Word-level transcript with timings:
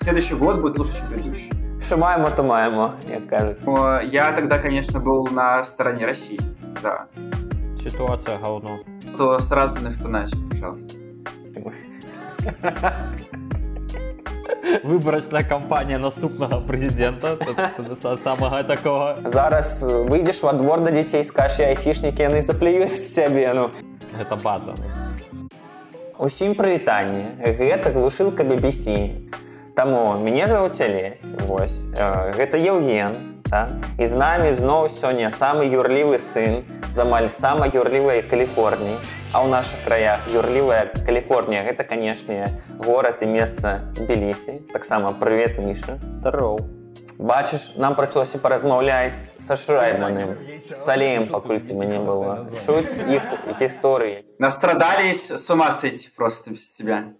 следующий 0.00 0.34
год 0.34 0.60
будет 0.60 0.78
лучше, 0.78 0.92
чем 0.92 1.06
предыдущий. 1.08 1.52
Що 1.82 1.98
маємо, 1.98 2.30
то 2.36 2.44
маємо, 2.44 2.92
як 3.10 3.26
кажуть. 3.28 3.56
Но 3.66 4.02
я 4.02 4.32
тогда, 4.32 4.58
конечно, 4.58 5.00
был 5.00 5.32
на 5.34 5.64
стороне 5.64 6.06
России, 6.06 6.40
да. 6.82 7.04
Ситуація 7.82 8.36
говно. 8.42 8.78
То 9.18 9.40
сразу 9.40 9.80
на 9.82 9.90
фотоначе, 9.90 10.36
пожалуйста. 10.52 10.94
Виборочна 14.84 15.44
кампанія 15.44 15.98
наступного 15.98 16.60
президента. 16.60 17.36
Тобто, 17.76 17.94
са- 17.94 18.22
Самого 18.22 18.62
такого. 18.62 19.14
Зараз 19.24 19.82
е, 19.82 19.86
вийдеш 19.86 20.42
во 20.42 20.52
двор 20.52 20.80
до 20.80 20.90
дітей, 20.90 21.24
скажеш, 21.24 21.58
я 21.58 21.66
айтішники, 21.66 22.28
вони 22.28 22.42
заплюють 22.42 23.06
себе. 23.06 23.52
Ну. 23.54 23.70
Гэта 24.18 24.42
база. 24.42 24.72
Усім 26.18 26.54
прывітанне. 26.54 27.24
Гэта 27.44 27.92
глушылка 27.92 28.42
BBC. 28.44 29.10
Таму 29.75 30.17
мяне 30.17 30.47
зовут 30.47 30.79
Алесь. 30.81 31.23
Вось. 31.47 31.87
Э, 31.95 32.33
Гэта 32.35 32.57
Еўген. 32.57 33.41
Так? 33.49 33.69
І 33.99 34.07
з 34.07 34.15
намі 34.15 34.53
зноў 34.53 34.87
сёння 34.87 35.31
самы 35.31 35.67
юрлівы 35.67 36.19
сын 36.19 36.63
з 36.93 36.97
амаль 36.99 37.27
самай 37.27 37.71
юрлівай 37.73 38.21
Каліфорніі. 38.21 38.95
А 39.31 39.39
ў 39.43 39.47
нашых 39.47 39.79
краях 39.87 40.19
юрлівая 40.27 40.91
Каліфорнія 41.07 41.63
гэта, 41.63 41.83
канешне, 41.87 42.51
горад 42.83 43.23
і 43.23 43.25
месца 43.31 43.79
Белісі. 43.95 44.59
Таксама 44.73 45.15
прывет 45.15 45.59
Міша. 45.59 45.99
Здоров. 46.19 46.59
Бачыш, 47.21 47.77
нам 47.77 47.95
прыйшлося 47.95 48.39
паразмаўляць 48.41 49.15
са 49.45 49.55
Шрайманым. 49.55 50.35
З 50.65 50.87
Алеем 50.89 51.27
пакуль 51.27 51.61
ці 51.61 51.77
не 51.77 51.99
было. 51.99 52.49
Чуць 52.65 52.97
іх 52.97 53.23
гісторыі. 53.61 54.25
Настрадались, 54.39 55.29
с 55.29 55.49
ума 55.51 55.71
сойти 55.71 56.09
просто 56.15 56.51
без 56.51 56.69
тебя. 56.71 57.13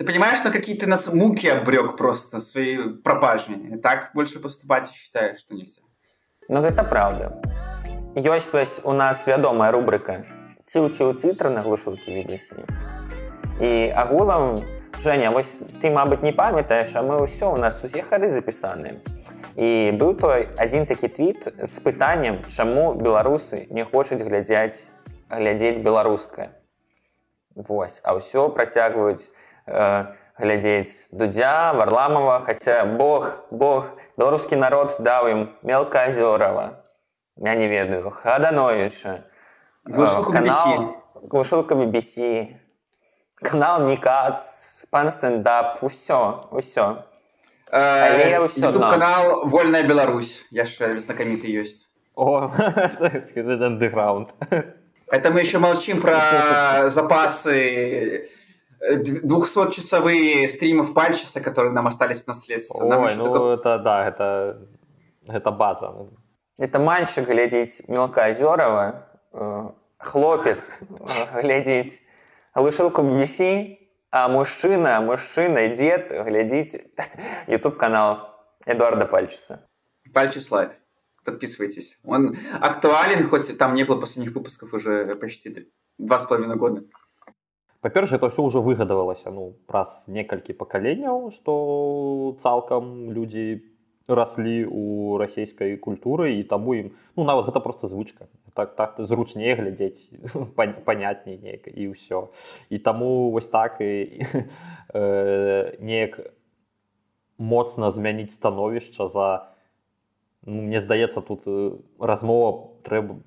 Ты 0.00 0.04
понимаешь, 0.04 0.44
на 0.44 0.50
какие 0.50 0.76
ты 0.76 0.86
нас 0.86 1.10
муки 1.12 1.46
обрек 1.46 1.96
просто 1.96 2.36
на 2.36 2.40
своей 2.40 3.00
пропаже? 3.02 3.52
И 3.52 3.76
так 3.78 4.10
больше 4.12 4.40
поступать 4.40 4.90
и 4.90 4.94
считаешь, 4.94 5.38
что 5.38 5.54
нельзя. 5.54 5.80
Ну 6.48 6.60
гэта 6.60 6.84
праўда. 6.84 7.40
Ёсць 8.14 8.52
вось 8.52 8.80
у 8.84 8.92
нас 8.92 9.26
вядомая 9.26 9.72
рубрыка 9.72 10.26
ціў-ціў 10.68 11.16
цытра 11.16 11.48
на 11.50 11.62
глушылкі 11.64 12.12
BBC. 12.12 12.60
І 13.60 13.90
агулам 13.96 14.60
Женя, 15.00 15.30
вось 15.30 15.58
ты, 15.80 15.90
мабыць, 15.90 16.22
не 16.22 16.32
памятаеш, 16.32 16.92
а 16.94 17.02
мы 17.02 17.16
ўсё 17.24 17.54
у 17.54 17.56
нас 17.56 17.80
усе 17.84 18.04
хады 18.04 18.28
запісаны. 18.28 19.00
І 19.56 19.96
быў 19.96 20.12
той 20.20 20.48
адзін 20.60 20.84
такі 20.84 21.08
твіт 21.08 21.48
з 21.56 21.74
пытаннем, 21.80 22.44
чаму 22.52 22.92
беларусы 22.92 23.64
не 23.70 23.84
хочуць 23.84 24.20
глядзяць 24.20 24.88
глядзець 25.32 25.80
беларускае. 25.80 26.52
Вось, 27.56 28.00
а 28.04 28.16
ўсё 28.16 28.52
працягваюць 28.52 29.24
э, 29.24 29.46
Глядзець 30.39 31.07
дудзя 31.11 31.73
варламова 31.73 32.39
хаця 32.45 32.85
Бог 32.85 33.47
Бог 33.51 33.91
беларускі 34.17 34.55
народ 34.55 34.95
даў 34.99 35.29
ім 35.31 35.41
мелказёрова 35.63 36.83
я 37.37 37.55
не 37.55 37.67
ведаю 37.67 38.11
хадановича 38.11 39.23
BBC. 39.85 40.93
глушылка 41.23 41.75
BBC 41.75 42.57
канал 43.35 43.87
Нікац 43.87 44.37
пан 44.89 45.11
стендап 45.11 45.83
усё 45.83 46.49
усё 46.51 47.07
Але 47.71 48.43
ўсё 48.43 48.67
канал 48.73 49.47
Вольная 49.47 49.83
Беларусь. 49.83 50.45
Я 50.51 50.65
же 50.65 50.99
знакомитый 50.99 51.51
есть. 51.51 51.87
О, 52.15 52.51
андеграунд. 53.35 54.29
Это 55.07 55.31
мы 55.31 55.39
еще 55.39 55.59
молчим 55.59 56.01
про 56.01 56.89
запасы 56.89 58.27
200-часовые 58.81 60.47
стримов 60.47 60.93
Пальчеса, 60.93 61.41
которые 61.41 61.71
нам 61.73 61.87
остались 61.87 62.23
в 62.23 62.27
наследство. 62.27 62.83
Нам 62.83 63.03
Ой, 63.03 63.15
ну 63.15 63.23
только- 63.25 63.61
это 63.61 63.79
да, 63.79 64.07
это, 64.07 64.67
это 65.27 65.51
база. 65.51 66.07
это 66.59 66.79
мальчик 66.79 67.27
глядзець 67.27 67.81
мелказёрова 67.87 69.07
э, 69.33 69.69
хлопец 69.97 70.59
э, 70.79 71.41
глядзець 71.41 72.01
глушылку 72.53 73.01
BBC 73.01 73.77
а 74.11 74.27
мужчына 74.27 74.99
мужчына 75.01 75.67
дзед 75.69 76.11
глядзіць 76.11 76.75
YouTube 77.47 77.77
канал 77.77 78.29
Эдуарда 78.65 79.05
пальчыца 79.05 79.65
Пальчес 80.13 80.51
Лайв. 80.51 80.71
Подписывайтесь. 81.23 81.99
Он 82.03 82.35
актуален, 82.59 83.29
хоть 83.29 83.57
там 83.57 83.75
не 83.75 83.83
было 83.85 83.99
последних 83.99 84.33
выпусков 84.35 84.73
уже 84.73 85.15
почти 85.15 85.69
два 85.97 86.17
с 86.19 86.25
половиной 86.25 86.57
года 86.57 86.83
Па-першае 87.80 88.18
это 88.18 88.26
ўсё 88.32 88.42
ўжо 88.42 88.60
выгадавалася 88.66 89.30
ну 89.30 89.54
праз 89.70 89.90
некалькі 90.10 90.56
пакаленняў 90.58 91.30
што 91.30 91.54
цалкам 92.42 93.12
людзі 93.14 93.62
раслі 94.08 94.66
у 94.66 95.18
расійскай 95.18 95.76
культуры 95.76 96.38
і 96.38 96.42
таму 96.42 96.74
ім 96.74 96.90
ну 97.16 97.24
нават 97.24 97.46
гэта 97.46 97.60
просто 97.60 97.86
звычка 97.86 98.26
так 98.54 98.74
так 98.76 98.98
зручней 98.98 99.54
глядзець 99.54 100.10
пан- 100.56 100.82
панятней 100.82 101.38
неяк 101.38 101.70
і 101.70 101.94
ўсё 101.94 102.30
і 102.70 102.78
таму 102.78 103.30
вось 103.30 103.48
так 103.48 103.78
і 103.80 104.22
э, 104.94 105.76
неяк 105.78 106.20
моцна 107.38 107.90
змяніць 107.90 108.34
становішча 108.34 109.08
за 109.08 109.52
ну, 110.42 110.62
мне 110.62 110.80
здаецца 110.80 111.20
тут 111.20 111.46
э, 111.46 111.78
размова 111.98 112.78
трэба 112.82 113.18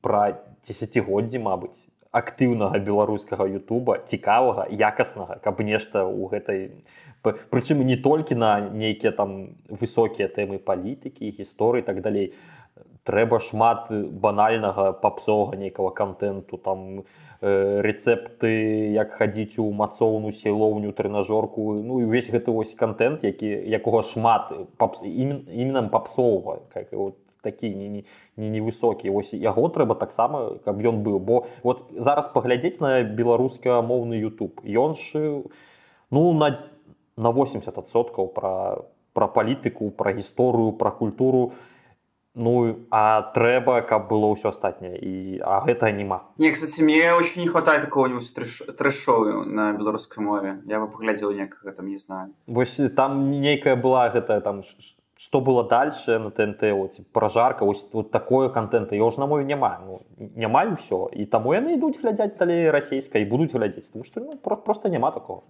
пра 0.00 0.40
десятгоддзі 0.64 1.38
мабыць 1.38 1.76
Актыўнага 2.15 2.79
беларускага 2.79 3.47
Ютуба 3.51 3.99
цікавага 4.07 4.67
якаснага 4.71 5.39
каб 5.43 5.59
нешта 5.59 6.07
ў 6.07 6.31
гэтай 6.31 6.59
прычым 7.51 7.81
не 7.85 7.97
толькі 7.97 8.35
на 8.35 8.59
нейкія 8.69 9.11
там 9.11 9.57
высокія 9.69 10.27
тэмы 10.29 10.59
палітыкі 10.59 11.31
гісторыі 11.31 11.81
так 11.81 12.01
далей. 12.01 12.33
Трэба 13.05 13.37
шмат 13.37 13.91
банальнага 13.93 14.91
папсовага 14.97 15.57
нейкага 15.61 15.91
контенту 15.93 16.57
там 16.57 17.05
э, 17.41 17.81
рэцэпты 17.85 18.49
як 18.97 19.13
хадзіць 19.13 19.61
у 19.61 19.69
мацоўну 19.69 20.31
сілоўню 20.33 20.89
трэнажорку 20.89 21.77
ну 21.85 22.01
і 22.01 22.09
увесь 22.09 22.31
гэты 22.33 22.49
вось 22.49 22.73
контент 22.73 23.23
які 23.23 23.45
якога 23.69 24.01
шмат 24.09 24.49
папс, 24.81 25.05
імен, 25.05 25.45
іменам 25.53 25.93
папсовага 25.93 26.65
как 26.73 26.91
вот 26.93 27.21
такі 27.45 27.69
не, 27.77 27.87
не, 27.89 28.01
не 28.41 28.49
невысокі 28.49 29.13
ось 29.13 29.31
яго 29.37 29.69
трэба 29.69 29.93
таксама 30.01 30.57
каб 30.65 30.81
ён 30.81 31.05
быў 31.05 31.21
бо 31.21 31.45
вот 31.61 31.85
зараз 31.93 32.33
паглядзець 32.33 32.81
на 32.81 33.05
беларускамоўны 33.05 34.17
YouTube 34.17 34.65
ён 34.65 34.97
ж 34.97 35.45
ну 36.09 36.33
на 36.33 36.49
на 37.15 37.29
80соткаў 37.31 38.33
пра 38.35 38.51
пра 39.15 39.27
палітыку 39.31 39.91
пра 39.95 40.11
гісторыю 40.11 40.75
пра 40.75 40.91
культуру. 40.91 41.53
Ну 42.35 42.51
а 42.91 43.31
трэба 43.31 43.79
каб 43.87 44.09
было 44.11 44.27
ўсё 44.35 44.51
астатняе 44.51 44.99
і 44.99 45.39
а 45.39 45.63
гэта 45.63 45.87
няма 45.95 46.35
Не, 46.37 46.51
кстати, 46.51 46.83
мне 46.83 47.13
очень 47.15 47.43
не 47.43 47.47
хватает 47.47 47.85
какого-нибудь 47.87 48.27
трэш- 48.35 48.75
трэш-шоу 48.75 49.47
на 49.47 49.71
белорусской 49.71 50.19
мове. 50.19 50.59
Я 50.67 50.83
бы 50.83 50.91
поглядел 50.91 51.31
некого, 51.31 51.71
там, 51.71 51.87
не 51.87 51.97
знаю. 51.97 52.35
вось 52.45 52.75
там 52.97 53.31
нейкая 53.31 53.77
была 53.79 54.11
гэтая 54.11 54.41
там 54.41 54.63
ш- 55.14 55.14
ш- 55.14 55.14
што 55.20 55.40
было 55.40 55.62
дальше 55.68 56.18
на 56.18 56.30
ТНТ 56.30 56.62
вот, 56.72 56.96
пражарка 57.12 57.64
ось 57.64 57.86
вот 57.92 58.10
такое 58.10 58.48
контента 58.48 58.96
я 58.96 59.10
ж 59.10 59.18
на 59.18 59.26
мове 59.26 59.44
няма 59.44 59.78
ну, 59.86 60.00
няма 60.34 60.64
і 60.64 60.74
ўсё 60.74 61.08
і 61.12 61.26
таму 61.26 61.52
яны 61.54 61.76
ідуць 61.76 62.00
глядзяць 62.02 62.36
далей 62.38 62.70
расійскай 62.70 63.22
і 63.22 63.30
будуць 63.30 63.52
глядзець 63.54 63.88
тому 63.92 64.04
што 64.04 64.20
ну, 64.20 64.36
про- 64.36 64.56
просто 64.56 64.88
няма 64.88 65.10
такого 65.10 65.42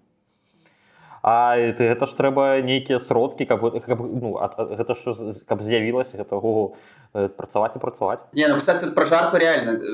А 1.22 1.52
это, 1.58 1.84
гэта 1.84 2.06
ж 2.08 2.16
трэба 2.16 2.62
нейкія 2.64 2.96
сродкі 2.98 3.44
каб, 3.44 3.60
каб 3.84 4.00
ну, 4.00 4.38
ад- 4.40 4.54
ад- 4.56 4.72
гэта 4.80 4.94
ж 4.96 5.12
з- 5.12 5.44
каб 5.44 5.60
з'явілася 5.62 6.16
гэта 6.16 6.40
го 6.40 6.74
працаваць 7.12 7.76
і 7.76 7.78
працаваць 7.78 8.24
Не, 8.32 8.48
ну, 8.48 8.56
кстати, 8.56 8.86
вот 8.86 8.94
про 8.94 9.04
жарку 9.04 9.36
реально 9.36 9.76
э, 9.76 9.84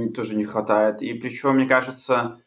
н- 0.00 0.12
тоже 0.16 0.34
не 0.34 0.44
хватает. 0.46 1.02
И 1.02 1.12
причем, 1.12 1.56
мне 1.56 1.66
кажется, 1.68 2.38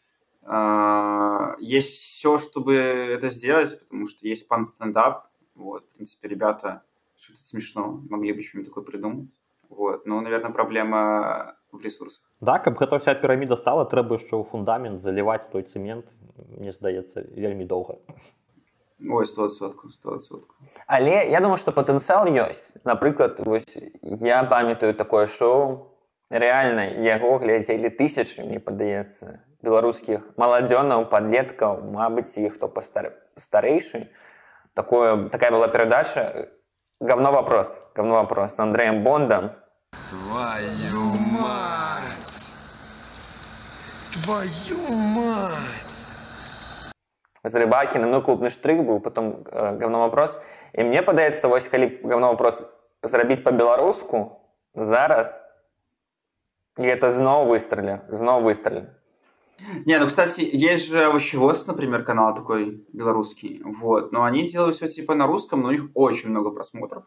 а, 0.44 1.54
есть 1.60 1.94
все, 1.94 2.40
чтобы 2.40 2.74
это 2.76 3.30
сделать, 3.30 3.80
потому 3.80 4.08
что 4.08 4.28
есть 4.28 4.48
пан-стендап. 4.48 5.30
Вот, 5.55 5.85
в 5.85 5.97
принципе, 5.97 6.29
ребята 6.29 6.83
шутят 7.17 7.45
смешно, 7.45 8.03
могли 8.11 8.33
бы 8.33 8.43
что-нибудь 8.43 8.69
такое 8.71 8.85
придумать. 8.85 9.31
Вот, 9.69 10.07
но, 10.07 10.21
наверное, 10.21 10.51
проблема 10.51 11.57
в 11.73 11.81
ресурсах. 11.81 12.23
Да, 12.41 12.59
каб 12.59 12.79
гэта 12.79 12.99
вся 12.99 13.15
піраміда 13.15 13.57
стала 13.57 13.85
трэба 13.85 14.15
яшчэ 14.19 14.39
ў 14.39 14.45
фундамент 14.47 15.03
заліваць 15.03 15.51
той 15.51 15.63
цэмент 15.67 16.07
мне 16.55 16.71
здаецца 16.71 17.25
вельмі 17.35 17.65
доўга 17.65 17.99
Ой, 19.03 19.27
100 19.27 19.49
сотку, 19.49 19.89
100 19.91 20.19
сотку. 20.21 20.55
але 20.87 21.27
я 21.29 21.41
думаю 21.41 21.57
что 21.59 21.73
патэнцыял 21.73 22.31
ёсць 22.31 22.63
напрыклад 22.85 23.41
вось 23.41 23.67
я 24.03 24.45
памятаю 24.45 24.95
такое 24.95 25.27
шоу 25.27 25.91
реально 26.31 26.95
яго 27.03 27.39
глядзелі 27.39 27.91
тысячы 27.91 28.47
мне 28.47 28.61
падаецца 28.61 29.43
беларускіх 29.63 30.23
маладзёнаў 30.37 31.11
подлеткаў 31.11 31.83
Мабыць 31.91 32.39
іх 32.39 32.55
хто 32.55 32.69
пастар... 32.69 33.19
старэйшы 33.37 34.07
такое 34.74 35.30
такая 35.30 35.52
была 35.52 35.68
перадача 35.68 36.50
говно 37.00 37.32
вопрос 37.32 37.78
говно 37.96 38.16
вопрос 38.16 38.56
с 38.56 38.60
Андреем 38.60 39.04
Бондом 39.04 39.52
Твою 40.10 41.04
мать! 41.32 42.54
Твою 44.14 44.94
мать! 44.94 45.90
з 47.44 47.56
рыбакіным 47.56 48.12
ну 48.12 48.22
клубны 48.22 48.50
штрых 48.50 48.84
быў 48.84 49.00
потом 49.00 49.44
э, 49.46 49.78
говно 49.80 50.00
вопрос 50.00 50.40
і 50.74 50.84
мне 50.84 51.02
падаецца 51.02 51.48
вось 51.48 51.68
калі 51.68 52.02
говно 52.04 52.32
вопрос 52.36 52.64
зрабіць 53.04 53.44
по-беларуску 53.44 54.44
зараз 54.76 55.42
и 56.78 56.88
это 56.88 57.12
зноў 57.12 57.48
выстреле 57.48 58.02
зноў 58.10 58.44
выстреле 58.44 58.92
Не, 59.87 59.99
ну, 59.99 60.07
кстати, 60.07 60.49
есть 60.53 60.89
же 60.89 61.05
Овощевоз, 61.05 61.67
например, 61.67 62.05
канал 62.05 62.35
такой 62.35 62.85
белорусский, 62.93 63.63
вот, 63.65 64.13
но 64.13 64.25
они 64.25 64.47
делают 64.47 64.75
все 64.75 64.89
типа 64.89 65.15
на 65.15 65.27
русском, 65.27 65.63
но 65.63 65.69
у 65.69 65.73
них 65.73 65.91
очень 65.95 66.31
много 66.31 66.51
просмотров, 66.51 67.05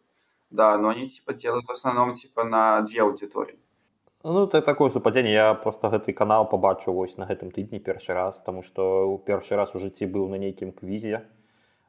да, 0.49 0.77
но 0.77 0.89
они 0.89 1.07
типа 1.07 1.33
делают 1.33 1.65
в 1.67 1.71
основном 1.71 2.13
типа 2.13 2.43
на 2.43 2.81
две 2.81 3.01
аудитории. 3.01 3.59
Ну 4.23 4.43
это 4.43 4.61
такое 4.61 4.89
супадзенне 4.89 5.31
я 5.31 5.53
просто 5.53 5.89
гэты 5.89 6.11
канал 6.11 6.49
побачыў 6.49 6.93
вось 6.93 7.15
на 7.17 7.27
гэтым 7.29 7.51
тыдні 7.51 7.79
першы 7.79 8.13
раз 8.13 8.41
тому 8.41 8.63
что 8.63 9.07
у 9.07 9.19
першы 9.19 9.55
раз 9.55 9.75
у 9.75 9.79
жыцці 9.79 10.09
быў 10.09 10.27
на 10.27 10.41
нейкім 10.41 10.73
квізе 10.73 11.21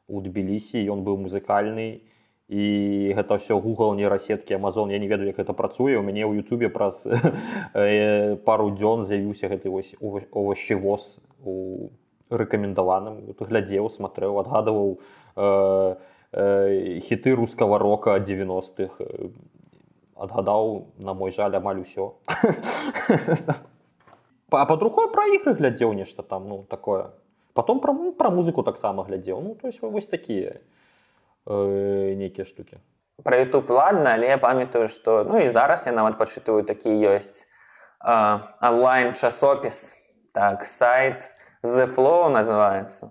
у 0.07 0.21
тбілісі 0.21 0.79
ён 0.93 1.01
быў 1.03 1.17
музыкальны 1.25 1.87
і 1.89 2.18
гэта 2.48 3.40
ўсё 3.40 3.56
google 3.56 3.96
нейрасеткі 3.96 4.54
Amazon 4.54 4.92
я 4.92 4.98
не 4.98 5.08
ведаю 5.08 5.32
як 5.32 5.40
гэта 5.40 5.56
працуе 5.56 5.96
у 5.96 6.02
мяне 6.02 6.28
ў 6.28 6.44
Ютубе 6.44 6.68
праз 6.68 7.06
э, 7.08 8.36
пару 8.44 8.68
дзён 8.68 9.08
з'явіўся 9.08 9.48
гэты 9.48 9.72
вось 9.72 9.96
овощевоз 10.00 11.24
у 11.40 11.88
рэкамендаваным 12.28 13.32
глядзеў 13.40 13.88
смотрел 13.88 14.38
адгадываў 14.44 15.00
э, 15.36 15.96
э, 16.32 17.00
хіты 17.00 17.32
рускага 17.32 17.78
рока 17.80 18.20
90-х 18.20 19.00
адгадаў 20.14 20.92
на 21.00 21.14
мой 21.16 21.32
жаль 21.32 21.56
амаль 21.56 21.80
усё 21.80 22.20
а 24.52 24.66
па 24.68 24.76
другой 24.76 25.08
пра 25.08 25.32
ігры 25.32 25.56
глядзеў 25.56 25.96
нешта 25.96 26.22
там 26.22 26.44
ну 26.48 26.62
такое 26.68 27.16
потом 27.54 27.80
пра, 27.80 27.92
ну, 27.92 28.12
пра 28.12 28.28
музыку 28.28 28.62
таксама 28.62 29.02
глядзеў 29.08 29.40
ну 29.40 29.54
то 29.56 29.66
есть 29.66 29.80
вось 29.80 30.06
такія 30.06 30.60
э, 30.60 30.77
нейкія 31.48 32.44
штукі 32.44 32.78
про 33.22 33.36
youtube 33.36 33.70
ладно 33.70 34.10
але 34.10 34.26
я 34.26 34.38
памятаю 34.38 34.88
что 34.88 35.24
ну 35.24 35.38
і 35.38 35.50
зараз 35.50 35.86
я 35.86 35.92
нават 35.92 36.18
пачытываю 36.18 36.64
такі 36.64 36.88
ёсць 36.88 37.46
э, 38.04 38.40
онлайн 38.60 39.14
часопіс 39.14 39.94
так 40.32 40.64
сайт 40.64 41.30
the 41.62 41.86
flow 41.86 42.28
называется 42.28 43.10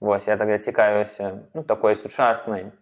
Вось 0.00 0.26
я 0.28 0.36
тогда 0.36 0.58
цікаюся 0.58 1.48
ну 1.54 1.62
такой 1.62 1.96
сучаснай 1.96 2.72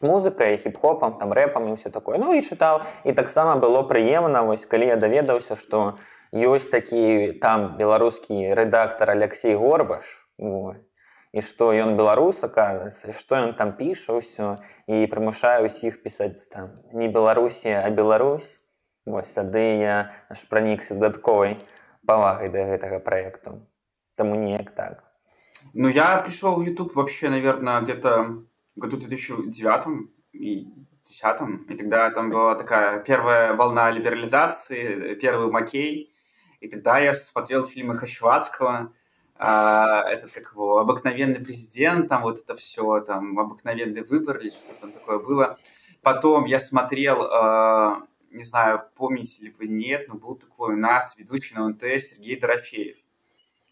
музыкай 0.00 0.56
хіп-хопам 0.58 1.18
там 1.18 1.32
рэпам 1.32 1.68
і 1.70 1.74
все 1.74 1.90
такое 1.90 2.18
ну 2.18 2.34
і 2.34 2.42
чытаў 2.42 2.82
і 3.04 3.12
таксама 3.12 3.56
было 3.56 3.82
прыемна 3.82 4.42
вось 4.42 4.66
калі 4.66 4.86
я 4.86 4.96
даведаўся 4.96 5.56
что 5.56 5.98
ёсць 6.32 6.70
такі 6.70 7.32
там 7.40 7.76
беларускі 7.76 8.54
рэдактор 8.54 9.10
Алексей 9.10 9.54
горбаш 9.54 10.04
вот 10.38 10.76
І 11.37 11.43
што 11.45 11.69
ён 11.85 11.93
беларус 11.99 12.41
аказваецца 12.47 13.13
што 13.21 13.37
ён 13.37 13.53
там 13.61 13.73
піша 13.79 14.17
ўсё 14.17 14.49
і 14.89 15.05
прымушае 15.13 15.61
ўсіх 15.67 16.01
пісаць 16.05 16.49
там 16.53 16.73
не 17.01 17.09
беларусі 17.17 17.77
а 17.77 17.87
Беларусь 18.01 18.49
вось 19.05 19.31
тады 19.37 19.65
я 19.81 19.97
аж 20.33 20.43
пранікся 20.51 20.97
дадатковай 20.97 21.57
павагай 22.09 22.49
да 22.49 22.65
гэтага 22.73 22.99
проекту 22.99 23.61
таму 24.17 24.35
неяк 24.35 24.71
так. 24.71 25.03
Ну 25.73 25.87
я 25.87 26.17
пришел 26.17 26.55
в 26.55 26.65
youtube 26.65 26.91
вообще 26.95 27.29
наверное 27.29 27.81
где-то 27.81 28.43
году 28.75 28.97
2009 28.97 30.09
и 30.33 30.67
десятом, 31.03 31.63
и 31.69 31.75
тогда 31.75 32.09
там 32.11 32.29
была 32.29 32.55
такая 32.55 32.99
первая 32.99 33.53
волна 33.53 33.91
либерализации, 33.91 35.15
первый 35.15 35.49
Макей, 35.51 36.13
и 36.59 36.67
тогда 36.67 36.99
я 36.99 37.13
смотрел 37.13 37.63
фильмы 37.63 37.95
Хащевацкого, 37.95 38.93
а, 39.39 40.03
этот 40.09 40.31
как 40.31 40.51
его 40.53 40.79
обыкновенный 40.79 41.39
президент, 41.39 42.09
там 42.09 42.23
вот 42.23 42.39
это 42.39 42.55
все, 42.55 43.01
там 43.01 43.37
обыкновенный 43.37 44.01
выбор 44.01 44.37
или 44.37 44.49
что 44.49 44.73
там 44.81 44.91
такое 44.91 45.19
было. 45.19 45.59
Потом 46.01 46.45
я 46.45 46.59
смотрел, 46.59 47.23
э, 47.23 48.01
не 48.31 48.43
знаю, 48.43 48.83
помните 48.95 49.45
ли 49.45 49.55
вы, 49.57 49.67
нет, 49.67 50.07
но 50.07 50.15
был 50.15 50.35
такой 50.35 50.73
у 50.73 50.77
нас 50.77 51.17
ведущий 51.17 51.53
на 51.53 51.65
ОНТ 51.65 51.81
Сергей 51.81 52.39
Дорофеев, 52.39 52.97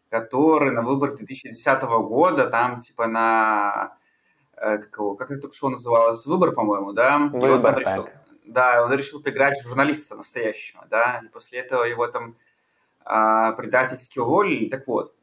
который 0.10 0.72
на 0.72 0.82
выборах 0.82 1.16
2010 1.16 1.84
года, 1.84 2.48
там 2.48 2.80
типа 2.82 3.08
на, 3.08 3.98
э, 4.58 4.78
как, 4.78 4.98
его, 4.98 5.16
как 5.16 5.32
это 5.32 5.42
только 5.42 5.56
шоу 5.56 5.70
называлось, 5.70 6.26
выбор, 6.26 6.52
по-моему, 6.52 6.94
да? 6.94 7.18
Выбор, 7.32 7.80
решил, 7.80 8.04
так. 8.04 8.14
Да, 8.46 8.86
он 8.86 8.94
решил 8.94 9.22
поиграть 9.22 9.58
в 9.62 9.68
журналиста 9.68 10.16
настоящего, 10.16 10.86
да, 10.90 11.22
и 11.24 11.28
после 11.30 11.60
этого 11.60 11.86
его 11.86 12.06
там 12.08 12.36
э, 13.06 13.54
предательски 13.58 14.20
уволили. 14.20 14.70
Так 14.70 14.86
вот, 14.88 15.16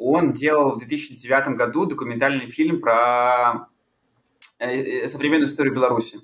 он 0.00 0.32
делал 0.32 0.72
в 0.72 0.78
2009 0.78 1.56
году 1.56 1.84
документальный 1.84 2.46
фильм 2.46 2.80
про 2.80 3.68
э, 4.58 5.04
э, 5.04 5.08
современную 5.08 5.46
историю 5.46 5.74
Беларуси. 5.74 6.18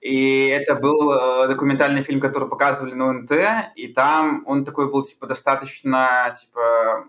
И 0.00 0.48
это 0.48 0.74
был 0.74 1.12
э, 1.12 1.48
документальный 1.48 2.02
фильм, 2.02 2.20
который 2.20 2.48
показывали 2.48 2.94
на 2.94 3.10
ОНТ, 3.10 3.30
и 3.76 3.88
там 3.88 4.42
он 4.46 4.64
такой 4.64 4.90
был, 4.90 5.04
типа, 5.04 5.26
достаточно, 5.26 6.34
типа, 6.38 7.06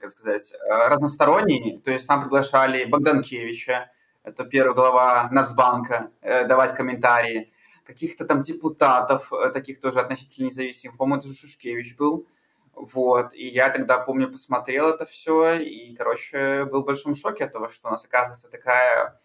как 0.00 0.10
сказать, 0.10 0.52
разносторонний. 0.68 1.80
То 1.84 1.92
есть 1.92 2.06
там 2.08 2.20
приглашали 2.20 2.84
Богданкевича, 2.84 3.90
это 4.24 4.44
первая 4.44 4.74
глава 4.74 5.28
Нацбанка, 5.30 6.10
давать 6.22 6.74
комментарии, 6.74 7.52
каких-то 7.84 8.24
там 8.24 8.40
депутатов, 8.40 9.30
таких 9.52 9.80
тоже 9.80 10.00
относительно 10.00 10.46
независимых, 10.46 10.96
по-моему, 10.96 11.20
это 11.20 11.38
Шушкевич 11.38 11.96
был, 11.96 12.26
вот, 12.76 13.34
и 13.34 13.48
я 13.48 13.70
тогда, 13.70 13.98
помню, 13.98 14.30
посмотрел 14.30 14.88
это 14.88 15.06
все, 15.06 15.54
и, 15.54 15.94
короче, 15.94 16.64
был 16.64 16.82
в 16.82 16.86
большом 16.86 17.14
шоке 17.14 17.44
от 17.44 17.52
того, 17.52 17.68
что 17.68 17.88
у 17.88 17.90
нас, 17.90 18.04
оказывается, 18.04 18.50
такая 18.50 19.20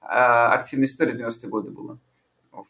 э, 0.00 0.06
активная 0.06 0.86
история 0.86 1.12
90-е 1.12 1.48
годы 1.48 1.70
была. 1.70 1.98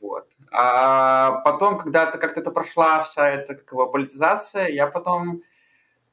Вот. 0.00 0.28
А 0.50 1.40
потом, 1.44 1.78
когда 1.78 2.10
-то, 2.10 2.18
как-то 2.18 2.40
это 2.40 2.50
прошла 2.50 3.00
вся 3.00 3.28
эта 3.28 3.54
как 3.54 3.72
его, 3.72 3.86
политизация, 3.86 4.68
я 4.68 4.86
потом 4.86 5.42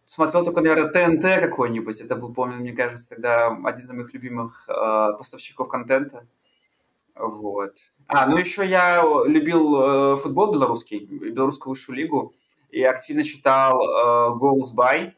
смотрел 0.05 0.43
только, 0.43 0.61
наверное, 0.61 0.89
ТНТ 0.89 1.41
какой-нибудь. 1.41 2.01
Это 2.01 2.15
был, 2.15 2.33
помню, 2.33 2.57
мне 2.57 2.73
кажется, 2.73 3.09
тогда 3.09 3.47
один 3.47 3.81
из 3.81 3.89
моих 3.89 4.13
любимых 4.13 4.65
э, 4.67 4.73
поставщиков 5.17 5.69
контента. 5.69 6.25
Вот. 7.15 7.75
А, 8.07 8.27
ну 8.27 8.37
еще 8.37 8.65
я 8.65 9.03
любил 9.25 10.13
э, 10.13 10.17
футбол 10.17 10.51
белорусский, 10.51 11.05
белорусскую 11.05 11.71
высшую 11.71 11.95
лигу 11.95 12.33
и 12.71 12.83
активно 12.83 13.23
читал 13.23 13.81
э, 13.81 14.37
Goals 14.39 14.75
By, 14.75 15.13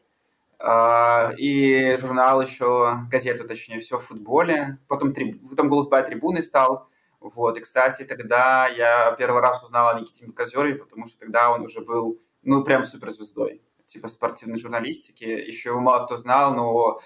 э, 0.58 1.36
и 1.36 1.96
журнал 1.96 2.42
еще, 2.42 2.98
газету 3.10 3.46
точнее, 3.46 3.78
все 3.78 3.98
в 3.98 4.04
футболе. 4.04 4.78
Потом, 4.88 5.12
триб... 5.12 5.40
потом 5.48 5.72
Goals 5.72 5.90
By 5.90 6.04
трибуны 6.04 6.42
стал. 6.42 6.88
Вот, 7.20 7.56
и, 7.56 7.60
кстати, 7.60 8.04
тогда 8.04 8.68
я 8.68 9.12
первый 9.12 9.40
раз 9.40 9.62
узнал 9.62 9.88
о 9.88 9.98
Никите 9.98 10.26
Мелкозерове, 10.26 10.74
потому 10.74 11.06
что 11.06 11.20
тогда 11.20 11.50
он 11.50 11.62
уже 11.62 11.80
был, 11.80 12.20
ну, 12.42 12.62
прям 12.62 12.84
суперзвездой, 12.84 13.62
типа 13.86 14.08
спортивной 14.08 14.58
журналистики. 14.58 15.24
Еще 15.24 15.70
его 15.70 15.80
мало 15.80 16.04
кто 16.04 16.18
знал, 16.18 16.54
но 16.54 17.00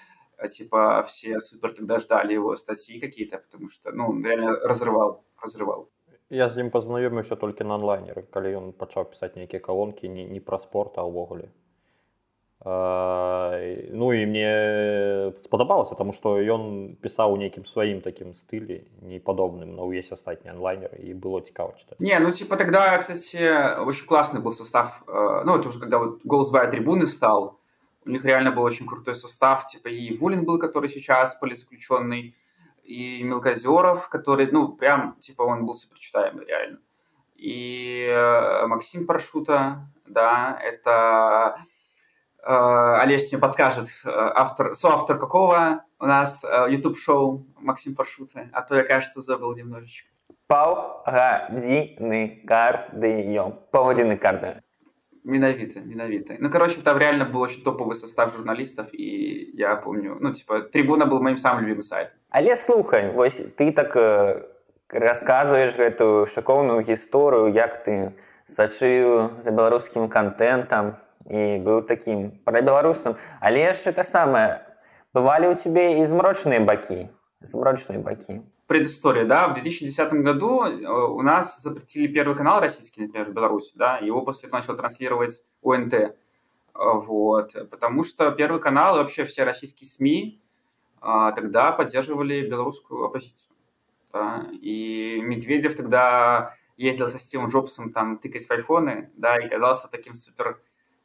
типа 0.51 1.05
все 1.05 1.39
супер 1.39 1.73
тогда 1.73 1.99
ждали 2.01 2.33
его 2.33 2.57
статьи 2.57 2.99
какие-то, 2.99 3.39
потому 3.39 3.69
что, 3.69 3.93
ну, 3.93 4.09
он 4.09 4.25
реально 4.25 4.59
разрывал, 4.61 5.25
разрывал. 5.41 5.89
Я 6.30 6.50
з 6.50 6.66
ім 6.66 6.70
пазнаёміўся 6.74 7.36
толькі 7.36 7.68
на 7.70 7.78
онлайнеры 7.78 8.26
калі 8.34 8.56
ён 8.60 8.66
пачаў 8.74 9.10
пісаць 9.12 9.36
нейкія 9.36 9.62
калонкі 9.62 10.10
не, 10.10 10.26
не 10.26 10.40
пра 10.40 10.58
спорт 10.58 10.98
а 10.98 11.06
ўвогуле 11.06 11.52
ну 12.66 14.14
і 14.14 14.26
мне 14.26 15.34
спадабалася 15.44 15.96
тому 15.96 16.14
что 16.14 16.40
ён 16.40 16.96
пісаў 16.96 17.36
у 17.36 17.38
нейкім 17.38 17.68
сваім 17.68 18.00
такім 18.00 18.32
стылі 18.40 18.88
не 19.04 19.20
падобным 19.20 19.76
на 19.76 19.84
ўвесь 19.84 20.16
астатні 20.16 20.56
онлайнер 20.56 20.96
і 20.96 21.12
было 21.14 21.44
цікава 21.44 21.76
читать 21.76 22.00
не 22.00 22.18
ну 22.20 22.32
типа 22.32 22.56
тогда 22.56 22.98
кстати 22.98 23.44
очень 23.84 24.08
классный 24.08 24.40
был 24.40 24.54
состав 24.54 25.04
э, 25.08 25.44
ну 25.44 25.58
это 25.60 25.68
уже 25.68 25.80
когда 25.80 26.00
вот 26.00 26.24
голос 26.24 26.52
бая 26.52 26.72
трибуны 26.72 27.08
стал 27.08 27.60
у 28.06 28.10
них 28.10 28.24
реально 28.24 28.52
был 28.52 28.64
очень 28.64 28.88
крутой 28.88 29.16
состав 29.16 29.66
типа 29.66 29.90
и 29.90 30.16
Вулин 30.16 30.46
был 30.46 30.58
который 30.58 30.88
сейчас 30.88 31.36
политзаключенный 31.36 32.34
и 32.88 33.24
Мелкозеров, 33.24 34.10
который, 34.10 34.50
ну, 34.52 34.74
прям, 34.74 35.16
типа, 35.20 35.44
он 35.44 35.66
был 35.66 35.74
суперчитаемый, 35.74 36.46
реально. 36.46 36.80
И 37.36 38.08
э, 38.10 38.68
Максим 38.68 39.06
Паршута, 39.06 39.90
да, 40.06 40.60
это 40.62 41.58
э, 42.42 42.98
Олесь 43.02 43.32
мне 43.32 43.42
подскажет, 43.42 43.88
э, 44.06 44.10
автор, 44.10 44.76
соавтор 44.76 45.18
какого 45.18 45.84
у 46.00 46.06
нас 46.06 46.44
э, 46.44 46.68
YouTube-шоу 46.70 47.46
Максим 47.58 47.96
Паршута, 47.96 48.50
а 48.54 48.62
то 48.62 48.76
я, 48.76 48.84
кажется, 48.84 49.22
забыл 49.22 49.56
немножечко. 49.56 50.10
Паўгадзіны 50.54 52.44
кардыё. 52.46 53.46
Паўгадзіны 53.72 54.18
карды. 54.20 54.62
Менавіта, 55.28 55.80
менавіта. 55.86 56.36
Ну, 56.40 56.50
короче, 56.50 56.82
там 56.82 56.98
реально 56.98 57.26
был 57.26 57.42
очень 57.42 57.64
топовый 57.64 57.96
состав 57.96 58.34
журналистов, 58.34 58.88
и 58.94 59.52
я 59.54 59.76
помню, 59.76 60.18
ну, 60.20 60.34
типа, 60.34 60.62
Трибуна 60.62 61.06
был 61.06 61.22
моим 61.22 61.38
самым 61.38 61.64
любимым 61.64 61.84
сайтом. 61.84 62.14
Але 62.30 62.56
слухай, 62.56 63.12
вось 63.12 63.42
ты 63.58 63.72
так 63.72 63.96
э, 63.96 64.42
расказваеш 64.90 65.76
гэтую 65.76 66.26
шакоўную 66.26 66.84
гісторыю, 66.84 67.54
як 67.54 67.84
ты 67.86 68.12
сачыў 68.48 69.42
за 69.44 69.52
беларускім 69.52 70.10
контентам 70.10 70.98
і 71.30 71.64
быў 71.64 71.88
такім 71.88 72.32
прабеларусам. 72.44 73.16
Але 73.40 73.64
яшчэ 73.64 73.94
та 73.94 74.04
самае, 74.04 74.74
Бывали 75.14 75.46
у 75.46 75.54
тебя 75.54 75.90
и 75.90 76.06
змрочные 76.06 76.60
баки? 76.60 77.12
Змрочные 77.40 78.00
баки. 78.00 78.42
Предыстория, 78.69 79.25
да, 79.25 79.49
в 79.49 79.55
2010 79.55 80.13
году 80.13 80.63
э, 80.63 80.87
у 80.87 81.23
нас 81.23 81.63
запретили 81.63 82.07
первый 82.07 82.37
канал 82.37 82.61
российский, 82.61 83.01
например, 83.01 83.31
в 83.31 83.33
Беларуси, 83.33 83.73
да, 83.77 83.97
его 83.97 84.21
после 84.21 84.49
этого 84.49 84.61
начал 84.61 84.77
транслировать 84.77 85.43
ОНТ, 85.63 85.95
э, 85.95 86.13
вот, 86.75 87.55
потому 87.71 88.03
что 88.03 88.31
первый 88.31 88.61
канал 88.61 88.97
и 88.97 88.99
вообще 88.99 89.25
все 89.25 89.45
российские 89.45 89.89
СМИ 89.89 90.43
а, 91.01 91.33
тогда 91.33 91.73
поддерживали 91.73 92.47
белорусскую 92.47 93.07
оппозицию, 93.07 93.57
да, 94.13 94.47
и 94.53 95.19
Медведев 95.23 95.75
тогда 95.75 96.55
ездил 96.77 97.09
со 97.09 97.19
Стивом 97.19 97.49
Джобсом 97.49 97.91
там 97.91 98.19
тыкать 98.19 98.47
в 98.47 98.51
айфоны, 98.51 99.11
да, 99.17 99.39
и 99.39 99.49
казался 99.49 99.89
таким 99.91 100.13
супер 100.13 100.61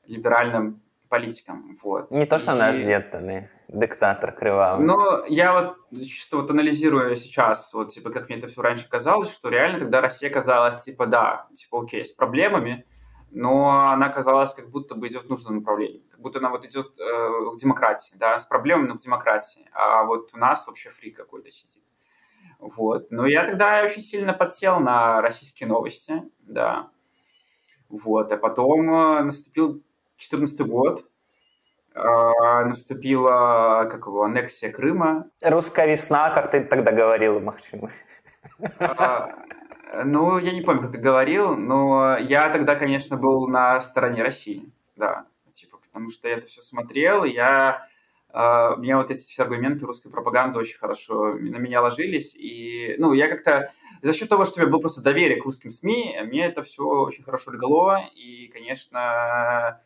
либеральным 0.06 0.82
политиком, 1.08 1.78
вот. 1.82 2.12
Не 2.12 2.26
то, 2.26 2.40
что 2.40 2.56
и... 2.56 2.60
наш 2.60 2.76
дед, 2.76 3.10
да, 3.14 3.48
диктатор 3.68 4.32
кривавый. 4.32 4.86
Но 4.86 5.26
я 5.28 5.54
вот 5.54 5.78
чисто 6.06 6.38
вот 6.38 6.52
анализируя 6.52 7.16
сейчас, 7.16 7.74
вот 7.74 7.90
типа 7.90 8.10
как 8.12 8.30
мне 8.30 8.38
это 8.38 8.48
все 8.48 8.62
раньше 8.62 8.88
казалось, 8.88 9.34
что 9.34 9.50
реально 9.50 9.80
тогда 9.80 10.02
Россия 10.02 10.30
казалась 10.30 10.84
типа 10.84 11.06
да, 11.06 11.48
типа 11.56 11.82
окей, 11.82 12.06
с 12.06 12.12
проблемами, 12.12 12.86
но 13.32 13.90
она 13.92 14.10
казалась 14.10 14.54
как 14.54 14.70
будто 14.70 14.96
бы 14.96 15.08
идет 15.08 15.26
в 15.26 15.30
нужном 15.30 15.58
направлении, 15.58 16.04
как 16.12 16.20
будто 16.20 16.40
она 16.40 16.50
вот 16.50 16.66
идет 16.66 17.00
э, 17.00 17.56
к 17.56 17.58
демократии, 17.58 18.14
да, 18.16 18.38
с 18.38 18.46
проблемами, 18.46 18.88
но 18.88 18.96
к 18.96 19.02
демократии, 19.02 19.70
а 19.74 20.04
вот 20.04 20.32
у 20.34 20.38
нас 20.38 20.68
вообще 20.68 20.90
фри 20.90 21.12
какой-то 21.12 21.52
сидит. 21.52 21.84
Вот. 22.60 23.12
Но 23.12 23.26
я 23.28 23.46
тогда 23.46 23.82
очень 23.84 24.02
сильно 24.02 24.34
подсел 24.34 24.80
на 24.80 25.22
российские 25.22 25.68
новости, 25.68 26.24
да. 26.40 26.90
Вот. 27.90 28.32
А 28.32 28.38
потом 28.38 28.94
э, 28.94 29.24
наступил 29.24 29.84
2014 30.18 30.68
год, 30.68 31.10
наступила, 31.96 33.88
как 33.90 34.08
его, 34.08 34.24
аннексия 34.24 34.72
Крыма. 34.72 35.28
Русская 35.44 35.88
весна, 35.88 36.30
как 36.32 36.50
ты 36.50 36.64
тогда 36.64 36.92
говорил, 36.92 37.40
Махчим. 37.40 37.90
А, 38.80 39.30
ну, 40.04 40.38
я 40.38 40.52
не 40.52 40.62
помню, 40.62 40.82
как 40.82 40.96
я 40.96 41.00
говорил, 41.00 41.56
но 41.56 42.18
я 42.18 42.50
тогда, 42.50 42.76
конечно, 42.76 43.18
был 43.18 43.48
на 43.48 43.80
стороне 43.80 44.24
России, 44.24 44.72
да, 44.96 45.26
типа, 45.54 45.78
потому 45.78 46.10
что 46.10 46.28
я 46.28 46.38
это 46.38 46.48
все 46.48 46.62
смотрел, 46.62 47.24
и 47.24 47.32
я 47.32 47.88
Uh, 48.34 48.78
мне 48.78 48.98
вот 48.98 49.12
эти 49.12 49.22
все 49.22 49.44
аргументы 49.44 49.86
русской 49.86 50.10
пропаганды 50.10 50.58
очень 50.58 50.80
хорошо 50.80 51.34
на 51.34 51.58
меня 51.58 51.84
ложились. 51.84 52.36
И, 52.36 52.96
ну, 52.98 53.14
я 53.14 53.28
как-то 53.28 53.72
за 54.02 54.12
счет 54.12 54.28
того, 54.28 54.44
что 54.44 54.56
у 54.56 54.64
меня 54.64 54.72
было 54.72 54.80
просто 54.80 55.04
доверие 55.04 55.40
к 55.40 55.46
русским 55.46 55.70
СМИ, 55.70 56.18
мне 56.24 56.48
это 56.48 56.64
все 56.64 56.84
очень 56.84 57.24
хорошо 57.24 57.52
легло. 57.52 58.00
И, 58.16 58.48
конечно, 58.48 59.00
а, 59.00 59.82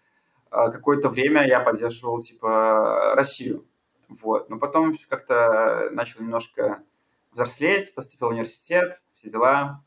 какое-то 0.51 1.09
время 1.09 1.47
я 1.47 1.61
поддерживал, 1.61 2.19
типа, 2.19 3.15
Россию. 3.15 3.65
Вот. 4.09 4.51
Но 4.51 4.59
потом 4.59 4.93
как-то 5.09 5.89
начал 5.93 6.21
немножко 6.21 6.83
взрослеть, 7.33 7.95
поступил 7.95 8.29
в 8.29 8.33
университет, 8.33 8.93
все 9.15 9.31
дела. 9.31 9.83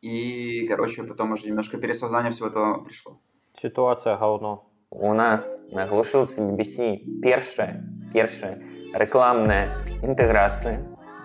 И, 0.00 0.66
короче, 0.68 1.02
потом 1.02 1.32
уже 1.32 1.46
немножко 1.46 1.78
пересознание 1.78 2.30
всего 2.30 2.48
этого 2.48 2.84
пришло. 2.84 3.18
Ситуация 3.60 4.16
говно. 4.16 4.66
У 4.90 5.12
нас 5.12 5.60
на 5.72 5.86
глушилці 5.86 6.40
BBC 6.40 6.98
першая, 7.22 7.84
першая 8.12 8.62
рекламная 8.94 9.74
інтэграцыя. 10.02 10.78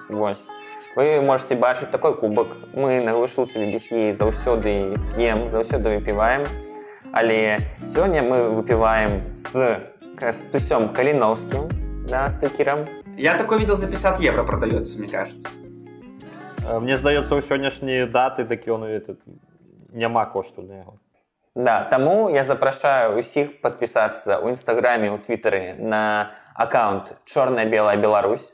Вось. 0.10 0.48
Вы 0.96 1.22
можете 1.22 1.56
бачыць 1.56 1.92
такой 1.92 2.16
кубак. 2.18 2.48
Мы 2.74 3.02
на 3.02 3.12
глушылцы 3.12 3.60
BBC 3.60 4.14
заўсёды 4.14 4.98
ем, 5.18 5.50
заўсёды 5.52 6.00
выпіваем. 6.00 6.44
Але 7.17 7.57
сёння 7.81 8.21
мы 8.21 8.53
выпіваем 8.53 9.33
з 9.33 9.81
Кастусём 10.21 10.93
Каліновскім, 10.93 11.65
да, 12.11 12.29
з 12.29 12.37
тыкерам. 12.37 12.85
Я 13.17 13.39
такой 13.39 13.59
видел 13.59 13.75
за 13.75 13.87
50 13.87 14.21
евро 14.21 14.45
продается, 14.45 14.99
мне 14.99 15.09
кажется. 15.09 15.49
Мне 16.81 16.97
здаецца, 16.97 17.35
у 17.35 17.41
сённяшнія 17.41 18.07
даты 18.07 18.45
такі 18.45 18.71
он 18.71 18.85
этот 18.85 19.17
няма 19.95 20.27
кошту 20.27 20.61
на 20.61 20.75
яго. 20.85 20.99
Да, 21.55 21.89
таму 21.89 22.29
я 22.29 22.45
запрашаю 22.45 23.17
усіх 23.17 23.63
падпісацца 23.63 24.37
ў 24.45 24.53
нстаграме 24.53 25.09
ў 25.09 25.17
твиттары 25.17 25.73
на 25.81 26.33
аккаунт 26.53 27.17
чорная-белая 27.25 27.97
Беларусь. 27.97 28.53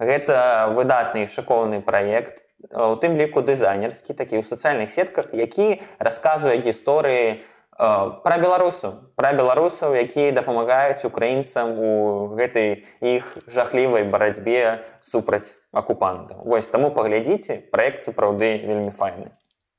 Гэта 0.00 0.74
выдатны 0.74 1.30
шыкоўны 1.30 1.80
праект, 1.80 2.42
у 2.70 2.94
тым 2.98 3.14
ліку 3.14 3.42
дызайнерскі, 3.42 4.14
такі 4.14 4.38
ў 4.38 4.42
сацыяльных 4.42 4.90
сетках, 4.90 5.30
які 5.34 5.82
расказвае 5.98 6.58
гісторыі 6.58 7.46
пра 7.76 8.38
беларусу, 8.38 9.12
пра 9.16 9.32
беларусаў, 9.32 9.94
якія 9.96 10.32
дапамагаюць 10.32 11.04
украінцам 11.08 11.78
у 11.78 11.92
гэтай 12.36 12.84
іх 13.00 13.36
жахлівай 13.46 14.04
барацьбе 14.04 14.84
супраць 15.00 15.56
акупантаў. 15.72 16.44
Вось 16.44 16.68
таму 16.68 16.90
паглядзіце, 16.90 17.58
праект 17.72 18.02
сапраўды 18.04 18.60
вельмі 18.60 18.90
файны. 18.90 19.32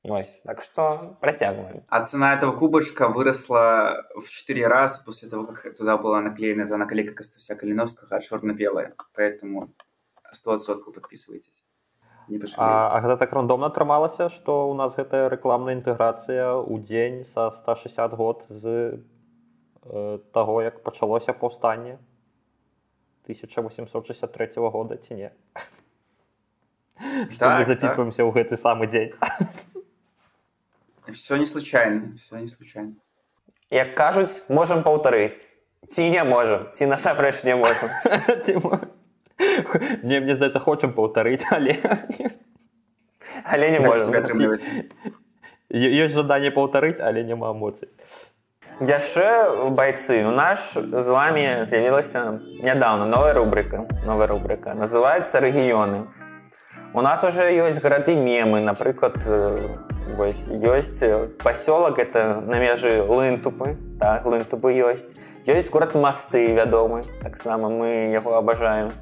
Ось, 0.06 0.38
так 0.44 0.60
что 0.60 1.16
протягиваем. 1.20 1.82
А 1.88 2.04
цена 2.04 2.34
этого 2.34 2.52
кубочка 2.52 3.08
выросла 3.08 4.04
в 4.14 4.28
4 4.28 4.66
раза 4.66 5.00
после 5.02 5.30
того, 5.30 5.46
как 5.46 5.76
туда 5.76 5.96
была 5.96 6.20
наклеена 6.20 6.62
эта 6.62 6.76
наклейка 6.76 7.14
Костуся 7.14 7.54
Калиновского, 7.54 8.20
черно-белая. 8.20 8.94
Поэтому 9.14 9.72
100 10.30 10.58
сотку 10.58 10.92
подписывайтесь. 10.92 11.64
Не 12.28 12.40
а, 12.56 12.96
а 12.96 13.00
гэта 13.04 13.16
так 13.20 13.32
рандомна 13.36 13.68
атрымалася, 13.68 14.30
што 14.32 14.70
ў 14.70 14.74
нас 14.80 14.96
гэтая 14.96 15.28
рэкламная 15.28 15.76
інтэграцыя 15.76 16.56
ў 16.56 16.80
дзень 16.80 17.24
са 17.28 17.50
160 17.52 18.16
год 18.16 18.44
з 18.48 18.96
э, 19.84 20.18
таго, 20.32 20.62
як 20.64 20.80
пачалося 20.80 21.36
паўстанне 21.36 21.98
1863 23.28 24.48
года 24.56 24.96
ці 24.96 25.14
не. 25.14 25.30
Так, 27.38 27.66
записываемся 27.66 28.22
так. 28.22 28.26
ў 28.26 28.32
гэты 28.32 28.56
самы 28.56 28.86
дзень. 28.86 29.12
Все 31.12 31.36
не 31.36 31.46
случайно, 31.46 32.16
все 32.16 32.40
не 32.40 32.48
случайно. 32.48 32.94
Як 33.70 33.94
кажуць, 33.94 34.44
можам 34.48 34.82
паўтарыць. 34.82 35.44
Ці 35.88 36.08
не 36.08 36.24
можам, 36.24 36.72
ці 36.72 36.86
насамрэч 36.86 37.44
не 37.44 37.54
можам. 37.56 37.90
Не, 39.38 40.20
мне 40.24 40.34
здаецца, 40.34 40.60
хочам 40.60 40.92
паўтарыць, 40.92 41.42
але 41.50 41.78
але 43.44 43.70
не 43.70 43.80
можам 43.80 44.14
ёсць 45.74 46.14
жаданне 46.14 46.50
паўтарыць, 46.54 47.00
але 47.00 47.24
няма 47.24 47.50
эмоцый. 47.50 47.88
Яшчэ 48.80 49.70
байцы 49.74 50.22
у 50.26 50.30
наш 50.34 50.74
з 50.74 51.06
вами 51.06 51.66
з'явілася 51.66 52.40
нядаўна 52.62 53.06
новая 53.06 53.34
рубрика 53.34 53.86
новая 54.06 54.26
рубрика. 54.26 54.74
Называется 54.74 55.40
рэгіёны 55.40 56.06
у 56.94 57.02
нас 57.02 57.24
уже 57.24 57.50
ёсць 57.50 57.80
гарады 57.82 58.14
мемы. 58.14 58.60
Напрыклад 58.60 59.18
Вось 60.14 60.46
ёсць 60.46 61.02
пасёлак 61.42 61.98
это 61.98 62.40
на 62.40 62.58
межы 62.58 63.02
лынтупы. 63.02 63.74
Так 63.98 64.26
лынтупы 64.26 64.70
ёсць 64.70 65.10
ёсць 65.46 65.70
горад 65.70 65.94
масты 65.94 66.54
вядомы 66.56 67.04
таксама 67.20 67.68
мы 67.68 68.08
яго 68.16 68.36
абажаем 68.36 68.92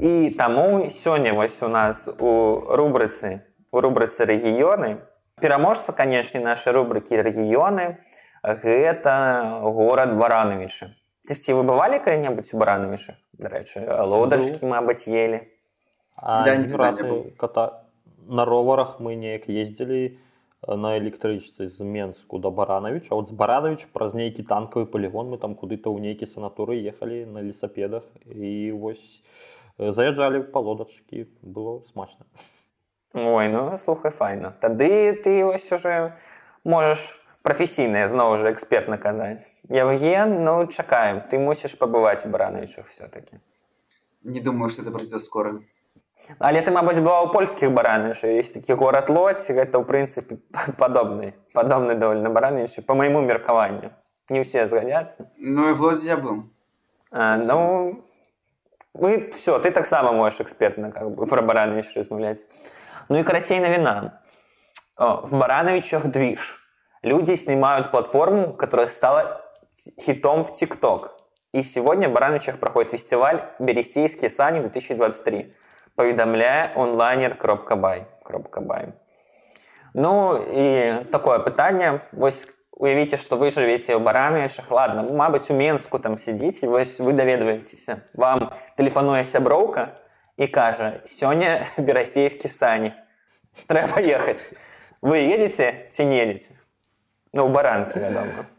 і 0.00 0.30
таму 0.30 0.90
сёння 0.90 1.34
вось 1.34 1.62
у 1.62 1.68
нас 1.68 2.08
у 2.08 2.60
рубрыцы 2.70 3.42
у 3.72 3.80
рубрыцы 3.80 4.24
рэгіёны 4.24 5.02
пераможца 5.40 5.92
канешне 5.92 6.40
нашай 6.40 6.72
рубрыкі 6.72 7.18
рэгіёны 7.18 7.98
гэта 8.42 9.60
горад 9.62 10.14
баранавічы 10.16 10.94
ты 11.26 11.34
ці 11.34 11.58
выбывалі 11.58 11.98
калі-небудзь 11.98 12.54
у 12.54 12.62
баранавічах 12.62 13.16
дарэчы 13.38 13.82
лодачкі 13.84 14.66
мабыць 14.66 15.10
ели 15.10 15.50
да, 16.22 16.56
ката 17.36 17.84
на 18.28 18.44
роварах 18.44 18.98
мы 19.00 19.14
неяк 19.14 19.48
ездзілі 19.48 20.18
на 20.66 20.98
электрычцы 20.98 21.68
з 21.68 21.80
менску 21.80 22.38
да 22.38 22.50
баранавіч 22.50 23.10
а 23.10 23.14
от 23.14 23.28
з 23.28 23.32
баранавіч 23.32 23.86
праз 23.92 24.14
нейкі 24.14 24.42
танкавы 24.42 24.86
полигон 24.86 25.30
мы 25.34 25.38
там 25.38 25.54
куды-то 25.54 25.90
ў 25.90 26.00
нейкі 26.02 26.26
санаторы 26.26 26.78
ехалі 26.82 27.26
на 27.26 27.42
лесапедах 27.42 28.02
і 28.26 28.72
вось 28.72 29.22
заязджалі 29.78 30.42
па 30.52 30.60
лодачкі 30.60 31.26
было 31.42 31.82
смачна 31.92 32.26
ой 33.14 33.48
ну 33.48 33.76
слухай 33.78 34.10
файна 34.10 34.50
тады 34.60 35.12
ты 35.24 35.44
вось 35.44 35.70
уже 35.72 36.16
можаш 36.64 37.00
прафесійнае 37.42 38.08
зноў 38.08 38.38
жа 38.42 38.52
эксперт 38.52 38.88
наказаць 38.88 39.46
Евген 39.68 40.44
ну 40.44 40.66
чакаем 40.66 41.22
ты 41.30 41.38
мусіш 41.38 41.78
пабываць 41.78 42.26
у 42.26 42.28
баранавічах 42.28 42.88
все-таки 42.88 43.40
не 44.22 44.40
думаю 44.40 44.70
что 44.70 44.82
это 44.82 44.90
пройдет 44.90 45.22
скоро 45.22 45.60
Але 46.38 46.60
ты 46.60 46.74
мабыць 46.74 46.98
была 46.98 47.22
ў 47.22 47.32
польскіх 47.32 47.70
бараныш 47.72 48.24
есть 48.26 48.54
такі 48.54 48.74
горад 48.74 49.08
лоць 49.08 49.46
гэта 49.46 49.78
ў 49.78 49.84
прынцыпе 49.86 50.42
падобны 50.82 51.32
падобны 51.54 51.94
даволі 51.94 52.26
на 52.26 52.30
баранышы 52.30 52.82
по 52.82 52.98
майму 52.98 53.22
меркаванню 53.22 53.94
не 54.28 54.42
ўсе 54.42 54.66
згадзяцца 54.66 55.30
Ну 55.38 55.70
і 55.70 55.78
в 55.78 55.80
лодзе 55.80 56.10
я 56.10 56.18
быў 56.18 56.42
а, 57.10 57.36
ну 57.38 58.01
мы 58.94 59.30
все 59.30 59.58
ты 59.58 59.70
таксама 59.70 60.12
можаш 60.12 60.40
экспертна 60.40 60.90
как 60.90 61.10
бы 61.10 61.26
пра 61.26 61.42
баранович 61.42 61.96
размаўляць 61.96 62.44
Ну 63.08 63.18
і 63.18 63.24
карацей 63.24 63.60
навіна 63.60 64.20
О, 64.96 65.26
в 65.26 65.32
барановичах 65.32 66.06
движ 66.06 66.60
люди 67.04 67.36
снимают 67.36 67.90
платформу 67.90 68.52
которая 68.52 68.86
стала 68.88 69.40
хитом 69.98 70.42
в 70.42 70.52
тикток 70.52 71.18
И 71.54 71.62
сегодня 71.62 72.10
в 72.10 72.12
Барановичах 72.12 72.58
проходит 72.58 72.90
фестиваль 72.90 73.42
«Берестейские 73.58 74.28
сани 74.28 74.60
2023», 74.60 75.54
поведомляя 75.94 76.72
онлайнер.бай. 76.76 78.06
.бай. 78.56 78.92
Ну 79.94 80.36
і 80.36 80.92
такое 81.04 81.38
питання. 81.38 82.00
Ось 82.20 82.48
уявіце, 82.77 83.17
што 83.17 83.37
вы 83.37 83.51
жывеце 83.53 83.93
ў 83.93 84.01
барамішах 84.01 84.71
ладно 84.71 85.05
Мабыць 85.13 85.49
у 85.53 85.57
Менску 85.57 85.99
там 85.99 86.17
сядзіце 86.17 86.67
вось 86.67 86.99
вы 86.99 87.13
даведваецеся 87.13 88.01
вам 88.13 88.49
тэлефануе 88.77 89.23
сяброўка 89.23 89.93
і 90.37 90.47
кажа 90.47 91.01
сёння 91.05 91.67
берасцейскі 91.77 92.49
сані 92.49 92.93
трэба 93.69 94.01
ехаць 94.01 94.49
вы 95.01 95.21
едете 95.21 95.87
ці 95.91 96.05
не 96.09 96.17
едете? 96.23 96.57
Ну 97.33 97.47
баранкі 97.49 97.99
вядома 97.99 98.49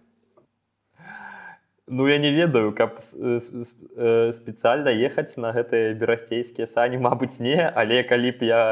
Ну 1.87 2.09
я 2.09 2.17
не 2.19 2.31
ведаю 2.31 2.73
каб 2.73 3.03
спецыяльна 3.03 4.95
ехаць 4.95 5.37
на 5.37 5.53
гэтыя 5.53 5.93
берасцейскія 5.99 6.67
сані 6.71 6.97
Мабыць 6.97 7.43
не. 7.45 7.61
Але 7.61 8.03
калі 8.09 8.31
б 8.39 8.47
я 8.47 8.63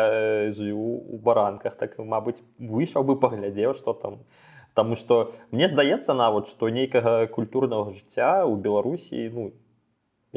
жыву 0.55 1.03
у 1.13 1.19
баранках 1.19 1.77
так 1.77 1.99
Мабыць 1.99 2.41
выйшаў 2.57 3.05
бы 3.05 3.19
паглядзеў 3.21 3.75
что 3.75 3.93
там 3.93 4.25
Таму 4.74 4.96
што 4.96 5.34
мне 5.52 5.68
здаецца 5.68 6.14
нават 6.14 6.52
што 6.54 6.70
нейкага 6.70 7.28
культурнага 7.34 7.94
жыцця 7.98 8.46
ў 8.46 8.54
Беларусі 8.62 9.30
ну 9.34 9.52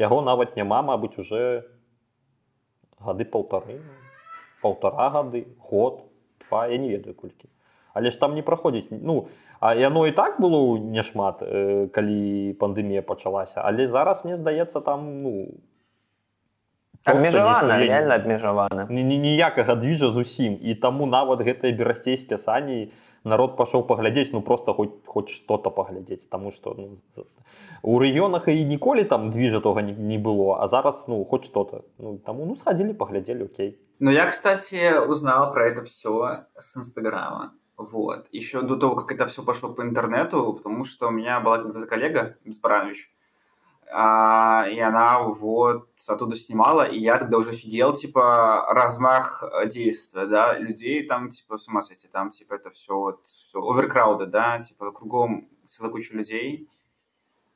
яго 0.01 0.21
нават 0.25 0.57
няма 0.57 0.81
Мабыць 0.81 1.17
уже 1.21 1.67
гады 2.99 3.25
полторы 3.25 3.81
полтора 4.61 5.09
гады 5.09 5.45
год 5.69 6.03
два 6.47 6.67
я 6.67 6.77
не 6.77 6.89
ведаю 6.89 7.15
колькі 7.15 7.49
але 7.93 8.09
ж 8.09 8.19
там 8.19 8.35
не 8.35 8.41
праходзіць 8.41 8.89
ну 8.91 9.27
А 9.61 9.75
яно 9.77 10.07
і 10.07 10.11
так 10.11 10.39
было 10.41 10.77
няшмат 10.81 11.43
э, 11.45 11.87
калі 11.93 12.53
пандемія 12.57 13.05
пачалася 13.05 13.61
але 13.61 13.85
зараз 13.87 14.25
мне 14.25 14.37
здаецца 14.37 14.81
там 14.81 15.21
ну 15.21 15.53
абмежавана 17.05 17.77
реально 17.77 18.15
абмежавана 18.15 18.87
ніякага 18.89 19.75
движа 19.75 20.09
зусім 20.11 20.57
і 20.61 20.73
таму 20.73 21.05
нават 21.05 21.45
гэтыя 21.45 21.77
берасцейскія 21.77 22.41
сані 22.41 22.89
народ 23.25 23.57
пашоў 23.57 23.83
паглядзець 23.87 24.31
ну 24.33 24.41
просто 24.41 24.73
хоць 24.73 24.95
хоць 25.05 25.29
что-то 25.29 25.71
паглядзець 25.71 26.27
тому 26.29 26.51
что 26.51 26.75
ну, 26.77 26.97
у 27.81 27.99
рэгіёнах 27.99 28.47
і 28.47 28.65
ніколі 28.65 29.03
там 29.03 29.31
движа 29.31 29.59
тога 29.59 29.81
не, 29.81 29.93
не 29.93 30.17
было 30.17 30.57
а 30.59 30.67
зараз 30.67 31.05
ну 31.07 31.23
хоть 31.25 31.45
что-то 31.45 31.83
ну 31.97 32.17
таму 32.17 32.45
ну 32.45 32.55
схадзілі 32.55 32.93
паглядзелі 32.93 33.43
Окей 33.43 33.79
Ну 33.99 34.11
я 34.11 34.25
кстати 34.25 34.97
узнал 35.07 35.53
про 35.53 35.69
это 35.69 35.83
все 35.83 36.45
с 36.57 36.77
инстаграма 36.77 37.53
Вот. 37.77 38.27
Еще 38.31 38.61
до 38.61 38.75
того, 38.75 38.95
как 38.95 39.11
это 39.11 39.27
все 39.27 39.43
пошло 39.43 39.73
по 39.73 39.81
интернету, 39.81 40.53
потому 40.53 40.85
что 40.85 41.07
у 41.07 41.11
меня 41.11 41.39
была 41.39 41.57
когда-то 41.57 41.87
коллега, 41.87 42.37
Беспаранович, 42.45 43.11
а, 43.90 44.66
и 44.68 44.78
она 44.80 45.22
вот 45.22 45.88
оттуда 46.08 46.36
снимала, 46.36 46.82
и 46.82 46.98
я 46.98 47.18
тогда 47.18 47.38
уже 47.38 47.50
офигел, 47.50 47.92
типа, 47.92 48.66
размах 48.70 49.42
э, 49.42 49.68
действия, 49.68 50.26
да, 50.26 50.58
людей 50.58 51.06
там, 51.06 51.28
типа, 51.28 51.56
с 51.56 51.68
ума 51.68 51.82
сойти, 51.82 52.08
там, 52.08 52.30
типа, 52.30 52.54
это 52.54 52.70
все 52.70 52.96
вот, 52.96 53.26
все 53.26 53.60
оверкрауды, 53.60 54.26
да, 54.26 54.58
типа, 54.58 54.90
кругом 54.90 55.48
целая 55.66 55.92
куча 55.92 56.14
людей, 56.14 56.68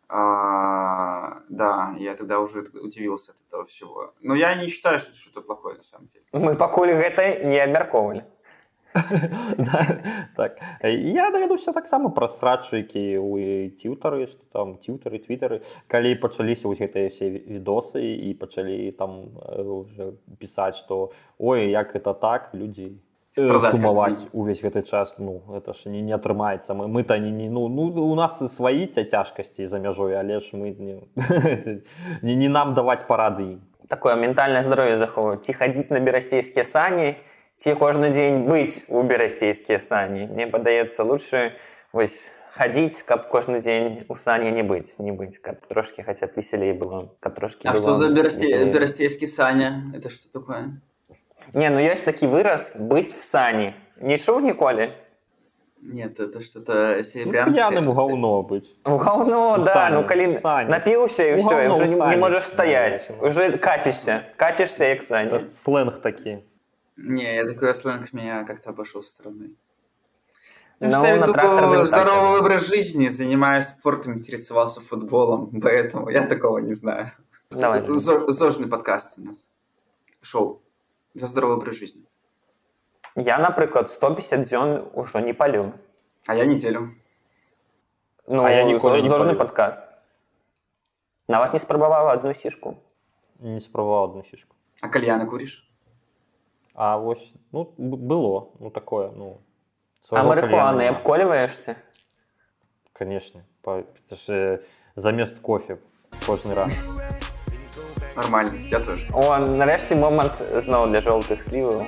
а, 0.08 1.42
да, 1.48 1.94
я 1.98 2.14
тогда 2.16 2.40
уже 2.40 2.60
удивился 2.60 3.32
от 3.32 3.40
этого 3.46 3.64
всего. 3.64 4.12
Но 4.20 4.34
я 4.34 4.54
не 4.56 4.66
считаю, 4.66 4.98
что 4.98 5.10
это 5.10 5.18
что-то 5.18 5.40
плохое, 5.40 5.76
на 5.76 5.82
самом 5.82 6.06
деле. 6.06 6.24
Мы 6.32 6.56
покуль 6.56 6.90
это 6.90 7.44
не 7.44 7.58
обмерковывали. 7.58 8.24
так 10.35 10.61
я 10.83 11.31
даведуся 11.31 11.73
таксама 11.73 12.09
пра 12.15 12.27
срачыкі 12.31 13.19
у 13.19 13.35
тютары 13.75 14.27
што 14.31 14.39
там 14.55 14.75
тютары 14.79 15.19
твітары 15.19 15.59
калі 15.91 16.15
пачаліся 16.23 16.71
вось 16.71 16.79
гэтыя 16.79 17.11
все 17.11 17.27
відосы 17.27 17.99
і 17.99 18.31
пачалі 18.39 18.91
там 18.95 19.35
уже 19.51 20.15
пісаць 20.39 20.79
што 20.79 21.11
ой 21.39 21.75
як 21.75 21.95
это 21.99 22.15
так 22.15 22.55
людзі 22.55 22.95
сумаваць 23.35 24.31
увесь 24.31 24.63
гэты 24.63 24.87
час 24.87 25.19
ну 25.19 25.43
это 25.51 25.75
ж 25.75 25.91
не 25.91 25.99
не 25.99 26.15
атрымаецца 26.15 26.71
мы 26.71 26.87
мы 26.87 27.03
то 27.03 27.19
не 27.19 27.31
не 27.31 27.49
ну 27.49 27.67
ну 27.67 27.91
у 27.91 28.15
нас 28.15 28.39
сваі 28.39 28.87
ця 28.87 29.03
цяжкасці 29.03 29.67
за 29.67 29.79
мяжой 29.79 30.15
але 30.15 30.39
ж 30.39 30.55
мы 30.55 30.71
не, 30.71 31.03
не, 32.23 32.35
не 32.35 32.47
нам 32.47 32.73
даваць 32.79 33.03
парады 33.03 33.59
такое 33.91 34.15
ментальнае 34.15 34.63
здароўе 34.63 34.97
захоўваць 35.03 35.43
ці 35.43 35.51
хадзіць 35.51 35.91
на 35.91 35.99
берасцейскія 35.99 36.63
сані 36.63 37.11
і 37.11 37.15
ці 37.59 37.75
кожны 37.79 38.11
дзень 38.11 38.45
быць 38.49 38.83
у 38.87 39.03
берасцейскія 39.03 39.79
сані 39.79 40.27
мне 40.31 40.47
падаецца 40.47 41.07
лучше 41.07 41.55
вось 41.93 42.25
хадзіць 42.55 43.03
каб 43.07 43.27
кожны 43.31 43.61
дзень 43.61 44.03
у 44.07 44.15
сане 44.15 44.51
не 44.51 44.63
быць 44.63 44.95
не 44.99 45.11
быць 45.11 45.39
каб 45.43 45.63
трошки 45.67 46.03
хаця 46.07 46.29
весселей 46.35 46.73
было 46.73 47.15
каб 47.19 47.35
трошки 47.35 47.67
а 47.67 47.75
что 47.75 47.97
за 47.97 48.09
берасцейскі 48.09 49.27
саня 49.27 49.91
это 49.95 50.09
что 50.09 50.31
такое 50.31 50.79
не 51.53 51.69
ну 51.69 51.79
ёсць 51.79 52.03
такі 52.03 52.27
выраз 52.31 52.71
быць 52.75 53.11
в 53.15 53.23
сане 53.23 53.73
не 53.99 54.17
чуў 54.17 54.39
ніколі 54.39 54.91
нет 55.81 56.19
это 56.19 56.39
что-то 56.41 57.01
ну, 57.81 57.93
гаўно 57.93 58.33
быць 58.43 58.71
гаўно 58.83 59.63
да 59.67 59.89
ну 59.91 60.03
калі 60.07 60.39
напіўся 60.71 61.27
і 61.27 61.35
все 61.35 61.69
уже 61.69 61.87
не 61.87 62.17
можаш 62.17 62.51
стаять 62.51 63.11
уже 63.21 63.51
кацішся 63.57 64.23
кацішся 64.35 64.91
як 64.95 65.03
саня 65.03 65.43
сленг 65.63 65.99
такі 66.01 66.39
Не, 66.99 67.35
я 67.35 67.45
такой 67.45 67.75
сленг 67.75 68.13
меня 68.13 68.43
как-то 68.45 68.69
обошел 68.69 69.01
со 69.01 69.11
стороны. 69.11 69.55
Ну, 70.79 70.89
что 70.89 71.05
я 71.07 71.25
такой 71.25 71.85
здоровый 71.85 72.39
образ 72.39 72.67
жизни, 72.67 73.07
занимаюсь 73.07 73.67
спортом, 73.67 74.15
интересовался 74.15 74.81
футболом, 74.81 75.61
поэтому 75.61 76.09
я 76.09 76.27
такого 76.27 76.59
не 76.59 76.73
знаю. 76.73 77.11
Давай. 77.49 77.83
Зожный 77.87 78.67
подкаст 78.67 79.17
у 79.17 79.21
нас. 79.21 79.47
Шоу. 80.21 80.61
За 81.13 81.27
здоровый 81.27 81.57
образ 81.57 81.75
жизни. 81.75 82.05
Я, 83.15 83.39
наприклад, 83.39 83.89
150 83.89 84.43
дзён 84.43 84.89
уже 84.93 85.21
не 85.21 85.33
палю. 85.33 85.73
А 86.25 86.35
я 86.35 86.45
неделю. 86.45 86.93
Ну, 88.27 88.43
а 88.43 88.51
я 88.51 88.63
ніколи 88.63 89.01
не 89.01 89.09
зожный 89.09 89.35
подкаст. 89.35 89.87
Нават 91.27 91.53
не 91.53 91.59
спрабаваў 91.59 92.09
одну 92.09 92.33
сішку. 92.33 92.77
Не 93.39 93.59
спрабаваў 93.59 94.09
одну 94.09 94.23
сішку. 94.23 94.55
А 94.81 94.89
кальяны 94.89 95.25
куришь? 95.25 95.63
А 96.79 96.97
вось 96.97 97.33
ну 97.51 97.73
было 97.77 98.49
ну 98.59 98.69
такое 98.69 99.11
ну 99.11 99.37
а 100.11 100.23
марихуаны 100.23 100.87
абколіваешься 100.87 101.77
конечно 102.93 103.43
ж 104.11 104.59
замест 104.95 105.39
кофе 105.39 105.79
кожны 106.25 106.53
раз 106.53 106.71
нормально 108.15 108.51
я 108.71 108.79
тоже 108.79 109.05
о 109.13 109.37
нарэшце 109.39 109.95
момант 109.95 110.39
зноў 110.39 110.87
для 110.89 111.01
жоўтых 111.01 111.41
сліваў 111.43 111.85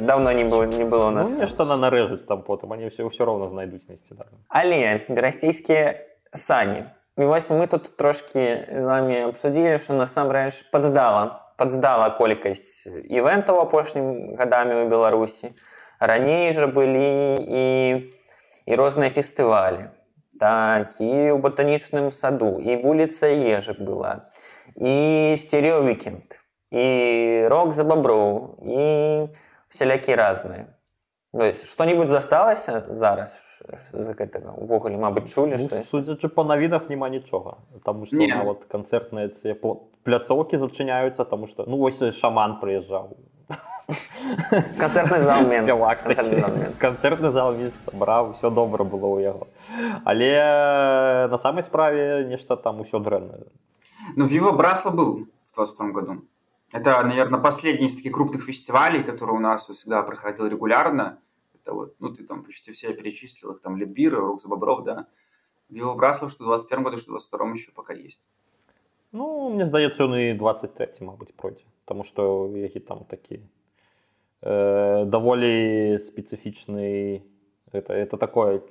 давно 0.00 0.32
не 0.32 0.44
было 0.44 0.64
не 0.64 0.84
было 0.84 1.10
нас 1.10 1.30
ну, 1.30 1.40
нешта 1.40 1.64
на 1.64 1.76
нарэжуць 1.76 2.26
там 2.26 2.42
потым 2.42 2.72
они 2.72 2.88
все 2.88 3.02
ўсё 3.02 3.24
роўна 3.24 3.48
знайдуць 3.48 3.88
несці 3.88 4.14
да. 4.14 4.26
але 4.48 5.06
берасцейскія 5.08 6.06
сані 6.34 6.84
і 7.18 7.24
вось 7.24 7.50
мы 7.50 7.66
тут 7.66 7.96
трошки 7.96 8.68
з 8.70 8.84
вами 8.84 9.22
абсудзілі 9.22 9.78
що 9.78 9.94
насамрэч 9.94 10.70
падздала 10.70 11.42
падздала 11.60 12.10
колькасць 12.18 12.86
івентаў 12.86 13.60
апошнім 13.64 14.36
гадамі 14.36 14.76
ў 14.82 14.90
беларусі 14.92 15.52
раней 16.00 16.52
жа 16.56 16.68
былі 16.68 17.40
і 17.40 17.66
і 18.66 18.76
розныя 18.76 19.14
фестывалі 19.14 19.88
так 20.40 21.00
і 21.00 21.32
ў 21.32 21.38
батанічным 21.40 22.10
саду 22.12 22.58
і 22.60 22.76
вуліца 22.82 23.30
ежак 23.30 23.80
была 23.80 24.28
і 24.76 25.36
стереовікенд 25.40 26.40
і 26.70 26.86
рок 27.48 27.72
за 27.72 27.88
баброў 27.88 28.60
і 28.60 28.84
всялякі 29.72 30.18
разныя 30.18 30.66
что-нибудь 31.64 32.08
засталася 32.08 32.84
зараз 32.90 33.32
за 33.92 34.12
гэтага 34.12 34.54
увогуле 34.56 34.98
мабыць 35.00 35.32
чулі 35.32 35.58
што 35.60 35.80
ну, 35.80 35.84
судзячы 35.90 36.28
па 36.28 36.44
навінах 36.44 36.90
няма 36.92 37.08
нічога 37.12 37.56
там 37.84 38.04
што 38.06 38.28
вот 38.48 38.66
канцэртныя 38.72 39.56
пляцоўкі 40.04 40.60
зачыняюцца 40.62 41.24
тому 41.24 41.46
что 41.46 41.64
ну 41.66 41.80
вось 41.80 42.02
шаман 42.20 42.60
прыязджаў 42.60 43.16
канцэртны 44.78 45.20
зал 45.20 45.46
канцэртны 46.78 47.30
зал 47.30 47.54
браў 47.92 48.34
все 48.38 48.50
добра 48.50 48.84
было 48.84 49.06
ў 49.14 49.22
яго 49.22 49.48
але 50.04 51.28
на 51.32 51.38
самой 51.38 51.62
справе 51.62 52.24
нешта 52.28 52.56
там 52.56 52.80
усё 52.80 52.98
дрэннае 52.98 53.46
ну 54.16 54.26
віва 54.26 54.52
брасла 54.52 54.90
был 54.90 55.26
в 55.50 55.54
20 55.54 55.94
году 55.94 56.22
это 56.72 57.02
наверное 57.02 57.40
последний 57.40 57.86
из 57.86 57.96
таких 57.96 58.12
крупных 58.12 58.42
фестивалей 58.44 59.02
которые 59.02 59.36
у 59.36 59.40
нас 59.40 59.66
всегда 59.66 60.02
проходил 60.02 60.46
регулярно 60.46 61.18
это 61.60 61.74
вот 61.74 61.94
ну 61.98 62.12
ты 62.12 62.24
там 62.24 62.44
почти 62.44 62.72
все 62.72 62.92
перечислил 62.92 63.52
их 63.52 63.60
там 63.60 63.76
литбир 63.76 64.14
рук 64.14 64.40
за 64.40 64.48
бобров 64.48 64.84
да 64.84 65.06
виво 65.68 65.94
брасла 65.94 66.28
что 66.28 66.44
в 66.44 66.46
21 66.46 66.84
году 66.84 66.98
что 66.98 67.10
в 67.10 67.10
22 67.12 67.50
еще 67.50 67.72
пока 67.72 67.92
есть 67.92 68.28
Ну 69.12 69.48
мне 69.48 69.64
здаецца 69.64 70.04
ён 70.04 70.14
і 70.18 70.34
23 70.36 71.00
мабыць 71.06 71.32
пройдзе 71.36 71.64
Таму 71.86 72.04
што 72.04 72.50
які 72.54 72.80
там 72.80 73.04
такі 73.08 73.40
э, 74.42 75.04
даволі 75.06 75.96
спецыфічны 76.02 77.22
это, 77.72 77.94
это 77.94 78.16
такое 78.18 78.62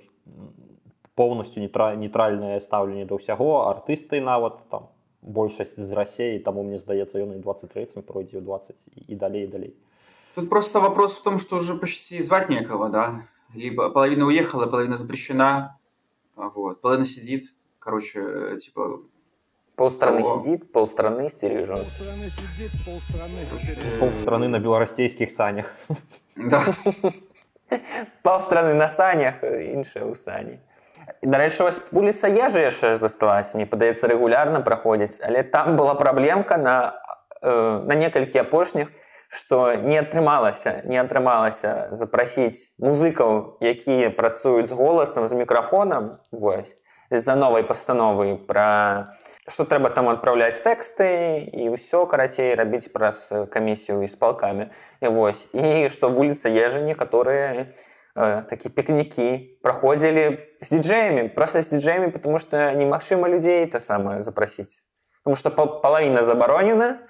поўнасцю 1.15 1.63
нейтральнае 1.63 2.59
стаўленне 2.59 3.05
да 3.05 3.15
ўсяго 3.15 3.71
артысты 3.71 4.19
нават 4.19 4.59
там 4.69 4.91
большасць 5.21 5.79
з 5.79 5.91
рассеі 5.95 6.43
таму 6.43 6.63
мне 6.63 6.77
здаецца 6.77 7.17
ён 7.23 7.33
і 7.35 7.41
23 7.41 8.03
пройдзе 8.03 8.37
ў 8.37 8.43
20 8.43 9.09
і 9.09 9.15
далей 9.15 9.47
далей 9.47 9.73
Тут 10.35 10.49
просто 10.49 10.79
вопрос 10.79 11.17
в 11.17 11.23
том, 11.23 11.39
что 11.39 11.57
уже 11.57 11.75
почти 11.75 12.21
звать 12.21 12.49
некого, 12.49 12.89
да. 12.89 13.27
Либо 13.53 13.89
половина 13.89 14.25
уехала, 14.25 14.65
половина 14.65 14.97
запрещена, 14.97 15.77
а 16.35 16.49
вот, 16.49 16.81
половина 16.81 17.05
сидит, 17.05 17.55
короче, 17.79 18.19
э, 18.19 18.57
типа... 18.57 18.99
Полстраны 19.75 20.21
О. 20.21 20.41
сидит, 20.41 20.71
полстраны 20.71 21.29
стережет. 21.29 21.79
Полстраны 21.79 22.29
сидит, 22.29 22.71
полстраны 22.85 23.45
стережет. 23.45 23.99
паўстраны 23.99 24.47
на 24.47 24.59
беларусейскіх 24.59 25.31
санях 25.31 25.67
Да. 26.35 26.63
Паўстраны 28.23 28.73
на 28.73 28.87
санях, 28.87 29.41
іншыя 29.43 30.05
ў 30.05 30.15
сані. 30.15 30.59
Дарэчы, 31.21 31.63
вось 31.63 31.79
вуліца 31.91 32.27
ежы 32.27 32.61
яшчэ 32.65 32.97
засталася, 32.97 33.57
мне 33.57 33.65
падаецца 33.65 34.09
рэгулярна 34.09 34.61
праходзіць, 34.61 35.21
але 35.21 35.43
там 35.43 35.77
была 35.77 35.95
праблемка 35.95 36.57
на, 36.57 36.99
э, 37.41 37.81
на 37.85 37.95
некалькі 37.95 38.41
апошніх, 38.41 38.91
што 39.29 39.75
не 39.75 39.99
атрымалася, 39.99 40.81
не 40.85 40.97
атрымалася 41.01 41.89
запрасіць 41.91 42.71
музыкаў, 42.79 43.59
якія 43.59 44.09
працуюць 44.09 44.69
з 44.69 44.77
голасам 44.77 45.27
з 45.27 45.33
мікрафонам 45.33 46.17
вось 46.31 46.75
з-за 47.11 47.35
новай 47.35 47.63
пастановы 47.63 48.35
пра 48.47 49.13
што 49.45 49.65
трэба 49.69 49.91
там 49.93 50.09
адпраўляць 50.09 50.57
тэксты 50.65 51.45
і 51.53 51.69
ўсё 51.75 52.05
карацей 52.09 52.55
рабіць 52.57 52.89
праз 52.89 53.29
камісію 53.53 54.01
і 54.01 54.09
з 54.09 54.15
палкамі 54.17 54.71
і 55.01 55.13
вось 55.13 55.45
і 55.53 55.89
што 55.93 56.09
вуліца 56.09 56.49
ежы 56.49 56.81
некаторыя 56.81 57.69
э, 58.17 58.41
такі 58.49 58.73
пікнікі 58.73 59.61
праходзілі 59.61 60.25
з 60.65 60.67
дыджеямі 60.73 61.29
просто 61.37 61.61
з 61.61 61.69
дыджеямі 61.77 62.09
потому 62.09 62.39
что 62.39 62.73
немагчыма 62.73 63.29
людзей 63.29 63.65
та 63.69 63.79
самае 63.79 64.23
запрасіць 64.25 64.81
потому 65.21 65.37
что 65.37 65.53
палавіна 65.53 66.25
забаронена 66.25 67.05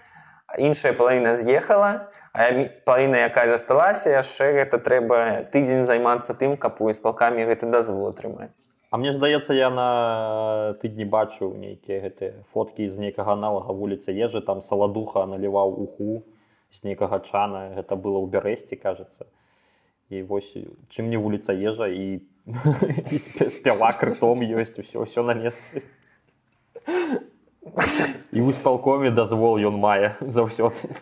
іншая 0.58 0.92
палавіна 0.92 1.36
з'ехала 1.36 2.10
а 2.32 2.46
палавіна 2.86 3.26
якая 3.26 3.46
засталася 3.50 4.10
яшчэ 4.14 4.54
гэта 4.58 4.78
трэба 4.78 5.50
тыдзень 5.50 5.86
займацца 5.86 6.34
тым 6.34 6.56
каб 6.56 6.78
у 6.78 6.90
испалкамі 6.90 7.46
гэты 7.46 7.66
дазвол 7.66 8.10
атрымаць. 8.10 8.54
А 8.90 8.98
мне 8.98 9.12
здаецца 9.14 9.54
я 9.54 9.70
на 9.70 10.74
тыдні 10.82 11.06
бачыў 11.06 11.54
нейкія 11.54 12.00
гэтыя 12.06 12.42
фоткі 12.54 12.86
з 12.90 12.98
нейкага 12.98 13.34
аналага 13.38 13.74
вуліцы. 13.74 14.10
Ежы 14.10 14.42
там 14.42 14.62
саладуха 14.62 15.26
наліваў 15.26 15.74
уху 15.74 16.22
з 16.70 16.82
нейкага 16.86 17.18
чана. 17.22 17.74
Гэта 17.74 17.94
было 17.94 18.18
ў 18.22 18.26
бярэсці 18.30 18.78
кажется 18.78 19.26
і 20.10 20.22
вось 20.22 20.56
чым 20.90 21.08
не 21.10 21.16
вуліца 21.16 21.54
ежа 21.54 21.86
і, 21.86 22.20
і 23.14 23.18
спявак 23.18 24.02
ртом 24.02 24.42
ёсць 24.42 24.74
усё 24.82 25.06
ўсё 25.06 25.22
на 25.22 25.38
месцы 25.38 25.86
і 28.31 28.39
ў 28.41 28.53
спалкоме 28.53 29.11
дазвол 29.11 29.57
ён 29.59 29.77
мае 29.79 30.15
заўсёды 30.21 30.95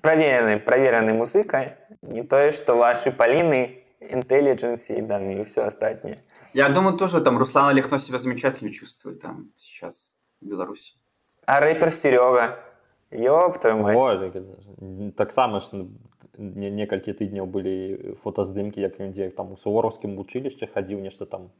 праверены 0.00 0.58
праверены 0.60 1.12
музыкай 1.16 1.76
не 2.02 2.22
тое 2.22 2.52
што 2.52 2.76
вашы 2.76 3.12
паліны 3.12 3.82
інтэліджэнсі 4.00 5.00
да 5.08 5.18
і 5.20 5.42
ўсё 5.44 5.66
астатняе 5.66 6.18
Я 6.56 6.68
думаю, 6.70 6.96
тоже 6.96 7.20
там 7.20 7.36
Руслан 7.36 7.74
Лихно 7.76 7.98
себя 7.98 8.18
замечательно 8.18 8.70
чувствует 8.72 9.20
там 9.20 9.50
сейчас 9.58 10.16
в 10.40 10.46
Беларуси. 10.46 10.94
а 11.46 11.60
рэпер 11.60 11.90
серёга 11.90 12.58
ёб 13.12 13.58
твою 13.60 13.76
мать 13.78 13.96
О, 13.96 14.16
так, 14.16 14.36
это- 14.36 15.12
таксама 15.16 15.60
ж 15.60 15.68
ну, 15.72 15.90
не, 16.38 16.70
некалькі 16.70 17.12
тыдняў 17.12 17.46
былі 17.46 18.16
фотаздымкі 18.24 18.80
як 18.80 19.00
ён 19.00 19.12
дзе 19.12 19.30
там 19.30 19.52
у 19.52 19.56
сувораўскім 19.56 20.16
вучылішчы 20.16 20.66
хадзіў 20.72 21.00
нешта 21.00 21.24
там 21.26 21.50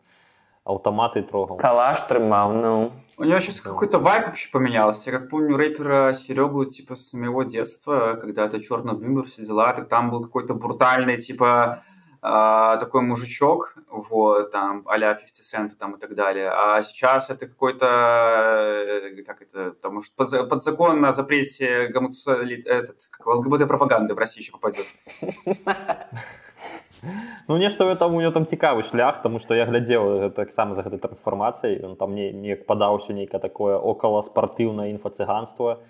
аўтаматы 0.71 1.23
трогаў 1.23 1.59
калаш 1.59 2.07
трымаў 2.11 2.53
ну 2.55 2.93
У 3.19 3.25
него 3.25 3.41
сейчас 3.41 3.63
какой-то 3.63 3.99
вайп 3.99 4.27
вообще 4.27 4.51
поменялся. 4.53 5.11
Я 5.11 5.19
как 5.19 5.31
помню 5.31 5.57
рэпера 5.57 6.13
Серегу, 6.13 6.67
типа, 6.67 6.97
с 6.97 7.15
моего 7.15 7.45
детства, 7.45 8.19
когда 8.21 8.45
это 8.45 8.61
черный 8.63 8.93
бимбер, 8.95 9.25
все 9.25 9.43
дела, 9.43 9.73
так 9.73 9.89
там 9.89 10.11
был 10.11 10.23
какой-то 10.23 10.53
брутальный, 10.53 11.17
типа, 11.17 11.83
а, 12.21 12.77
такой 12.77 13.01
мужичок, 13.01 13.75
вот, 13.89 14.51
там, 14.51 14.83
а-ля 14.87 15.15
50 15.15 15.45
Cent 15.47 15.71
там 15.79 15.95
и 15.95 15.99
так 15.99 16.15
далее. 16.15 16.51
А 16.51 16.83
сейчас 16.83 17.31
это 17.31 17.47
какой-то, 17.47 17.87
э, 17.87 19.23
как 19.23 19.41
это, 19.41 19.71
потому 19.71 20.03
что 20.03 20.15
под, 20.17 20.29
за- 20.29 20.45
под 20.45 20.63
закон 20.63 21.03
о 21.03 21.13
запрете 21.13 21.89
гомосексуали- 21.89 22.63
этот, 22.67 23.09
как 23.11 23.21
его, 23.27 23.37
ЛГБТ-пропаганды 23.37 24.13
в 24.15 24.19
России 24.19 24.43
еще 24.43 24.53
попадет. 24.53 24.85
Ну 27.48 27.58
нешта 27.58 27.86
ў 27.90 27.98
там 27.98 28.14
у 28.14 28.22
него 28.22 28.32
там 28.32 28.46
цікавы 28.46 28.84
шлях 28.86 29.22
тому 29.24 29.40
что 29.40 29.58
я 29.58 29.66
глядзеў 29.66 30.30
таксама 30.38 30.76
за 30.78 30.86
гэтай 30.86 31.02
трансфармацыяй 31.02 31.82
ён 31.82 31.96
там 31.98 32.14
не 32.14 32.30
неяк 32.32 32.66
падаўся 32.70 33.14
нейка 33.18 33.40
такое 33.42 33.78
около 33.78 34.22
спартыўнае 34.22 34.94
інфацыганства 34.94 35.82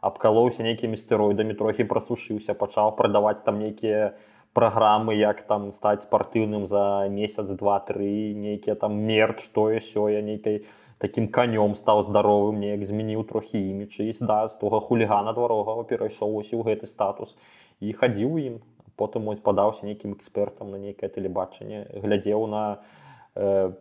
абкалоўся 0.00 0.62
нейкімі 0.62 0.94
стэроідамі 0.94 1.58
трохі 1.58 1.90
прасушыўся 1.90 2.54
пачаў 2.54 2.94
прадаваць 2.94 3.42
там 3.42 3.58
нейкія 3.58 4.14
праграмы 4.54 5.18
як 5.18 5.42
там 5.50 5.72
стаць 5.74 6.06
спартыўным 6.06 6.70
за 6.70 7.10
месяц 7.10 7.50
два-тры 7.50 8.30
нейкія 8.34 8.78
там 8.78 8.94
мерч 8.94 9.50
тое 9.50 9.82
сёе 9.82 10.22
нейкай 10.22 10.62
таким 11.02 11.26
канём 11.26 11.74
стаў 11.74 12.06
здаровым 12.06 12.62
неяк 12.62 12.86
змяніў 12.86 13.26
трохі 13.26 13.58
імічы 13.58 14.06
да 14.20 14.46
з 14.46 14.54
тога 14.62 14.80
хулігана 14.86 15.34
дварогава 15.34 15.82
перайшоў 15.82 16.36
ось 16.42 16.54
у 16.54 16.62
гэты 16.62 16.86
статус 16.86 17.34
і 17.80 17.90
хадзіў 17.90 18.38
ім 18.38 18.60
потым 18.99 19.27
ось 19.27 19.39
падаўся 19.39 19.85
нейкім 19.85 20.13
экспертам 20.13 20.71
на 20.71 20.77
нейкае 20.77 21.09
тэлебачанне 21.09 21.85
глядзеў 22.03 22.47
на 22.47 22.79
э, 23.35 23.71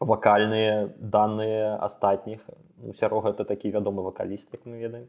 вакальныя 0.00 0.90
даныя 0.98 1.76
астатніх 1.76 2.40
ну, 2.82 2.92
сярога 2.94 3.30
это 3.30 3.44
такі 3.44 3.70
вядомы 3.70 4.02
вакаліст 4.02 4.48
як 4.52 4.66
мы 4.66 4.78
ведаем 4.78 5.06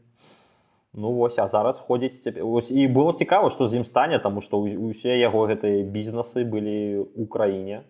Ну 0.97 1.11
вось 1.11 1.35
а 1.39 1.47
зараз 1.51 1.75
ходзіць 1.79 2.23
цяпер 2.23 2.45
ось 2.47 2.71
і 2.71 2.87
было 2.87 3.11
цікава 3.11 3.49
што 3.49 3.67
з 3.67 3.75
ім 3.75 3.83
стане 3.83 4.19
таму 4.19 4.39
што 4.39 4.63
ў- 4.63 4.79
усе 4.79 5.19
яго 5.19 5.43
гэтыя 5.47 5.83
бізнесы 5.83 6.45
былі 6.47 7.03
ў 7.11 7.27
краіне 7.27 7.83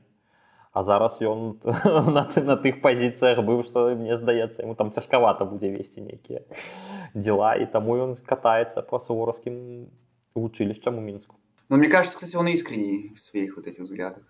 А 0.75 0.83
зараз 0.83 1.21
ён 1.21 1.61
на, 2.11 2.23
ты- 2.25 2.43
на 2.43 2.57
тых 2.57 2.81
пазіцыях 2.81 3.39
быў 3.45 3.61
што 3.63 3.93
мне 3.95 4.17
здаецца 4.17 4.65
яму 4.65 4.73
там 4.75 4.89
цяжкавата 4.91 5.45
будзе 5.45 5.69
весці 5.69 6.01
нейкія 6.01 6.41
дзела 7.13 7.53
і 7.55 7.69
таму 7.69 7.95
ён 7.95 8.17
катаецца 8.25 8.81
па 8.81 8.99
сувораўскім 8.99 9.85
вучылішчам 10.35 10.97
у 10.97 11.01
мінску 11.01 11.35
Но 11.69 11.77
мне 11.77 11.88
кажется, 11.88 12.17
кстати, 12.17 12.35
он 12.35 12.47
искренний 12.47 13.13
в 13.15 13.19
своих 13.19 13.55
вот 13.55 13.65
этих 13.65 13.83
взглядах. 13.83 14.23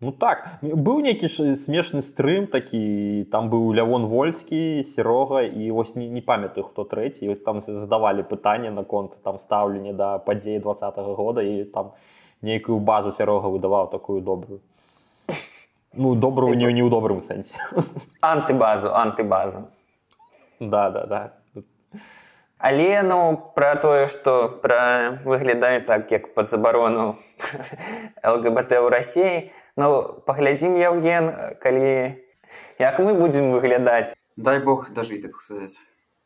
Ну 0.00 0.12
так 0.12 0.58
быў 0.60 1.00
нейкі 1.00 1.28
ж 1.32 1.54
смешны 1.56 2.02
стрым 2.04 2.46
такі 2.50 3.24
там 3.32 3.46
быў 3.48 3.70
лявон 3.72 4.04
вольскі 4.10 4.82
серога 4.84 5.46
і 5.46 5.70
вось 5.70 5.94
не, 5.94 6.08
не 6.10 6.20
памятаю 6.20 6.66
хто 6.66 6.84
трэці 6.84 7.24
і 7.24 7.34
там 7.46 7.62
задавалі 7.64 8.26
пытанне 8.26 8.74
наконт 8.74 9.16
там 9.22 9.38
стаўленне 9.38 9.94
да 9.94 10.18
падзеі 10.18 10.58
двадцатого 10.58 11.14
года 11.14 11.40
і 11.40 11.64
там 11.64 11.94
нейкую 12.42 12.80
базу 12.80 13.12
сярога 13.12 13.48
выдаваў 13.48 13.88
такую 13.88 14.20
добрую 14.20 14.60
ну 15.94 16.14
добрую 16.14 16.52
не, 16.58 16.68
не 16.72 16.82
ў 16.82 16.90
добрым 16.90 17.22
сэнсе 17.22 17.54
антыбазу 18.20 18.92
антыбазу 18.92 19.70
да 20.60 20.90
да 20.90 21.06
да 21.06 21.22
Але 22.59 23.01
ну 23.07 23.17
пра 23.55 23.75
тое 23.79 24.07
што 24.11 24.59
пра 24.63 25.19
выглядае 25.23 25.79
так 25.79 26.11
як 26.11 26.33
пад 26.35 26.51
забарону 26.51 27.15
лгбт 28.35 28.75
ў 28.75 28.91
рассіі 28.91 29.51
ну 29.79 30.19
паглядзім 30.27 30.75
Яўген 30.75 31.55
калі 31.63 32.19
як 32.83 32.99
мы 32.99 33.15
будзем 33.15 33.51
выглядаць 33.55 34.13
Дай 34.39 34.59
бог 34.59 34.89
дожить, 34.95 35.21
так 35.21 35.35
сказать, 35.35 35.75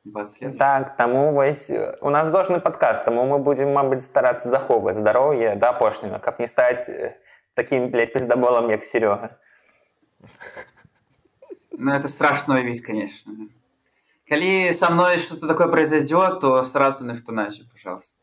20 0.06 0.42
лет. 0.42 0.58
так 0.58 0.98
таму 0.98 1.32
вось 1.34 1.70
у 2.02 2.10
нас 2.10 2.30
должны 2.30 2.60
падказ 2.60 3.02
таму 3.06 3.26
мы 3.30 3.38
будзем 3.38 3.72
мабыць 3.72 4.02
старацца 4.02 4.50
захоўваць 4.50 4.98
здароўе 4.98 5.56
да 5.56 5.70
апошняга 5.70 6.20
каб 6.20 6.40
не 6.42 6.48
стаць 6.48 6.90
э, 6.90 7.14
такім 7.54 7.90
блядь, 7.90 8.14
пиздаболам 8.14 8.70
як 8.70 8.84
серёга 8.84 9.38
Ну, 11.76 11.92
это 11.92 12.08
страшная 12.08 12.62
вещь, 12.62 12.82
конечно. 12.82 13.34
Коли 14.29 14.73
со 14.73 14.91
мной 14.91 15.17
что-то 15.19 15.49
такое 15.49 15.69
произойдет, 15.69 16.41
то 16.41 16.63
сразу 16.63 17.05
на 17.05 17.13
эвтаназию, 17.13 17.67
пожалуйста. 17.73 18.21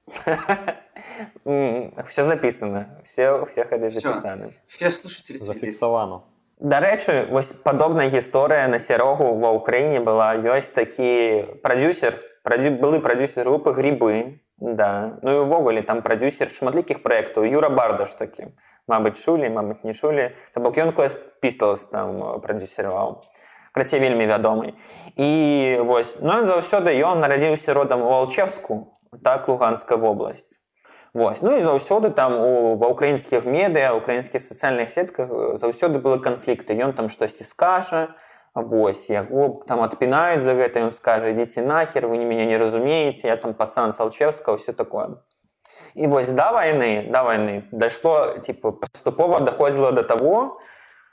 все 2.08 2.24
записано 2.26 3.02
все 3.06 3.46
все 3.46 3.66
хады 3.66 3.90
Всё. 3.90 4.00
запісаны 4.00 4.54
Все 4.68 4.90
слушатели 4.90 5.38
следите. 5.38 5.60
зафіксавана 5.60 6.22
Дарэчы 6.60 7.28
вось 7.30 7.52
падобная 7.52 8.08
гісторыя 8.10 8.68
на 8.68 8.80
сярогу 8.80 9.36
ва 9.36 9.52
ўкраіне 9.60 10.00
была 10.00 10.40
ёсць 10.40 10.72
такі 10.72 11.60
прадюсер 11.64 12.22
прадю... 12.44 12.72
былы 12.80 13.02
прадюсер 13.02 13.44
групы 13.44 13.74
грибы 13.74 14.40
да 14.58 15.20
ну 15.22 15.32
і 15.32 15.38
увогуле 15.44 15.82
там 15.82 16.02
прадюсер 16.02 16.48
шматлікіх 16.50 17.04
праектаў 17.04 17.44
юра 17.44 17.70
бардаш 17.70 18.16
такі 18.16 18.56
Мабыць 18.88 19.20
чулі 19.20 19.50
мабыць 19.50 19.84
не 19.84 19.94
чулі 19.94 20.32
То 20.54 20.62
бок 20.62 20.78
ён 20.78 20.94
квест 20.96 21.20
пісталс 21.42 21.90
там 21.92 22.24
э, 22.24 22.40
прадюсіраваў 22.40 23.26
краце 23.72 24.00
вельмі 24.00 24.28
вядомы 24.28 24.74
і 25.16 25.80
вось 25.86 26.18
ну 26.20 26.36
ён 26.42 26.46
заўсёды 26.50 26.96
ён 27.00 27.20
нарадзіўся 27.20 27.74
родам 27.74 28.02
у 28.02 28.12
алчевску 28.12 29.00
так 29.24 29.48
луганская 29.48 29.98
вобласць 29.98 30.50
Вось. 31.16 31.40
Ну 31.42 31.56
і 31.56 31.64
заўсёды 31.64 32.12
там 32.12 32.34
у, 32.36 32.76
ва 32.76 32.92
ўкраінскіх 32.92 33.48
медыа, 33.48 33.96
украінскіх 33.96 34.44
сацыяльных 34.44 34.92
сетках 34.92 35.32
э, 35.32 35.56
заўсёды 35.56 36.04
былі 36.04 36.20
канфлікты. 36.20 36.76
Ён 36.76 36.92
там 36.92 37.08
штосьці 37.08 37.48
скажа, 37.48 38.20
Вось, 38.56 39.10
яго 39.10 39.64
там 39.68 39.82
адпінаюць 39.84 40.40
за 40.40 40.56
гэта, 40.56 40.80
ён 40.88 40.92
скажа, 40.96 41.28
ідзіце 41.36 41.60
нахер, 41.60 42.08
вы 42.08 42.24
мяне 42.24 42.46
не 42.48 42.56
разумееце, 42.56 43.28
я 43.28 43.36
там 43.36 43.54
пацан 43.54 43.92
Салчевска, 43.92 44.56
ўсё 44.56 44.72
такое. 44.72 45.20
І 45.92 46.08
вось 46.08 46.32
да 46.32 46.56
вайны, 46.56 47.12
да 47.12 47.24
вайны 47.28 47.68
дайшло 47.72 48.40
типа 48.40 48.72
паступова 48.72 49.40
даходзіла 49.40 49.92
да 49.92 50.04
таго, 50.04 50.60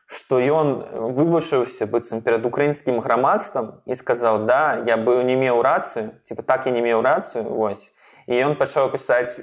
што 0.08 0.40
ён 0.40 0.82
выбачыўся 1.14 1.86
быццам 1.86 2.24
перад 2.24 2.46
украінскім 2.48 3.00
грамадствам 3.04 3.84
і 3.86 3.96
сказаў: 3.96 4.48
да, 4.48 4.80
я 4.88 4.96
быў 4.96 5.22
не 5.28 5.36
меў 5.36 5.62
рацыю, 5.62 6.16
типа 6.24 6.42
так 6.42 6.68
і 6.68 6.72
не 6.72 6.82
меў 6.82 7.04
рацыю 7.04 7.44
вось. 7.44 7.92
І 8.28 8.40
ён 8.40 8.56
пачаў 8.56 8.92
пісаць 8.92 9.36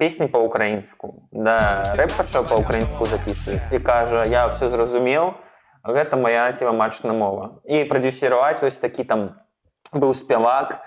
песні 0.00 0.26
па-украінску. 0.26 1.28
Да 1.30 1.94
рэп 1.94 2.16
пачаў 2.16 2.48
па-украінску 2.48 3.06
запісваць 3.06 3.68
і 3.70 3.78
кажа, 3.78 4.24
я 4.26 4.48
ўсё 4.48 4.72
зразумеў, 4.72 5.36
гэта 5.84 6.16
моя 6.16 6.50
ціва 6.52 6.72
матчна 6.72 7.12
мова 7.12 7.60
і 7.64 7.84
прадюсіраваць 7.84 8.60
вось 8.64 8.80
такі 8.80 9.04
там 9.04 9.38
быў 9.92 10.16
спявак 10.16 10.80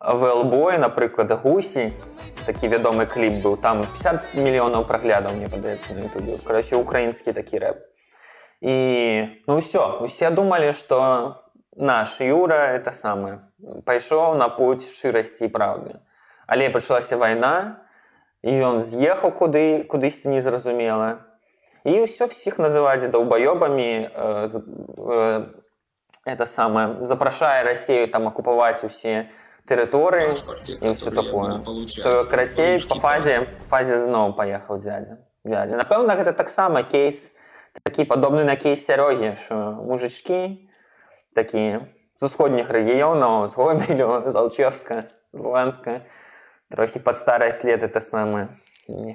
велбой 0.00 0.78
напрыклад 0.78 1.32
гусі 1.44 1.92
такі 2.48 2.72
вядомы 2.72 3.06
кліп 3.06 3.44
быў. 3.44 3.60
Там 3.60 3.84
50 3.84 4.34
мільёнаў 4.34 4.88
праглядаў 4.88 5.36
мне 5.36 5.48
падаецца 5.48 5.92
на 5.92 6.08
ютубе. 6.08 6.40
Карасе 6.44 6.76
украінскі 6.76 7.36
такі 7.36 7.60
рэп 7.60 7.97
і 8.61 8.75
ну 9.47 9.59
ўсё 9.59 10.05
усе 10.07 10.29
думалі 10.29 10.71
што 10.77 11.43
наш 11.75 12.19
юра 12.21 12.77
это 12.77 12.91
самае 12.91 13.39
пайшоў 13.85 14.39
на 14.39 14.47
путь 14.47 14.87
шчырасці 14.87 15.49
і 15.49 15.53
праўды 15.53 15.99
але 16.47 16.69
пачалася 16.69 17.17
вайна 17.17 17.83
і 18.43 18.55
ён 18.71 18.81
з'ехаў 18.81 19.31
куды 19.31 19.83
кудысьці 19.83 20.29
незразумела 20.29 21.33
и 21.83 22.05
все 22.05 22.27
всех 22.27 22.57
называть 22.57 23.09
долбоебами, 23.11 24.09
э, 24.13 24.47
э, 24.97 25.45
это 26.25 26.45
самое, 26.45 27.05
запрашая 27.05 27.63
Россию 27.63 28.07
там 28.07 28.27
оккупать 28.27 28.89
все 28.89 29.29
территории 29.67 30.33
и 30.81 30.93
все 30.93 31.11
такое. 31.11 31.59
То 32.03 32.25
карацей 32.25 32.81
по 32.87 32.95
фазе 32.95 33.47
фазе 33.69 33.99
зноў 33.99 34.33
поехал 34.33 34.77
дядя. 34.77 35.17
дядя. 35.43 35.75
Напэўна, 35.75 36.15
гэта 36.15 36.33
таксама 36.33 36.83
кейс 36.83 37.31
такі 37.83 38.05
падобны 38.05 38.43
на 38.43 38.55
кейс 38.55 38.85
сярогі, 38.85 39.35
що 39.45 39.55
мужички 39.55 40.57
такія 41.33 41.87
з 42.19 42.23
усходніх 42.23 42.69
рэгіёнаў 42.69 43.47
з 43.47 43.55
гомелю, 43.55 44.23
з 44.27 44.35
Алчевска, 44.35 45.03
Луганска, 45.33 46.01
трохі 46.69 46.99
пад 46.99 47.17
старасць 47.17 47.63
лет 47.63 47.83
это 47.83 48.01
самое 48.01 48.47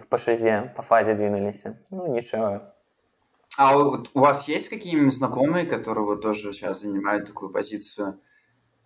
по 0.08 0.18
шизе, 0.18 0.72
по 0.76 0.82
фазе 0.82 1.14
двинулись. 1.14 1.64
Ну, 1.90 2.14
ничего. 2.14 2.60
А 3.56 3.76
вот 3.76 4.10
у 4.14 4.20
вас 4.20 4.48
есть 4.48 4.68
какие-нибудь 4.68 5.14
знакомые, 5.14 5.66
которые 5.66 6.04
вот 6.04 6.22
тоже 6.22 6.52
сейчас 6.52 6.80
занимают 6.80 7.26
такую 7.26 7.50
позицию? 7.50 8.20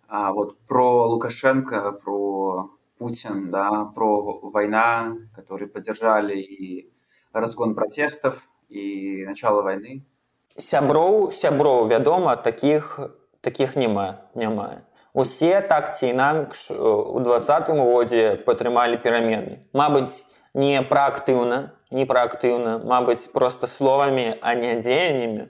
А, 0.07 0.33
вот 0.33 0.59
про 0.65 1.07
Лукашенко, 1.07 1.91
про 1.91 2.71
Путин, 2.97 3.51
да, 3.51 3.85
про 3.85 4.39
война, 4.41 5.15
которые 5.35 5.67
поддержали 5.69 6.37
и 6.39 6.91
разгон 7.33 7.75
протестов, 7.75 8.47
и 8.68 9.24
начало 9.26 9.62
войны? 9.62 10.04
Сяброў, 10.56 11.32
сяброў, 11.32 11.86
вядома, 11.86 12.36
таких, 12.36 12.98
таких 13.40 13.76
няма, 13.76 14.28
няма. 14.34 14.82
Усе 15.14 15.60
так 15.60 15.96
ці 15.96 16.10
інакш 16.10 16.70
у 16.70 17.20
двадцатым 17.20 17.80
годзе 17.80 18.36
падтрымалі 18.46 18.98
перамены. 19.02 19.64
Мабыць, 19.72 20.26
не 20.54 20.82
праактыўна 20.82 21.78
не 21.90 22.04
праактыўна 22.04 22.78
Мабыць 22.84 23.30
просто 23.32 23.66
словамі 23.66 24.36
а 24.40 24.54
не 24.54 24.74
дзеяннямі 24.80 25.48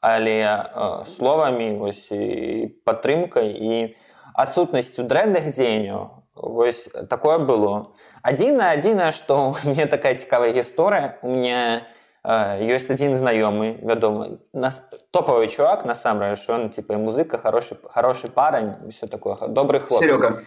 але 0.00 0.36
э, 0.44 1.04
словамі 1.16 1.72
вось 1.78 2.06
і 2.12 2.70
падтрымкай 2.84 3.50
і 3.50 3.96
адсутнасцю 4.34 5.02
дрэнных 5.02 5.50
дзеянняў 5.50 6.22
вось 6.34 6.88
такое 7.10 7.38
было 7.38 7.94
адзінае 8.22 8.76
адзінае 8.78 9.12
што 9.12 9.56
мне 9.64 9.86
такая 9.86 10.14
цікавая 10.14 10.52
гісторыя 10.52 11.18
у 11.22 11.30
меня 11.30 11.86
ёсць 12.27 12.87
адзін 12.87 13.17
знаёмы 13.19 13.83
вядомы 13.83 14.39
нас 14.53 14.79
топавы 15.11 15.47
чувак 15.51 15.83
насамрэч 15.83 16.47
он 16.49 16.69
типа 16.69 16.95
музыка 16.95 17.37
хороший 17.37 17.77
хороший 17.83 18.29
парань 18.31 18.89
все 18.91 19.07
такое 19.07 19.35
добрых 19.47 19.87
хлоп 19.87 19.99
Серега 19.99 20.43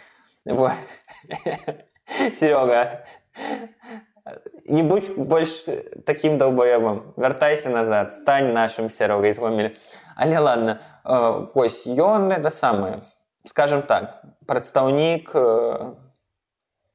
не 4.65 4.83
будь 4.83 5.17
больш 5.17 5.65
таким 6.07 6.39
долбоебам 6.39 7.13
вяртайся 7.17 7.69
назад 7.69 8.15
стань 8.15 8.53
нашим 8.53 8.89
сярогай 8.89 9.35
згомелі 9.35 9.77
але 10.17 10.39
ладно 10.39 10.81
э, 11.05 11.47
вось 11.55 11.87
ён 11.87 12.33
это 12.33 12.51
самое 12.51 13.03
скажем 13.45 13.83
так 13.83 14.25
прадстаўнік 14.47 15.31
э, 15.35 15.93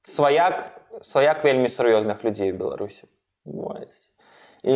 сваяк 0.08 0.82
сваяк 1.04 1.44
вельмі 1.44 1.70
сур'ёзных 1.70 2.24
людзей 2.24 2.52
беларусі 2.52 3.08
і 4.64 4.76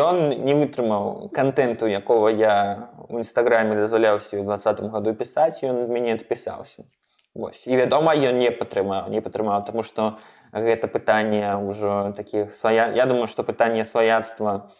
ён 0.00 0.44
не 0.44 0.54
вытрымаў 0.56 1.28
контенту 1.36 1.86
якого 1.86 2.30
я 2.32 2.88
у 3.08 3.20
нстаграме 3.20 3.76
дазваляўся 3.76 4.40
ў 4.40 4.44
двадцатым 4.48 4.88
году 4.88 5.12
пісаць 5.12 5.60
ён 5.60 5.84
мяне 5.92 6.16
адпісаўся 6.16 6.88
Вось. 7.34 7.66
і 7.66 7.76
вядома 7.76 8.12
ён 8.16 8.40
не 8.40 8.50
падтрымаў 8.50 9.08
не 9.12 9.20
падтрымаў 9.20 9.64
тому 9.64 9.82
что 9.82 10.16
гэта 10.52 10.88
пытанне 10.88 11.56
ўжо 11.60 12.12
таких 12.16 12.54
свая 12.54 12.92
я 12.92 13.06
думаю 13.06 13.26
что 13.28 13.44
пытанне 13.44 13.84
сваяцтва 13.84 14.72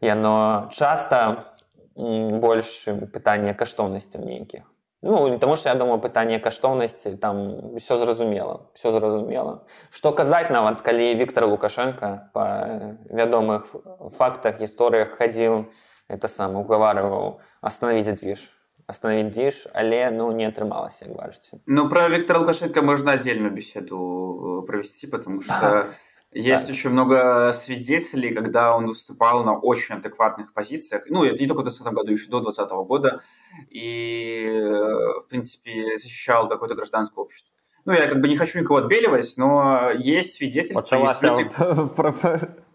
яно 0.00 0.70
часта 0.70 1.50
больш 1.94 2.86
пытанне 3.12 3.54
каштоўнасцяў 3.54 4.22
нейкіх 4.22 4.62
ну 5.01 5.37
таму 5.39 5.55
что 5.55 5.69
я 5.69 5.75
думаю 5.75 5.99
пытанне 5.99 6.39
каштоўнасці 6.39 7.15
там 7.17 7.75
все 7.77 7.97
зразумела 7.97 8.69
все 8.73 8.91
зразумела 8.91 9.63
что 9.91 10.11
казаць 10.11 10.49
нават 10.49 10.81
калі 10.81 11.15
Віктор 11.15 11.47
лукашенко 11.47 12.29
по 12.33 12.97
вядомых 13.09 13.75
фактах 14.17 14.59
гісторыях 14.61 15.17
хадзіў 15.17 15.65
это 16.07 16.27
сам 16.27 16.55
угаварываў 16.55 17.39
остановить 17.61 18.15
движ 18.15 18.51
остановить 18.87 19.31
движ, 19.31 19.67
але 19.73 20.11
ну, 20.11 20.31
не 20.31 20.45
отрымалось, 20.45 21.01
як 21.01 21.15
бачите. 21.15 21.57
Ну, 21.65 21.89
про 21.89 22.07
Виктора 22.09 22.39
Лукашенко 22.39 22.81
можно 22.81 23.11
отдельную 23.13 23.51
беседу 23.51 24.61
э, 24.61 24.67
провести, 24.67 25.07
потому 25.07 25.41
что 25.41 25.53
да. 25.61 25.85
Есть 26.35 26.67
да. 26.67 26.73
очень 26.73 26.89
много 26.89 27.53
свидетелей, 27.53 28.33
когда 28.33 28.75
он 28.75 28.87
выступал 28.87 29.45
на 29.45 29.57
очень 29.57 29.95
адекватных 29.95 30.53
позициях. 30.53 31.03
Ну, 31.07 31.23
это 31.23 31.41
не 31.41 31.47
только 31.47 31.61
в 31.61 31.63
2020 31.63 31.93
году, 31.93 32.11
еще 32.11 32.29
до 32.29 32.41
2020 32.41 32.87
года. 32.87 33.21
И, 33.69 34.43
э, 34.45 35.19
в 35.21 35.27
принципе, 35.29 35.97
защищал 35.97 36.49
какое-то 36.49 36.75
гражданское 36.75 37.21
общество. 37.21 37.49
Ну, 37.85 37.93
я 37.93 38.07
как 38.07 38.19
бы 38.19 38.27
не 38.27 38.35
хочу 38.35 38.59
никого 38.59 38.79
отбеливать, 38.79 39.33
но 39.37 39.91
есть 39.91 40.33
свидетельства, 40.33 40.97
есть 40.97 41.23
люди... 41.23 41.49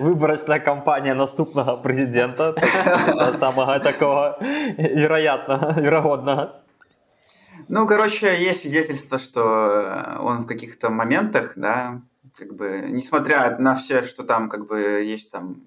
выбарачная 0.00 0.58
кампанія 0.58 1.14
наступнага 1.14 1.76
прэзідэнта 1.76 2.54
самага 3.38 3.78
такого 3.78 4.36
вероятно 4.40 5.74
верагоднага 5.78 6.62
ну 7.68 7.86
короче 7.86 8.34
есть 8.42 8.62
свидетельство 8.62 9.18
что 9.18 10.18
он 10.20 10.42
в 10.42 10.46
каких-то 10.46 10.90
моментах 10.90 11.52
да 11.54 12.02
как 12.36 12.54
бы 12.54 12.86
несмотря 12.88 13.58
на 13.58 13.74
все 13.74 14.02
что 14.02 14.24
там 14.24 14.48
как 14.48 14.66
бы 14.66 14.78
есть 15.04 15.30
там 15.30 15.62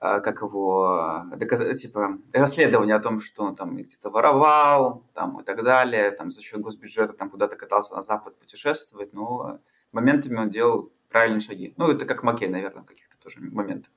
а, 0.00 0.20
как 0.20 0.42
его 0.42 1.24
доказать 1.36 1.80
типа 1.80 2.18
расследование 2.32 2.96
о 2.96 3.00
том 3.00 3.20
что 3.20 3.44
он 3.44 3.56
там 3.56 3.76
где-то 3.76 4.10
воровал 4.10 5.04
там 5.14 5.40
и 5.40 5.44
так 5.44 5.62
далее 5.62 6.10
там 6.10 6.30
за 6.30 6.42
счет 6.42 6.60
госбюджета 6.60 7.12
там 7.12 7.30
куда-то 7.30 7.56
катался 7.56 7.94
на 7.94 8.02
запад 8.02 8.38
путешествовать 8.38 9.12
но 9.12 9.60
моментами 9.92 10.38
он 10.38 10.50
делал 10.50 10.90
правильные 11.14 11.40
шаги. 11.40 11.72
Ну, 11.76 11.90
это 11.90 12.04
как 12.04 12.24
Маке, 12.24 12.48
наверное, 12.48 12.82
в 12.82 12.86
каких-то 12.86 13.16
тоже 13.22 13.38
моментах. 13.40 13.90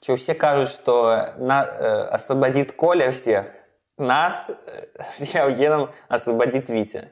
Че, 0.00 0.14
все 0.14 0.34
кажут, 0.34 0.68
что 0.68 1.34
на, 1.38 1.64
э, 1.64 2.02
освободит 2.04 2.72
Коля 2.72 3.10
всех, 3.10 3.46
нас 3.98 4.48
э, 4.48 4.86
с 5.18 5.34
Евгеном 5.34 5.90
освободит 6.08 6.68
Витя. 6.68 7.10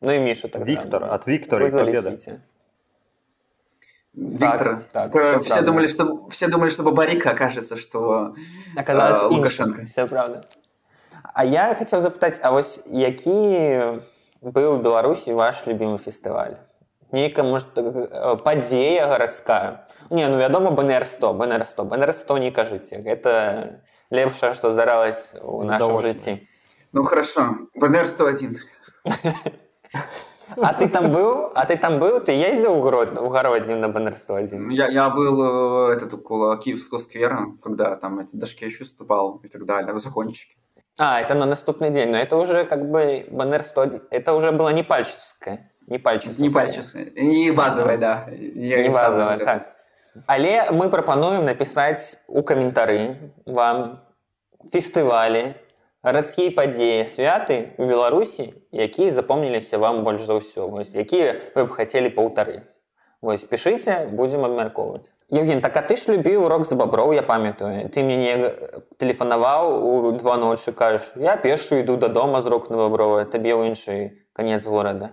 Ну 0.00 0.12
и 0.12 0.18
Мишу 0.18 0.48
тогда. 0.48 0.64
Виктор, 0.64 1.04
от 1.04 1.26
Виктора 1.26 1.68
и 1.68 1.70
победа. 1.70 2.10
Витя. 2.10 2.40
Виктор. 4.12 4.84
Так, 4.92 5.12
так, 5.12 5.44
все, 5.44 5.62
думали, 5.62 5.86
что, 5.86 6.28
все 6.28 6.48
думали, 6.48 6.68
что 6.70 6.82
Бабарика 6.82 7.30
окажется, 7.30 7.76
что 7.76 8.34
Оказалось, 8.76 9.22
э, 9.22 9.26
Лукашенко. 9.26 9.84
Все 9.86 10.06
правда. 10.06 10.44
А 11.34 11.44
я 11.44 11.74
хотел 11.74 12.00
запытать, 12.00 12.40
а 12.42 12.50
вот 12.50 12.82
какие 12.84 14.00
был 14.40 14.76
в 14.78 14.82
Беларуси 14.82 15.30
ваш 15.30 15.66
любимый 15.66 15.98
фестиваль? 15.98 16.58
нейкая 17.12 17.44
может 17.44 17.68
э, 17.76 18.36
падзея 18.44 19.06
гарадская 19.06 19.88
не 20.10 20.26
ну 20.28 20.38
вядома 20.38 20.70
бнр 20.70 21.04
100 21.04 21.34
бнр 21.34 21.64
100 21.64 21.84
бнр 21.84 22.12
100 22.12 22.38
не 22.38 22.50
кажыце 22.50 22.96
это 22.96 23.82
лепшае 24.10 24.54
что 24.54 24.70
здаралось 24.70 25.34
у 25.42 25.62
нашем 25.62 26.00
жыцці 26.00 26.48
ну 26.92 27.02
хорошо 27.02 27.56
бнр 27.74 28.06
101 28.06 28.58
А 30.56 30.74
ты 30.74 30.88
там 30.88 31.12
был? 31.12 31.50
А 31.54 31.64
ты 31.66 31.76
там 31.76 31.98
был? 31.98 32.20
Ты 32.20 32.32
ездил 32.32 32.74
в 32.74 32.80
город, 32.80 33.18
в 33.18 33.28
Городню 33.28 33.76
на 33.76 33.88
Баннер 33.88 34.16
101? 34.16 34.70
Я, 34.70 34.88
я 34.88 35.10
был 35.10 35.90
э, 35.90 35.94
этот, 35.94 36.14
около 36.14 36.56
Киевского 36.58 36.98
сквера, 36.98 37.46
когда 37.62 37.96
там 37.96 38.20
эти 38.20 38.36
дошки 38.36 38.64
еще 38.64 38.78
выступал 38.80 39.40
и 39.44 39.48
так 39.48 39.64
далее, 39.64 39.92
в 39.92 39.98
закончике. 39.98 40.54
А, 40.98 41.20
это 41.20 41.34
на 41.34 41.46
наступный 41.46 41.90
день, 41.90 42.10
но 42.10 42.18
это 42.18 42.36
уже 42.36 42.64
как 42.64 42.90
бы 42.90 43.26
Баннер 43.30 43.62
101, 43.62 44.02
это 44.10 44.34
уже 44.34 44.52
было 44.52 44.70
не 44.70 44.82
пальческое. 44.82 45.72
Не 45.86 45.98
пальческое. 45.98 46.42
Не 46.46 46.50
пальческое. 46.50 47.10
Не 47.16 47.50
базовое, 47.50 47.98
да. 47.98 48.26
Не 48.30 48.88
базовое, 48.90 49.38
так. 49.38 49.76
Але 50.26 50.70
мы 50.72 50.90
прапануем 50.90 51.44
напісаць 51.46 52.18
у 52.26 52.42
каментары 52.42 53.30
вам 53.46 54.02
фестывалі, 54.72 55.54
гарадскія 56.05 56.53
падзеі 56.53 57.09
святы 57.09 57.73
ў 57.81 57.89
Беларусі, 57.89 58.53
якія 58.71 59.11
запомніліся 59.11 59.81
вам 59.81 60.03
больш 60.05 60.23
за 60.29 60.37
ўсё, 60.37 60.69
вось, 60.69 60.93
якія 60.93 61.41
вы 61.57 61.65
б 61.65 61.73
хацелі 61.73 62.13
паўтарыць. 62.13 62.69
Вось 63.25 63.41
пішыце, 63.41 64.05
будзем 64.13 64.45
абмяркоўваць. 64.45 65.09
Евген, 65.33 65.61
так 65.61 65.73
а 65.77 65.81
ты 65.81 65.97
ж 65.97 66.13
любіў 66.13 66.45
урок 66.45 66.69
з 66.69 66.77
баброў, 66.77 67.09
я 67.17 67.23
памятаю. 67.25 67.89
Ты 67.89 68.05
мне 68.05 68.53
тэлефанаваў 69.01 69.81
у 69.81 70.11
два 70.13 70.37
ночы 70.37 70.69
кажаш, 70.69 71.09
я 71.17 71.33
пешу 71.35 71.81
іду 71.81 71.97
дадому 71.97 72.41
з 72.41 72.45
рок 72.45 72.69
на 72.69 72.77
бабровы, 72.77 73.25
табе 73.25 73.57
ў 73.57 73.73
іншы 73.73 74.21
канец 74.37 74.61
горада. 74.69 75.09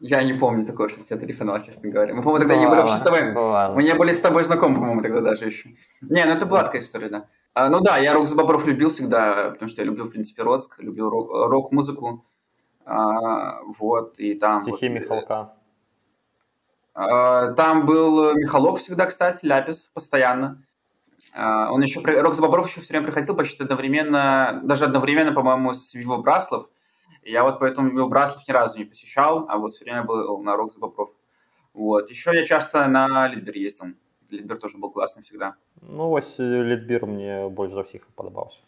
Я 0.00 0.22
не 0.22 0.32
помню 0.32 0.64
такого, 0.64 0.88
что 0.88 1.02
тебя 1.02 1.18
телефонал, 1.18 1.58
честно 1.60 1.90
говоря. 1.90 2.14
Мы, 2.14 2.22
по-моему, 2.22 2.38
тогда 2.38 2.56
не 2.56 2.66
были 2.66 2.80
вообще 2.80 2.96
с 2.96 3.02
тобой. 3.02 3.32
Бывало. 3.32 3.74
Мы 3.74 3.82
не 3.82 3.94
были 3.94 4.12
с 4.12 4.20
тобой 4.20 4.44
знакомы, 4.44 4.76
по-моему, 4.76 5.02
тогда 5.02 5.20
даже 5.20 5.44
еще. 5.44 5.70
Не, 6.00 6.24
ну 6.24 6.32
это 6.32 6.46
была 6.46 6.62
такая 6.62 6.80
история, 6.80 7.08
да. 7.08 7.26
А, 7.55 7.69
ну 7.69 7.79
да, 7.79 7.97
я 7.97 8.13
рок 8.13 8.25
за 8.27 8.35
бобров 8.35 8.67
любил 8.67 8.89
всегда, 8.89 9.51
потому 9.51 9.69
что 9.69 9.81
я 9.81 9.85
люблю, 9.85 10.03
в 10.03 10.09
принципе, 10.09 10.43
рок, 10.43 10.59
любил 10.77 11.09
рок- 11.09 11.31
рок-музыку. 11.31 12.25
А, 12.85 13.61
вот, 13.63 14.19
и 14.19 14.35
там... 14.35 14.61
Стихи 14.63 14.89
вот, 14.89 14.95
Михалка. 14.95 15.53
а, 16.93 17.53
Там 17.53 17.85
был 17.85 18.33
Михалов 18.35 18.79
всегда, 18.79 19.05
кстати, 19.05 19.45
Ляпис, 19.45 19.89
постоянно. 19.93 20.61
А, 21.33 21.71
Он 21.71 21.81
еще, 21.81 22.01
при- 22.01 22.15
Рок 22.15 22.33
за 22.35 22.41
Бобров 22.41 22.67
еще 22.67 22.81
все 22.81 22.89
время 22.93 23.05
приходил 23.05 23.35
почти 23.37 23.63
одновременно, 23.63 24.59
даже 24.63 24.83
одновременно, 24.83 25.31
по-моему, 25.31 25.73
с 25.73 25.93
Виво 25.93 26.17
Браслов. 26.17 26.69
Я 27.23 27.43
вот 27.43 27.59
поэтому 27.59 27.89
Виво 27.89 28.07
Браслов 28.09 28.45
ни 28.47 28.51
разу 28.51 28.77
не 28.79 28.85
посещал, 28.85 29.45
а 29.47 29.57
вот 29.57 29.71
все 29.71 29.85
время 29.85 30.03
был 30.03 30.37
на 30.43 30.57
Рок 30.57 30.71
за 30.73 30.79
Бобров. 30.79 31.11
Вот. 31.73 32.09
Еще 32.09 32.35
я 32.35 32.45
часто 32.45 32.85
на 32.87 33.27
Литбер 33.29 33.55
ездил. 33.55 33.93
Литбер 34.31 34.57
тоже 34.57 34.77
был 34.77 34.91
классный 34.91 35.23
всегда. 35.23 35.55
Ну, 35.81 36.09
вось 36.09 36.35
Литбір 36.37 37.05
мне 37.05 37.47
больш 37.49 37.73
за 37.73 37.83
ўсіх 37.83 38.07
падабаўся. 38.15 38.59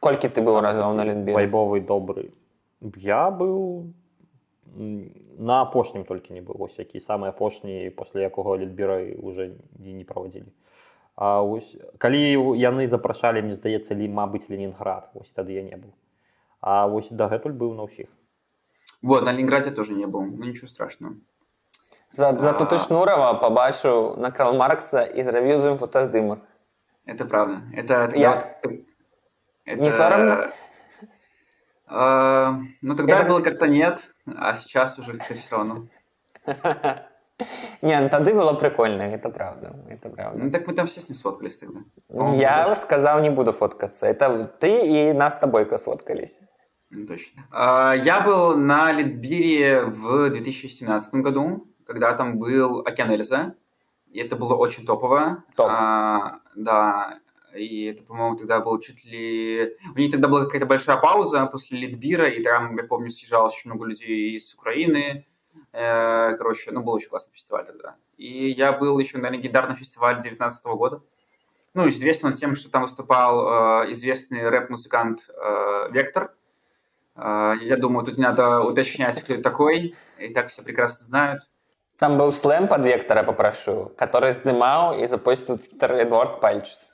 Колькі 0.00 0.28
ты 0.28 0.42
быў 0.42 0.60
разоў 0.60 0.94
на 0.94 1.04
Лінбіры? 1.04 1.34
Вайбовы 1.34 1.80
добры. 1.80 2.32
Я 2.80 3.30
быў 3.30 3.92
м, 4.76 5.12
на 5.38 5.62
апошнім 5.62 6.04
толькі 6.04 6.34
не 6.34 6.40
быў 6.40 6.58
вось 6.58 6.78
які 6.78 7.00
самы 7.00 7.28
апошні 7.28 7.90
пасля 7.90 8.28
якога 8.28 8.56
літбіра 8.58 9.00
уже 9.18 9.56
не, 9.78 10.04
праводзілі 10.04 10.52
А 11.16 11.40
вось 11.40 11.76
калі 11.98 12.20
яны 12.60 12.88
запрашалі 12.88 13.40
мне 13.42 13.54
здаецца 13.54 13.94
лі 13.94 14.08
мабыць 14.08 14.48
ленінград 14.48 15.08
вось 15.14 15.32
тады 15.32 15.56
я 15.56 15.62
не 15.62 15.76
быў 15.76 15.92
А 16.60 16.86
вось 16.86 17.08
дагэтуль 17.08 17.56
быў 17.56 17.72
на 17.74 17.88
ўсіх 17.88 18.08
Вот, 19.02 19.24
на 19.24 19.32
Ленинграде 19.32 19.70
тоже 19.70 19.92
не 19.92 20.06
был, 20.06 20.22
ну 20.22 20.44
ничего 20.44 20.68
страшного. 20.68 21.16
За, 22.11 22.35
зато 22.41 22.65
ты 22.65 22.75
А. 22.75 22.77
Шнурова 22.77 23.33
побачыў 23.39 24.17
на 24.19 24.31
Карл 24.31 24.57
Маркса 24.57 25.01
і 25.03 25.23
зрабіў 25.23 25.57
з 25.59 25.65
ім 25.65 25.77
фотаздымак. 25.77 26.39
Это 27.07 27.25
правда. 27.25 27.61
Это 27.77 27.87
тогда 27.87 28.17
Я- 28.17 28.31
вот- 28.35 28.73
это- 29.65 29.81
Не 29.81 29.91
соромно? 29.91 30.49
А, 31.87 32.53
ну 32.81 32.95
тогда 32.95 33.21
Это- 33.21 33.27
было 33.27 33.41
как-то 33.41 33.67
нет, 33.67 34.11
а 34.37 34.53
сейчас 34.55 34.99
уже 34.99 35.13
как-то 35.17 35.33
все 35.33 35.55
равно. 35.57 35.87
Не, 37.81 37.99
ну 38.01 38.09
тады 38.09 38.33
было 38.33 38.53
прикольно, 38.53 39.01
это 39.03 39.29
правда, 39.29 39.73
это 39.89 40.09
правда. 40.09 40.43
Ну 40.43 40.51
так 40.51 40.67
мы 40.67 40.73
там 40.73 40.85
все 40.85 41.01
с 41.01 41.09
ним 41.09 41.15
сфоткались 41.17 41.57
тогда. 41.57 41.79
Я 42.35 42.75
сказаў 42.75 43.21
не 43.21 43.29
буду 43.29 43.51
фоткацца. 43.51 44.07
Это 44.07 44.47
ты 44.59 44.69
і 44.85 45.13
нас 45.13 45.33
з 45.33 45.35
табойка 45.37 45.77
сфоткались. 45.77 46.39
Ну, 46.91 47.05
точно. 47.07 47.43
А, 47.51 47.95
Я 47.95 48.19
был 48.21 48.55
на 48.57 48.93
Литбире 48.93 49.83
в 49.85 50.29
2017 50.29 51.23
году, 51.23 51.67
когда 51.86 52.12
там 52.14 52.38
был 52.38 52.80
Океан 52.80 53.10
Эльза. 53.10 53.54
И 54.10 54.20
это 54.20 54.36
было 54.36 54.54
очень 54.54 54.84
топово. 54.86 55.44
Топ. 55.56 55.66
А, 55.70 56.40
да. 56.54 57.20
И 57.54 57.84
это, 57.86 58.02
по-моему, 58.02 58.36
тогда 58.36 58.60
был 58.60 58.78
чуть 58.80 59.04
ли... 59.04 59.74
У 59.94 59.98
них 59.98 60.10
тогда 60.10 60.28
была 60.28 60.44
какая-то 60.44 60.66
большая 60.66 60.96
пауза 60.98 61.46
после 61.46 61.78
Литбира, 61.78 62.28
и 62.28 62.42
там, 62.42 62.76
я 62.76 62.84
помню, 62.84 63.08
съезжалось 63.08 63.54
очень 63.54 63.70
много 63.70 63.86
людей 63.86 64.36
из 64.36 64.54
Украины. 64.54 65.26
Э, 65.72 66.36
Короче, 66.36 66.70
ну, 66.70 66.82
был 66.82 66.94
очень 66.94 67.08
классный 67.08 67.34
фестиваль 67.34 67.64
тогда. 67.64 67.96
И 68.16 68.50
я 68.50 68.72
был 68.72 68.98
еще 68.98 69.18
на 69.18 69.30
легендарном 69.30 69.76
фестивале 69.76 70.16
2019 70.16 70.64
года. 70.66 71.02
Ну, 71.74 71.88
известен 71.88 72.32
тем, 72.32 72.56
что 72.56 72.70
там 72.70 72.82
выступал 72.82 73.84
э, 73.84 73.92
известный 73.92 74.48
рэп-музыкант 74.48 75.28
э, 75.28 75.90
Вектор. 75.92 76.34
Э, 77.16 77.52
Я 77.60 77.76
думаю, 77.76 78.04
тут 78.04 78.16
не 78.16 78.22
надо 78.24 78.60
уточнять, 78.62 79.22
кто 79.22 79.34
это 79.34 79.42
такой. 79.42 79.94
И 80.18 80.28
так 80.32 80.48
все 80.48 80.62
прекрасно 80.62 81.06
знают. 81.06 81.50
Там 81.98 82.18
быў 82.18 82.32
слэм 82.32 82.68
пад 82.68 82.84
вектара 82.84 83.22
папрашу, 83.22 83.92
который 83.96 84.32
здымаў 84.36 85.00
і 85.00 85.06
запосціў 85.08 85.56
твиттер 85.58 85.96
Эдуард 86.04 86.40
Пальчс. 86.40 86.84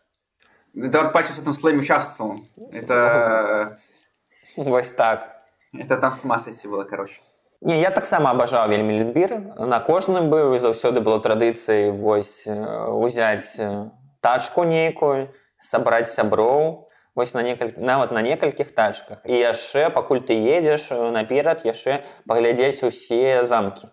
Эдуард 0.74 1.12
Пачев 1.12 1.36
в 1.36 1.42
этом 1.42 1.52
слэме 1.52 1.80
участвовал. 1.80 2.40
Это, 2.72 3.78
Вось 4.56 4.90
так. 4.90 5.42
это 5.72 5.96
там 5.96 6.12
с 6.12 6.24
ума 6.24 6.38
сойти 6.38 6.68
было, 6.68 6.84
короче. 6.84 7.20
Не, 7.60 7.80
я 7.80 7.90
таксама 7.90 8.30
абажаў 8.30 8.68
вельмі 8.68 8.98
літбір. 8.98 9.58
На 9.58 9.78
кожным 9.78 10.30
быў 10.30 10.54
і 10.54 10.58
заўсёды 10.58 11.00
было 11.00 11.20
традыцыяй 11.20 11.90
вось 11.90 12.46
э, 12.46 12.54
узяць 12.90 13.54
э, 13.58 13.90
тачку 14.20 14.64
нейкую, 14.64 15.30
сабраць 15.62 16.10
сяброў, 16.10 16.90
вось 17.14 17.34
на 17.34 17.42
некалькі 17.42 17.80
нават 17.80 18.12
на 18.12 18.22
некалькіх 18.22 18.72
тачках 18.74 19.20
і 19.24 19.36
яшчэ 19.36 19.90
пакуль 19.90 20.24
ты 20.24 20.32
едзеш 20.32 20.88
э, 20.90 21.10
наперад 21.10 21.64
яшчэ 21.68 22.02
паглядзець 22.26 22.82
усе 22.82 23.44
замкі 23.44 23.92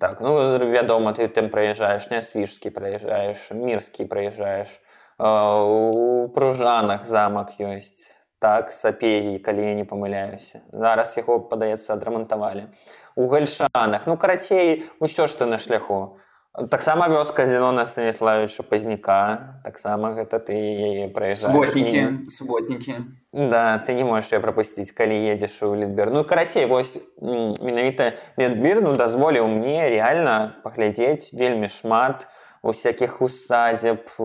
так 0.00 0.20
ну 0.20 0.58
вядома 0.70 1.12
ты 1.12 1.28
там 1.28 1.50
праязджаеш 1.50 2.10
нясвіжскі 2.10 2.70
праязджаеш 2.70 3.50
мірскі 3.50 4.04
праязджаеш 4.10 4.68
э, 4.68 5.26
у 5.26 6.28
пружанах 6.34 7.06
замак 7.06 7.54
ёсць 7.60 8.10
так 8.38 8.72
сапегі 8.72 9.38
калі 9.38 9.62
я 9.64 9.74
не 9.74 9.84
памыляюся 9.84 10.60
зараз 10.72 11.16
яго 11.16 11.38
падаецца 11.38 11.94
адрамантавалі 11.94 12.68
у 13.14 13.28
гальшанах 13.30 14.06
ну 14.10 14.16
карацей 14.16 14.84
усё 14.98 15.26
што 15.30 15.46
на 15.46 15.58
шляху 15.58 16.18
Таксама 16.67 17.07
вёска 17.07 17.45
зенона 17.45 17.85
станіславіча 17.85 18.63
пазняка 18.63 19.61
таксама 19.63 20.11
гэта 20.17 20.39
ты 20.39 20.53
яе 20.53 21.07
праязджаеш 21.07 21.53
Субботники, 21.53 22.29
субботники. 22.29 22.95
Да, 23.31 23.77
ты 23.85 23.93
не 23.93 24.03
можаш 24.03 24.31
я 24.31 24.39
прапусціць, 24.39 24.91
калі 24.91 25.13
едзеш 25.13 25.61
у 25.63 25.75
Літбер. 25.75 26.11
Ну 26.11 26.23
карацей, 26.23 26.65
вось 26.65 26.97
менавіта 27.21 28.13
Літбір 28.39 28.81
ну, 28.81 28.95
дазволіў 28.95 29.47
мне 29.47 29.89
рэальна 29.89 30.59
паглядзець 30.63 31.33
вельмі 31.33 31.69
шмат 31.69 32.27
усякіх 32.61 33.21
усадзеб, 33.21 34.09
э, 34.19 34.23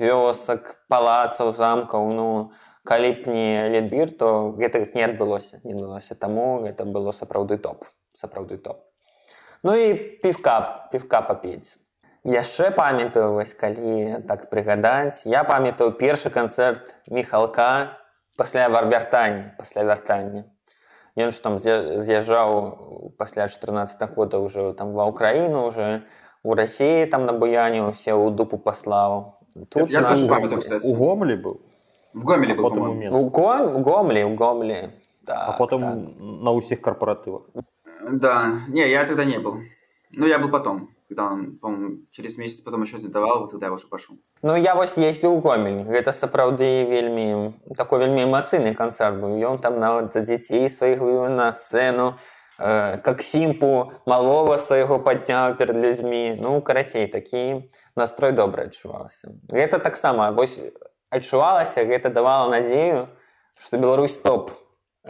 вёсак, 0.00 0.76
палацаў, 0.88 1.52
замкаў. 1.52 2.08
Ну, 2.14 2.52
калі 2.84 3.12
б 3.12 3.28
не 3.28 3.68
Літбір, 3.68 4.16
то 4.16 4.54
гэта 4.56 4.86
не 4.94 5.04
адбылося, 5.04 5.60
не 5.64 5.74
адбылося. 5.74 6.14
Таму 6.14 6.62
гэта 6.62 6.84
было 6.84 7.12
сапраўды 7.12 7.58
топ, 7.58 7.84
сапраўды 8.14 8.58
топ. 8.58 8.91
Ну 9.63 9.75
і 9.75 9.93
півка, 9.93 10.87
півка 10.91 11.21
папіць. 11.21 11.77
Яшчэ 12.27 12.71
памятаю 12.75 13.33
вось 13.33 13.53
калі 13.53 14.19
так 14.27 14.49
прыгадаць 14.51 15.23
я 15.25 15.43
памятаю 15.47 15.91
першы 15.95 16.29
канцэрт 16.29 16.95
міхалка 17.07 17.95
пасля 18.35 18.67
вяртання 18.67 19.55
пасля 19.57 19.83
вяртання 19.83 20.43
Ён 21.17 21.31
ж 21.31 21.41
там 21.41 21.57
з'я- 21.57 21.97
з'язджаў 22.03 23.13
пасля 23.17 23.47
14 23.47 24.05
года 24.15 24.37
ўжо 24.43 24.73
там 24.73 24.91
ва 24.93 25.05
ўкраіну 25.09 25.65
уже 25.71 26.03
у 26.43 26.53
рассіі 26.53 27.05
там 27.07 27.25
на 27.25 27.33
буяне 27.33 27.81
усе 27.87 28.11
ў 28.13 28.29
дупу 28.35 28.57
паслаў 28.57 29.39
тут 29.69 29.89
Я 29.89 30.01
наш 30.01 30.09
тоже 30.11 30.25
быў. 30.27 30.29
памятаю, 30.29 30.59
кстати. 30.61 30.83
у 30.87 30.93
гомлі 30.99 31.35
быў 31.41 31.55
В 32.13 32.23
Гомеле 32.23 32.53
был, 32.55 32.63
потым 32.63 32.77
у 32.77 32.85
по-моему. 32.85 32.99
Мінску. 32.99 33.19
у 33.19 33.29
Гом- 33.29 33.83
гомлі 33.83 34.23
у 34.23 34.35
гомлі 34.35 34.89
так, 35.25 35.49
а 35.49 35.51
потым 35.63 35.79
так. 35.79 35.95
на 36.43 36.51
ўсіх 36.51 36.81
карпаратывах 36.81 37.41
Да, 38.10 38.60
не, 38.68 38.88
я 38.88 39.04
тогда 39.04 39.24
не 39.24 39.38
был. 39.38 39.58
Ну, 40.10 40.26
я 40.26 40.38
был 40.38 40.50
потом, 40.50 40.90
когда 41.08 41.32
он, 41.32 41.58
по-моему, 41.58 41.98
через 42.10 42.38
месяц 42.38 42.60
потом 42.60 42.82
еще 42.82 42.98
задавал, 42.98 43.40
вот 43.40 43.50
тогда 43.50 43.66
я 43.66 43.72
уже 43.72 43.86
пошел. 43.86 44.16
Ну 44.42 44.56
я 44.56 44.74
вось 44.74 44.96
ездзіў 44.96 45.36
у 45.36 45.40
гомель. 45.40 45.84
Гэта 45.86 46.12
сапраўды 46.12 46.84
вельмі 46.88 47.52
такой 47.76 48.00
вельмі 48.00 48.24
эмацыйны 48.24 48.74
канцэрт 48.74 49.20
быў 49.22 49.36
ён 49.38 49.60
там 49.62 49.78
нават 49.78 50.12
за 50.16 50.24
дзяцей 50.26 50.68
сваіх 50.68 50.98
вывеў 50.98 51.28
на 51.28 51.52
сцэну 51.52 52.16
э, 52.58 52.98
как 53.04 53.22
сімпу 53.22 53.92
малого 54.06 54.56
свайго 54.56 54.98
падняў 54.98 55.54
перад 55.54 55.76
людзьмі 55.76 56.40
ну 56.40 56.60
карацей 56.60 57.06
такі 57.06 57.70
настрой 57.94 58.32
добры 58.32 58.66
адчуваўся 58.66 59.30
гэта 59.46 59.78
таксама 59.78 60.32
вось 60.32 60.58
адчувалася 61.10 61.84
гэта 61.84 62.10
давала 62.10 62.50
надзею 62.50 63.06
што 63.54 63.78
Беларусь 63.78 64.18
топ 64.18 64.50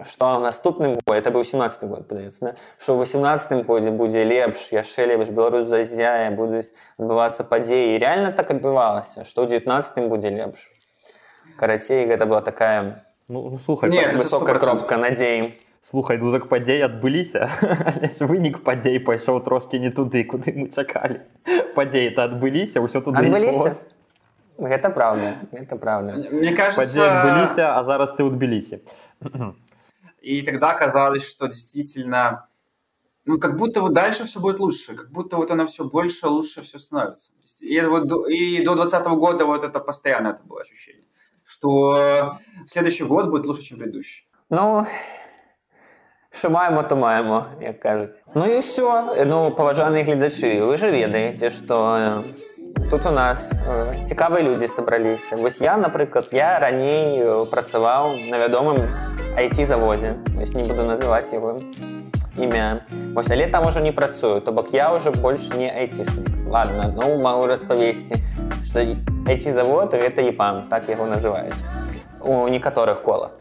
што 0.06 0.38
ў 0.38 0.46
наступным 0.46 1.00
годзе 1.02 1.20
это 1.22 1.32
быў 1.34 1.44
17 1.44 1.84
год 1.90 2.08
падаецца 2.08 2.40
да? 2.42 2.52
што 2.78 2.94
ў 2.94 3.06
18 3.08 3.66
годзе 3.66 3.92
будзе 3.92 4.24
лепш 4.24 4.70
яшчэ 4.72 5.10
лепш 5.10 5.34
Беларусь 5.34 5.66
зазяе 5.66 6.30
будуць 6.30 6.70
адбывацца 7.02 7.44
падзеі 7.44 7.98
реально 7.98 8.32
так 8.32 8.52
адбывалася 8.54 9.26
што 9.26 9.46
ў 9.46 9.58
19 9.58 10.06
будзе 10.12 10.30
лепш 10.30 10.70
карацей 11.58 12.06
гэта 12.06 12.26
была 12.26 12.42
такая 12.42 13.04
Ну, 13.30 13.50
ну 13.50 13.60
слухай, 13.60 13.90
Нет, 13.90 14.06
так, 14.06 14.14
это 14.14 14.24
высокая 14.24 14.56
100%. 14.56 14.60
кропка 14.60 14.98
надзеі 14.98 15.60
слухай, 15.84 16.18
ну 16.18 16.32
так 16.32 16.48
падзеі 16.48 16.88
адбыліся, 16.88 17.50
але 17.60 18.08
ж 18.08 18.24
вынік 18.24 18.64
падзей 18.64 19.00
пайшоў 19.00 19.44
трошкі 19.44 19.80
не 19.80 19.92
туды, 19.92 20.24
куды 20.24 20.54
мы 20.56 20.72
чакалі. 20.72 21.20
Падзеі-то 21.76 22.24
адбыліся, 22.24 22.80
ўсё 22.80 23.04
туды 23.04 23.28
адбыліся 23.28 23.76
гэта 24.58 24.90
правда 24.90 25.36
гэта 25.52 25.76
правда 25.76 26.16
Мне 26.18 26.52
Падзеі 26.52 26.56
кажется, 26.56 27.04
адбыліся, 27.04 27.78
а 27.78 27.84
зараз 27.84 28.16
ты 28.18 28.24
ў 28.24 28.32
Тбілісі. 28.32 28.82
и 30.22 30.42
тогда 30.42 30.74
казалось, 30.74 31.28
что 31.28 31.48
действительно, 31.48 32.48
ну, 33.26 33.40
как 33.40 33.58
будто 33.58 33.82
вот 33.82 33.94
дальше 33.94 34.24
все 34.26 34.40
будет 34.40 34.60
лучше, 34.60 34.96
как 34.96 35.12
будто 35.12 35.38
вот 35.38 35.52
оно 35.52 35.66
все 35.66 35.84
больше, 35.84 36.28
лучше 36.28 36.62
все 36.62 36.80
становится. 36.80 37.32
И, 37.62 37.76
это 37.76 37.90
вот 37.90 38.08
до, 38.08 38.28
и 38.28 38.64
до 38.64 38.76
2020 38.76 39.08
года 39.20 39.46
вот 39.46 39.64
это 39.64 39.80
постоянно 39.80 40.30
это 40.30 40.44
было 40.44 40.62
ощущение, 40.62 41.06
что 41.44 42.38
следующий 42.68 43.04
год 43.04 43.30
будет 43.30 43.46
лучше, 43.46 43.64
чем 43.64 43.80
предыдущий. 43.80 44.28
Ну, 44.50 44.86
що 46.32 46.50
маємо, 46.50 46.84
то 46.84 46.96
маємо, 46.96 47.46
як 47.62 47.80
кажуть. 47.80 48.24
Ну 48.36 48.46
і 48.46 48.60
все. 48.60 49.26
Ну, 49.28 49.52
поважані 49.52 50.02
глядачі, 50.02 50.60
ви 50.62 50.78
ж 50.78 50.92
ведаєте, 50.92 51.50
що 51.50 51.86
е, 51.86 52.24
тут 52.90 53.06
у 53.06 53.12
нас 53.12 53.52
е, 53.52 54.06
цікаві 54.06 54.44
люди 54.44 54.68
зібралися. 54.68 55.36
Ось 55.44 55.62
я, 55.62 55.78
наприклад, 55.78 56.30
я 56.32 56.60
раней 56.60 57.22
е, 57.22 57.46
працював 57.52 58.16
на 58.30 58.46
відомому 58.46 58.88
IT-заводі. 59.38 60.14
Ось 60.42 60.54
не 60.54 60.64
буду 60.64 60.84
називати 60.84 61.36
його 61.36 61.62
ім'я. 62.38 62.82
Ось, 63.16 63.32
але 63.32 63.48
там 63.48 63.68
уже 63.68 63.82
не 63.82 63.92
працюю, 63.92 64.42
то 64.42 64.52
бок 64.52 64.74
я 64.74 64.96
уже 64.96 65.12
больше 65.12 65.58
не 65.58 65.70
айтишник. 65.78 66.28
Ладно, 66.50 66.94
ну 67.02 67.18
могу 67.18 67.48
розповісти, 67.48 68.16
що 68.70 68.80
IT-завод – 68.80 69.94
гэта 69.94 70.30
ЕПАМ, 70.30 70.68
так 70.70 70.90
його 70.90 71.06
називають 71.06 71.56
у 72.22 72.48
некаторых 72.48 73.02
колах. 73.02 73.32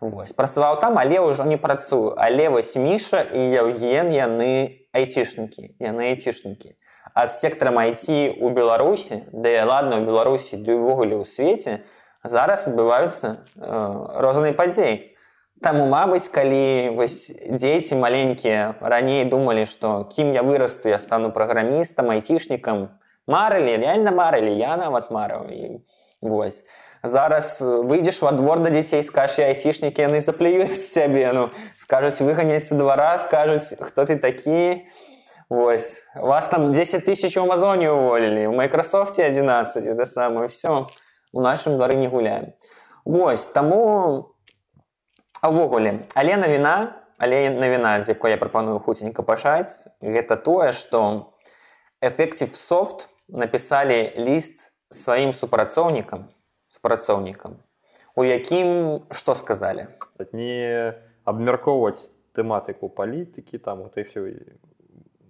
Вось. 0.00 0.32
Працаваў 0.32 0.80
там, 0.80 0.98
але 0.98 1.20
ўжо 1.20 1.44
не 1.44 1.56
працую. 1.56 2.14
Але 2.16 2.48
вось 2.48 2.76
Міша 2.76 3.20
і 3.20 3.50
Яўген 3.50 4.08
яны 4.12 4.80
айцішнікі, 4.92 5.76
яны 5.78 6.08
айцішнікі. 6.08 6.74
А 7.15 7.27
з 7.27 7.39
сектарам 7.39 7.79
IT 7.79 8.35
у 8.43 8.49
Беларусі, 8.51 9.23
да 9.31 9.49
і 9.49 9.63
ладно 9.63 10.01
у 10.01 10.05
Беларусі, 10.05 10.59
ды 10.59 10.75
ўвогуле 10.75 11.15
ў 11.15 11.23
свеце 11.23 11.87
зараз 12.27 12.67
адбываюцца 12.67 13.47
э, 13.55 13.71
розныя 14.19 14.51
падзеі. 14.51 15.15
Таму 15.63 15.87
мабыць, 15.87 16.27
калі 16.27 16.91
вось 16.99 17.31
дзеці 17.31 17.95
маленькія 17.95 18.75
раней 18.83 19.23
думалі, 19.23 19.63
што 19.63 20.03
кім 20.11 20.35
я 20.35 20.43
вырасту, 20.43 20.91
я 20.91 20.99
стану 20.99 21.31
праграмістам, 21.31 22.11
айцішнікам, 22.11 22.99
марылі, 23.31 23.79
реально 23.79 24.11
марылі, 24.11 24.51
я 24.51 24.75
нават 24.75 25.07
марыў. 25.07 25.47
І 25.55 25.79
вось. 26.19 26.67
Зараз 26.99 27.61
выйдзеш 27.61 28.19
во 28.25 28.35
двор 28.35 28.59
да 28.59 28.75
дзяцей 28.75 29.05
скажаш 29.05 29.39
айцішнікі 29.45 30.03
яны 30.09 30.19
заплююць 30.25 30.83
сябе 30.83 31.31
ну 31.37 31.49
скажуць 31.77 32.19
выганяць 32.19 32.73
двара 32.73 33.15
скажуць 33.21 33.77
хто 33.77 34.09
ты 34.09 34.17
такі 34.17 34.89
Вось 35.48 36.04
вас 36.14 36.48
там 36.48 36.72
10 36.72 37.04
тысяч 37.04 37.36
у 37.36 37.42
Амазоне 37.42 37.90
уволілі 37.90 38.46
у 38.46 38.52
Майкрасофте 38.52 39.26
11 39.26 39.86
это 39.86 40.06
самое 40.06 40.48
все 40.48 40.86
у 41.32 41.40
нашым 41.40 41.76
двары 41.76 41.96
не 41.96 42.08
гуляем 42.08 42.52
Вось 43.04 43.46
таму 43.46 44.34
увогуле 45.42 46.06
але 46.14 46.36
навіна 46.36 46.94
але 47.18 47.50
навіна 47.50 48.02
з 48.02 48.08
якой 48.08 48.30
я 48.30 48.36
прапаную 48.36 48.78
хуценька 48.78 49.22
пашаць 49.22 49.86
гэта 50.00 50.36
тое 50.36 50.72
што 50.72 51.32
эфектив 52.00 52.54
софт 52.54 53.08
напісалі 53.28 54.12
ліст 54.16 54.72
сваім 54.90 55.34
супрацоўнікам 55.34 56.28
супрацоўнікам 56.68 57.56
у 58.14 58.24
якім 58.24 59.02
што 59.10 59.34
сказалі 59.34 59.86
Не 60.32 60.94
абмяркоўваць 61.24 62.10
тэматыку 62.36 62.88
палітыкі 62.88 63.58
там 63.58 63.82
вот 63.82 63.96
і 63.96 64.02
все. 64.02 64.20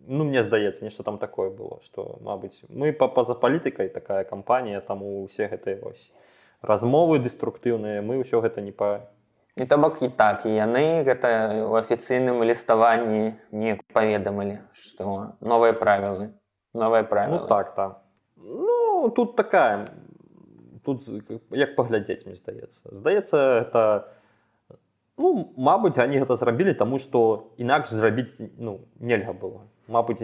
Ну 0.06 0.24
мне 0.24 0.42
здаецца, 0.42 0.82
нешта 0.84 1.02
там 1.02 1.18
такое 1.18 1.50
было, 1.50 1.78
што 1.84 2.18
мабыць, 2.20 2.64
мы 2.68 2.92
па 2.92 3.06
па-за 3.08 3.34
палітыкай 3.34 3.88
такая 3.88 4.24
кампанія, 4.24 4.80
там 4.80 5.02
усе 5.02 5.46
гэтыя 5.46 5.78
вось 5.82 6.10
размовы 6.62 7.18
дэструктыўныя, 7.18 8.02
мы 8.02 8.18
ўсё 8.20 8.40
гэта 8.40 8.60
не 8.60 8.72
па 8.72 9.06
і 9.56 9.66
то 9.66 9.78
бок 9.78 10.02
і 10.02 10.08
так 10.08 10.46
і 10.46 10.50
яны 10.56 11.04
гэта 11.04 11.28
ў 11.68 11.74
афіцыйным 11.78 12.42
ліставанні 12.42 13.34
неяк 13.52 13.84
паведамілі 13.92 14.60
што 14.72 15.36
новыя 15.40 15.72
правілы 15.76 16.32
новыя 16.74 17.02
правілы 17.04 17.40
Ну 17.40 17.46
так 17.46 17.74
там. 17.74 17.96
Ну 18.36 19.10
тут 19.10 19.36
такая 19.36 19.90
тут 20.84 21.02
з- 21.02 21.22
як 21.50 21.76
паглядзець 21.76 22.24
мне 22.26 22.36
здаецца. 22.36 22.80
Здаецца 22.84 23.36
это 23.36 24.08
ну 25.17 25.53
мабыць 25.57 25.97
они 25.97 26.19
гэта 26.19 26.35
зрабілі 26.35 26.73
таму 26.73 26.99
што 26.99 27.51
інакш 27.57 27.93
зрабіць 27.95 28.35
ну 28.57 28.79
нельга 28.99 29.33
было. 29.33 29.65
Мабыць 29.87 30.23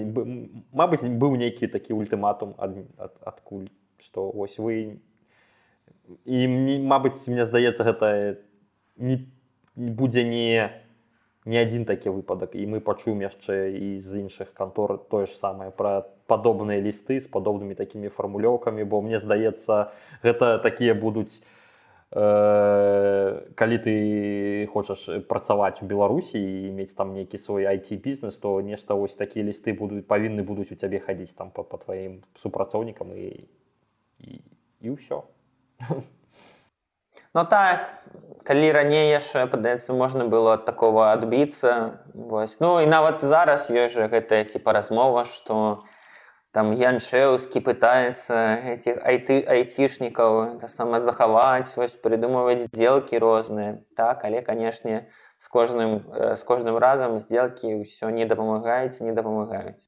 мабыць 0.74 1.04
быў 1.06 1.38
нейкі 1.38 1.68
такі 1.68 1.94
ультыматум 1.94 2.56
ад, 2.58 2.78
ад, 2.98 3.16
адкуль 3.22 3.70
што 4.02 4.30
ось 4.30 4.58
вы 4.58 5.00
і 6.26 6.48
мне 6.48 6.80
мабыць 6.80 7.28
мне 7.28 7.46
здаецца 7.46 7.84
гэта 7.88 8.08
не 8.98 9.26
не 9.76 9.92
будзе 9.92 10.24
не 10.24 10.72
не 11.46 11.58
адзін 11.58 11.86
такі 11.86 12.14
выпадак 12.14 12.54
і 12.56 12.66
мы 12.70 12.80
пачуем 12.86 13.22
яшчэ 13.26 13.74
і 13.74 13.88
з 14.00 14.22
іншых 14.22 14.54
кантор 14.54 14.98
тое 15.10 15.26
ж 15.26 15.34
самае 15.34 15.72
пра 15.72 16.06
падобныя 16.30 16.84
лісты 16.86 17.18
з 17.20 17.32
падобнымі 17.32 17.74
такімі 17.80 18.14
фармулёўкамі 18.14 18.84
бо 18.84 19.02
мне 19.02 19.18
здаецца 19.18 19.90
гэта 20.22 20.60
такія 20.62 20.94
будуць 20.94 21.42
калі 22.17 23.77
ты 23.83 23.95
хочаш 24.73 25.27
працаваць 25.29 25.83
у 25.83 25.87
беларусі 25.91 26.39
і 26.39 26.71
мець 26.71 26.95
там 26.95 27.13
нейкі 27.13 27.39
свой 27.39 27.67
IT 27.67 27.99
бізнес 27.99 28.39
то 28.39 28.61
нешта 28.63 28.95
вось 28.95 29.19
такія 29.19 29.45
лісты 29.45 29.75
будуць 29.75 30.07
павінны 30.07 30.47
будуць 30.47 30.71
у 30.71 30.79
цябе 30.79 31.03
хадзіць 31.03 31.35
там 31.35 31.51
па, 31.51 31.67
па 31.67 31.83
тваім 31.83 32.23
супрацоўнікам 32.39 33.11
і 33.17 33.51
і, 34.23 34.41
і 34.81 34.91
ўсё 34.95 35.27
Ну 37.35 37.45
так 37.45 37.91
калі 38.47 38.71
раней 38.73 39.11
яшчэ 39.11 39.51
падаецца 39.51 39.93
можна 39.93 40.31
было 40.31 40.55
ад 40.57 40.65
такого 40.65 41.11
адбіцца 41.11 41.99
вось 42.15 42.57
ну 42.63 42.79
і 42.81 42.87
нават 42.87 43.21
зараз 43.21 43.67
ёсць 43.67 43.99
жа 43.99 44.07
гэтая 44.07 44.47
типа 44.47 44.73
размова 44.73 45.27
што 45.27 45.83
там 46.57 46.73
яншэўскі 46.73 47.61
пытаецца 47.61 48.37
этих 48.73 49.01
айты 49.05 49.43
айцішнікаў 49.45 50.61
сама 50.73 51.01
захаваць 51.05 51.69
вось 51.77 51.97
прыдумваць 52.01 52.65
сделкі 52.71 53.21
розныя 53.21 53.75
так 54.01 54.25
але 54.25 54.41
канешне 54.47 55.05
з 55.39 55.53
кожным 55.53 56.01
э, 56.09 56.33
з 56.37 56.43
кожным 56.49 56.79
разам 56.81 57.19
сделкі 57.21 57.85
ўсё 57.85 58.09
не 58.09 58.25
дапамагаюць 58.25 59.05
не 59.05 59.13
дапамагаюць 59.13 59.85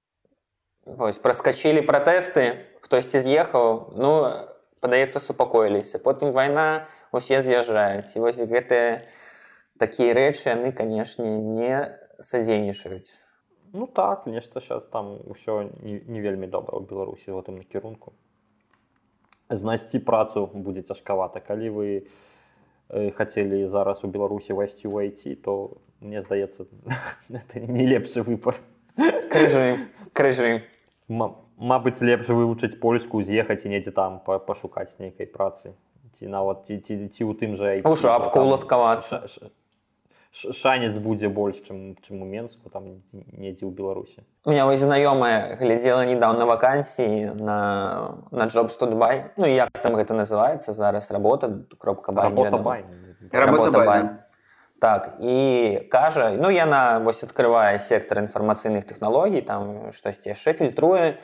Вось 0.88 1.20
праскачылі 1.20 1.84
пратэсты 1.88 2.44
хтосьці 2.84 3.24
з'ехаў 3.24 3.96
ну 3.96 4.12
падаецца 4.84 5.24
супакоіліся 5.24 6.00
потым 6.04 6.36
вайна 6.36 6.66
усе 7.12 7.40
з'язджаюць 7.40 8.12
і 8.12 8.24
вось 8.26 8.44
гэтыя 8.52 9.09
такія 9.80 10.12
рэчы 10.20 10.52
яны 10.52 10.76
канешне 10.76 11.32
не 11.40 11.80
садзейнічаюць 12.20 13.09
Ну 13.72 13.86
так 13.86 14.26
нешта 14.26 14.61
сейчас 14.61 14.84
там 14.86 15.18
ўсё 15.28 15.68
не, 15.82 16.00
не 16.06 16.20
вельмі 16.20 16.46
добра 16.48 16.78
ў 16.80 16.88
беларусі 16.88 17.32
у 17.32 17.40
гэтым 17.40 17.61
накірунку 17.61 18.12
знайсці 19.50 19.98
працу 20.04 20.46
будзе 20.52 20.82
цяжкавата 20.82 21.40
калі 21.40 21.68
вы 21.72 21.86
э, 22.88 23.11
хацелі 23.12 23.68
зараз 23.68 24.04
у 24.04 24.09
беларусі 24.09 24.52
ўвайсці 24.56 24.88
ў 24.88 25.12
IT 25.12 25.36
то 25.44 25.76
мне 26.00 26.22
здаецца 26.22 26.64
это 27.28 27.61
не 27.61 27.84
лепшы 27.88 28.22
выбор 28.22 28.56
крыжы 29.28 29.88
крыжы 30.12 30.62
Ма- 31.09 31.34
Мабыць 31.59 31.98
лепш 32.00 32.28
вывучыць 32.30 32.78
польску 32.78 33.18
з'ехаць 33.22 33.64
і 33.66 33.72
недзе 33.72 33.90
там 33.90 34.20
па- 34.24 34.38
пашукаць 34.38 34.94
нейкай 35.00 35.26
працы 35.26 35.72
ці 36.18 36.28
нават 36.28 36.66
ці, 36.68 36.78
ці, 36.78 37.09
ці 37.09 37.22
ў 37.24 37.32
тым 37.36 37.56
жа 37.56 37.74
IT, 37.76 37.84
у 37.88 37.96
шапку 37.96 38.30
бо 38.30 38.34
там 38.34 38.46
уладкавацца 38.46 39.26
ша- 39.26 39.28
ша- 39.28 39.48
ш- 39.48 39.50
шанец 40.32 40.96
будзе 40.98 41.28
больш 41.28 41.56
чым 41.66 41.96
чым 42.06 42.22
у 42.22 42.24
менску 42.24 42.70
там 42.70 42.84
недзе- 42.84 43.24
недзе 43.32 43.66
ў 43.66 43.70
беларусі 43.74 44.22
У 44.44 44.50
меня 44.50 44.64
вось 44.66 44.80
знаёмая 44.80 45.56
глядзела 45.56 46.04
недавно 46.04 46.46
вакансіі 46.46 47.34
на 47.34 48.14
на 48.30 48.46
джобс 48.46 48.76
Дубай 48.78 49.24
Ну 49.36 49.46
як 49.46 49.70
там 49.82 49.96
гэта 49.96 50.14
называецца 50.14 50.72
зараз 50.72 51.11
работа 51.11 51.50
кропка 51.78 52.12
бай, 52.12 52.24
работа 52.24 52.50
невядома. 52.50 52.64
бай 52.64 52.84
Работа 53.32 53.64
Работа 53.64 53.70
бай. 53.78 53.86
бай. 53.86 54.09
Так 54.80 55.16
і 55.20 55.80
кажа 55.90 56.30
ну 56.38 56.50
яна 56.50 56.98
вось 56.98 57.24
адкрывае 57.24 57.78
сектор 57.78 58.18
інфармацыйных 58.22 58.84
тэхналогій 58.86 59.40
там 59.42 59.90
штосьці 59.92 60.28
яшчэ 60.30 60.52
фільтруе 60.52 61.18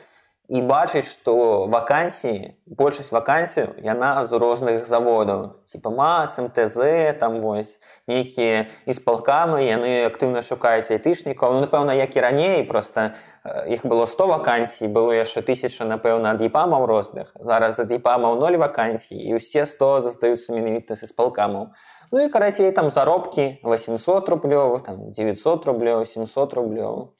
і 0.49 0.61
бачыць 0.61 1.09
што 1.09 1.65
вакансіі 1.73 2.53
большасць 2.65 3.11
вакансію 3.11 3.73
яна 3.81 4.25
з 4.29 4.37
розных 4.37 4.85
заводаў 4.85 5.57
типа 5.71 5.89
мас 5.89 6.37
мтз 6.37 6.77
там 7.19 7.41
вось 7.41 7.79
нейкія 8.05 8.69
испалкамы 8.85 9.65
яны 9.65 10.05
актыўна 10.05 10.45
шукаюць 10.45 10.91
айтышнікаў 10.93 11.57
ну, 11.57 11.65
напэўна 11.65 11.97
як 11.97 12.13
і 12.15 12.21
раней 12.21 12.63
просто 12.63 13.17
іх 13.65 13.85
было 13.89 14.05
100 14.05 14.27
вакансій 14.27 14.87
было 14.87 15.17
яшчэ 15.17 15.41
тысяча 15.41 15.89
напэўна 15.89 16.37
ад 16.37 16.45
іпамаў 16.45 16.85
розных 16.85 17.33
зараз 17.41 17.81
ад 17.81 17.89
іпамаў 17.97 18.37
0 18.37 18.61
вакансій 18.61 19.17
і 19.17 19.41
ўсе 19.41 19.65
100 19.65 20.01
застаюцца 20.05 20.53
менавіта 20.53 20.93
з 20.93 21.09
испалкамаў 21.09 21.73
ну 22.13 22.21
і 22.21 22.29
карацей 22.29 22.69
там 22.71 22.93
заробкі 22.93 23.65
800 23.65 24.29
рублёвых 24.29 24.85
там 24.85 25.09
900 25.09 25.65
рублёў 25.65 26.05
700 26.05 26.53
рублёў 26.53 27.15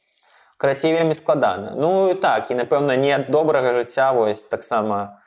карацей 0.59 0.93
вельмі 0.93 1.13
складана 1.13 1.75
ну 1.77 2.09
і 2.09 2.13
так 2.13 2.51
і 2.51 2.55
напэўна 2.55 2.97
не 2.97 3.11
ад 3.15 3.31
добрага 3.31 3.73
жыцця 3.73 4.11
вось 4.11 4.43
таксама 4.43 5.21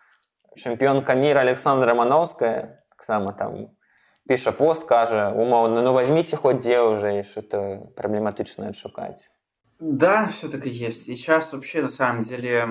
чэмпіёнка 0.56 1.14
мира 1.14 1.40
александра 1.40 1.94
мановская 1.94 2.84
таксама 2.96 3.32
там 3.32 3.72
піша 4.28 4.52
пост 4.52 4.84
кажа 4.84 5.32
умоўна 5.32 5.82
ну 5.82 5.92
возьмите 5.92 6.36
хоть 6.36 6.60
дзе 6.60 6.80
уже 6.80 7.22
что-то 7.22 7.90
праблематычна 7.96 8.68
адшукаць 8.68 9.28
Да, 9.80 10.26
все 10.26 10.48
так 10.48 10.66
и 10.66 10.70
есть. 10.70 11.06
Сейчас 11.06 11.52
вообще 11.52 11.82
на 11.82 11.88
самом 11.88 12.20
деле 12.20 12.66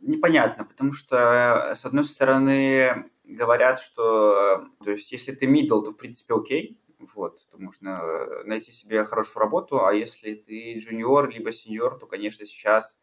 непонятно, 0.00 0.64
потому 0.64 0.92
что 0.92 1.72
с 1.74 1.84
одной 1.84 2.04
стороны 2.04 3.04
говорят, 3.24 3.78
что 3.80 4.64
то 4.82 4.90
есть 4.90 5.12
если 5.12 5.32
ты 5.32 5.46
middle, 5.46 5.84
то 5.84 5.90
в 5.90 5.96
принципе 5.96 6.34
окей, 6.34 6.80
вот, 7.14 7.38
то 7.50 7.58
можно 7.58 8.00
найти 8.44 8.72
себе 8.72 9.04
хорошую 9.04 9.40
работу, 9.42 9.84
а 9.84 9.92
если 9.92 10.34
ты 10.34 10.78
джуниор 10.78 11.28
либо 11.28 11.52
сеньор, 11.52 11.98
то, 11.98 12.06
конечно, 12.06 12.44
сейчас 12.44 13.00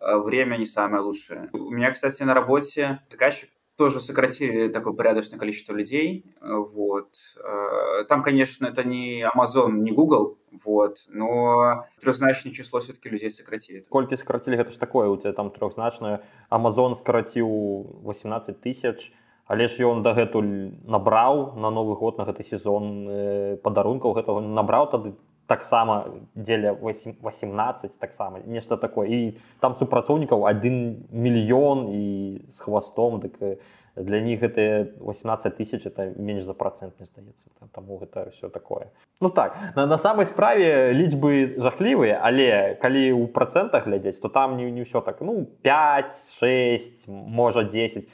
э, 0.00 0.16
время 0.16 0.56
не 0.56 0.64
самое 0.64 1.02
лучшее. 1.02 1.50
У 1.52 1.70
меня, 1.70 1.90
кстати, 1.90 2.22
на 2.22 2.34
работе 2.34 3.00
заказчик 3.10 3.50
тоже 3.76 4.00
сократили 4.00 4.68
такое 4.68 4.92
порядочное 4.92 5.38
количество 5.38 5.72
людей, 5.72 6.24
э, 6.40 6.52
вот. 6.52 7.14
Э, 7.36 8.04
там, 8.08 8.22
конечно, 8.22 8.66
это 8.66 8.82
не 8.82 9.22
Amazon, 9.22 9.72
не 9.72 9.92
Google, 9.92 10.38
вот, 10.64 11.04
но 11.08 11.86
трехзначное 12.00 12.52
число 12.52 12.80
все-таки 12.80 13.08
людей 13.08 13.30
сократили. 13.30 13.84
Колькі 13.88 14.16
скарацілі 14.16 14.56
гэта 14.56 14.72
ж 14.72 14.80
такое 14.80 15.08
у 15.08 15.16
тебя 15.16 15.32
там 15.32 15.50
трохзначнае 15.50 16.24
Amazon 16.50 16.96
скараціў 16.96 18.02
18 18.02 18.60
тысяч 18.60 19.12
але 19.48 19.68
ж 19.68 19.80
ён 19.88 20.02
дагэтуль 20.04 20.76
набраў 20.84 21.56
на 21.56 21.70
новы 21.72 21.96
год 21.96 22.18
на 22.18 22.28
гэты 22.28 22.44
сезон 22.44 23.08
э, 23.08 23.56
падарункаў 23.64 24.12
гэтага 24.12 24.44
набраў 24.44 24.92
тады 24.92 25.16
таксама 25.48 26.04
дзеля 26.36 26.76
8 26.76 27.24
18 27.24 27.98
таксама 27.98 28.44
нешта 28.44 28.76
такое 28.76 29.08
і 29.08 29.20
там 29.60 29.74
супрацоўнікаў 29.74 30.44
один 30.44 31.08
мільён 31.10 31.88
і 31.88 32.04
з 32.52 32.60
хвастом 32.60 33.20
дык 33.24 33.40
э, 33.40 33.56
для 33.95 34.21
них 34.21 34.39
гэта 34.39 34.91
18 34.99 35.55
тысяч 35.55 35.85
это 35.85 36.09
менш 36.15 36.43
за 36.43 36.53
процент 36.53 36.99
не 36.99 37.05
здаецца 37.05 37.49
таму 37.73 37.97
гэта 37.97 38.31
все 38.31 38.49
такое. 38.49 38.91
Ну 39.21 39.29
так 39.29 39.55
на, 39.75 39.85
на 39.85 39.97
самай 39.97 40.25
справе 40.25 40.93
лічбы 40.93 41.55
жахлівыя 41.57 42.19
але 42.21 42.75
калі 42.81 43.13
ў 43.13 43.27
процентах 43.27 43.85
глядзець 43.85 44.19
то 44.19 44.29
там 44.29 44.57
не 44.57 44.71
не 44.71 44.81
ўсё 44.81 45.01
так. 45.01 45.21
Ну 45.21 45.45
5 45.61 46.11
6 46.39 47.07
можа 47.07 47.63
10 47.63 48.09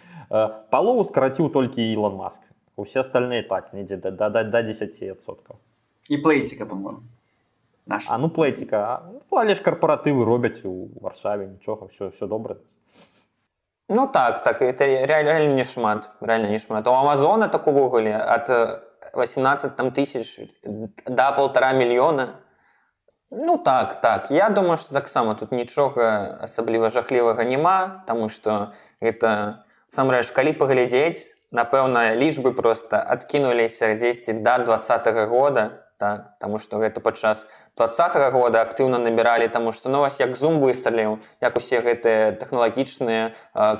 палову 0.69 1.03
скараціў 1.03 1.49
толькі 1.49 1.81
Ілон 1.93 2.15
Маск. 2.15 2.41
Усе 2.75 2.99
остальные 2.99 3.43
так 3.43 3.73
недзе 3.73 3.97
да, 3.97 4.11
да, 4.11 4.29
да, 4.29 4.43
да 4.43 4.61
10соткаў 4.63 5.55
і 6.09 6.17
плейсіка 6.17 6.65
по-моему. 6.65 6.99
А 8.07 8.17
ну 8.17 8.29
плейціка 8.29 9.01
ну, 9.11 9.37
але 9.37 9.55
ж 9.55 9.61
карпаратывы 9.61 10.25
робяць 10.25 10.65
у 10.65 10.89
варшаве 11.01 11.47
нічога 11.47 11.87
все 11.87 12.09
все 12.09 12.27
добра 12.27 12.57
Ну 13.88 14.06
так 14.06 14.42
так 14.42 14.62
это 14.62 14.86
реально 14.86 15.54
не 15.54 15.64
шмат 15.64 16.10
реально 16.20 16.46
не 16.46 16.58
шмат 16.58 16.86
у 16.88 16.92
Амазона 16.92 17.48
так 17.48 17.66
увогуле 17.66 18.16
от 18.16 18.48
18 19.14 19.76
там 19.76 19.90
тысяч 19.90 20.40
до 21.06 21.32
полтора 21.36 21.72
мільёна 21.72 22.40
Ну 23.30 23.58
так 23.58 24.00
так 24.00 24.30
я 24.30 24.48
думаю 24.48 24.76
что 24.76 24.94
таксама 24.94 25.34
тут 25.34 25.52
нічога 25.52 26.38
асабліва 26.40 26.90
жахлівага 26.90 27.44
няма 27.44 28.04
тому 28.06 28.28
что 28.28 28.72
это 29.02 29.64
самрэч 29.90 30.30
калі 30.30 30.52
паглядзець 30.52 31.26
напэўна 31.52 32.14
лічбы 32.14 32.52
просто 32.52 32.96
адкінуліся 32.96 33.94
10 33.94 34.42
до 34.42 34.58
двадцатого 34.58 35.26
года 35.26 35.84
так 35.98 36.36
тому 36.40 36.58
что 36.58 36.78
гэта 36.78 37.00
падчас 37.00 37.46
двадцатого 37.76 38.30
года 38.30 38.62
актыўна 38.62 38.98
набіралі 38.98 39.48
таму 39.48 39.72
что 39.72 39.88
ну 39.88 40.00
вас 40.00 40.20
як 40.20 40.36
зум 40.36 40.60
высталіў 40.60 41.18
як 41.40 41.56
усе 41.56 41.80
гэтыя 41.80 42.34
тэхналагічныя 42.42 43.32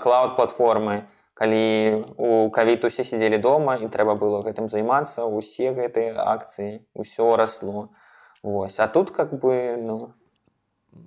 клауд 0.03 0.37
платформы 0.37 1.05
калі 1.35 2.05
у 2.17 2.51
кавід 2.51 2.85
усе 2.85 3.05
сидзелі 3.05 3.39
дома 3.39 3.77
і 3.77 3.91
трэба 3.91 4.15
было 4.15 4.43
гэтым 4.47 4.69
займацца 4.71 5.27
усе 5.27 5.75
гэтыя 5.75 6.15
акцыі 6.15 6.87
ўсё 6.95 7.37
расло 7.37 7.91
Вось 8.45 8.79
а 8.79 8.87
тут 8.89 9.11
как 9.11 9.33
бы 9.41 9.77
ну 9.81 10.13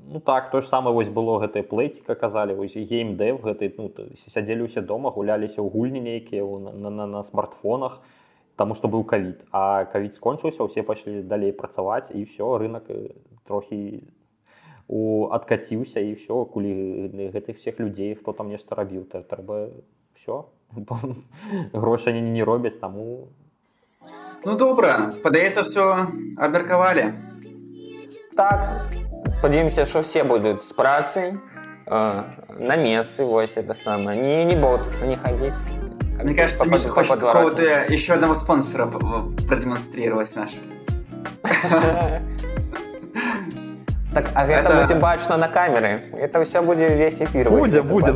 Ну 0.09 0.19
так 0.19 0.51
то 0.51 0.61
ж 0.61 0.67
самае 0.67 0.93
вось 0.93 1.07
было 1.07 1.39
гэтая 1.39 1.63
плейціка 1.63 2.15
казалі 2.15 2.55
вось 2.55 2.75
геймдэв 2.75 3.39
гэты 3.39 3.71
ну, 3.77 3.88
сядзелі 4.27 4.67
ўсе 4.67 4.83
дома 4.83 5.11
гуляліся 5.15 5.63
ў 5.63 5.71
гульні 5.71 6.01
нейкія 6.03 6.43
на, 6.43 6.71
на, 6.73 6.89
на, 6.89 7.05
на 7.07 7.23
смартфонах 7.23 8.03
таму 8.61 8.75
што 8.75 8.89
быў 8.89 9.05
кавід 9.05 9.45
а 9.51 9.85
кавід 9.85 10.17
скончыўся 10.17 10.65
ўсе 10.65 10.83
пайшлі 10.83 11.21
далей 11.21 11.53
працаваць 11.53 12.09
і 12.09 12.25
все 12.25 12.57
рынок 12.57 12.89
э, 12.89 13.13
трохі 13.45 14.03
у 14.88 15.29
адкаціўся 15.31 16.01
і 16.01 16.17
все 16.17 16.45
кулі 16.45 17.29
гэтых 17.33 17.61
всех 17.61 17.79
людзей 17.79 18.15
хто 18.15 18.33
там 18.33 18.49
нешта 18.49 18.75
рабіў 18.75 19.05
то 19.05 19.21
трэба 19.21 19.69
все 20.17 20.45
грошы 21.73 22.13
не, 22.13 22.21
не 22.21 22.43
робяць 22.43 22.79
таму 22.81 23.29
Ну 24.45 24.57
добра 24.57 25.13
падаецца 25.21 25.61
все 25.61 26.07
абмеркавалі 26.38 27.13
так 28.33 28.89
спадзяемся 29.38 29.85
что 29.85 30.01
все 30.01 30.23
будуць 30.23 30.65
з 30.65 30.73
працай 30.73 31.38
э, 31.85 32.23
на 32.57 32.75
месцы 32.75 33.25
вось 33.25 33.57
это 33.57 33.73
самое 33.73 34.17
не 34.17 34.45
не 34.45 34.55
ботацца 34.55 35.05
не 35.05 35.17
хадзіць 35.17 35.80
мне 36.23 36.33
кажется 36.33 36.65
Миша 36.65 36.89
хочет 36.89 37.19
какого-то 37.19 37.85
еще 37.89 38.13
одного 38.13 38.35
спонсора 38.35 38.85
продемонстрировать 38.85 40.35
наш 40.35 40.51
так 44.13 44.29
а 44.33 44.45
гэта 44.45 44.69
это... 44.69 44.81
будзе 44.81 44.95
бачна 44.95 45.38
на 45.38 45.47
камеры 45.47 46.03
это 46.13 46.43
все 46.43 46.61
будзе 46.61 46.95
весь 46.95 47.21
эфир 47.21 47.49
будзе 47.49 47.81
будзе 47.81 48.13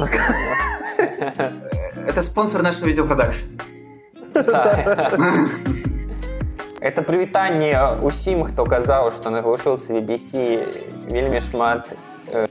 это 2.08 2.22
спонсор 2.22 2.62
нашего 2.64 2.88
видеопродакшн 2.88 3.46
Это 6.82 7.04
прывітанне 7.06 7.78
ўсім, 8.02 8.42
хто 8.50 8.66
казаў, 8.66 9.12
што 9.14 9.30
наглушыўся 9.30 9.94
BBC 9.94 10.66
вельмі 11.14 11.38
шмат 11.38 11.94
э, 12.26 12.48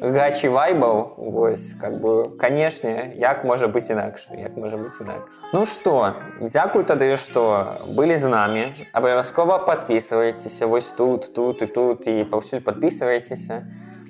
гачі 0.00 0.48
вайбаў 0.48 1.14
вось 1.16 1.72
как 1.80 2.00
бы 2.00 2.36
канешне 2.38 3.12
як 3.16 3.44
можа 3.44 3.68
быць 3.68 3.88
інакш 3.90 4.28
як 4.36 4.56
можа 4.56 4.76
быць 4.76 5.00
інакш 5.00 5.24
Ну 5.52 5.64
што 5.64 6.14
дзякуй 6.40 6.84
тады 6.84 7.16
што 7.16 7.80
былі 7.88 8.18
з 8.18 8.28
намі 8.28 8.64
абавязкова 8.92 9.58
подписывайтеся 9.64 10.66
вось 10.66 10.92
тут 10.92 11.32
тут 11.34 11.62
і 11.62 11.66
тут 11.66 12.06
і 12.06 12.24
паўсюль 12.24 12.60
подписывайтеся 12.60 13.64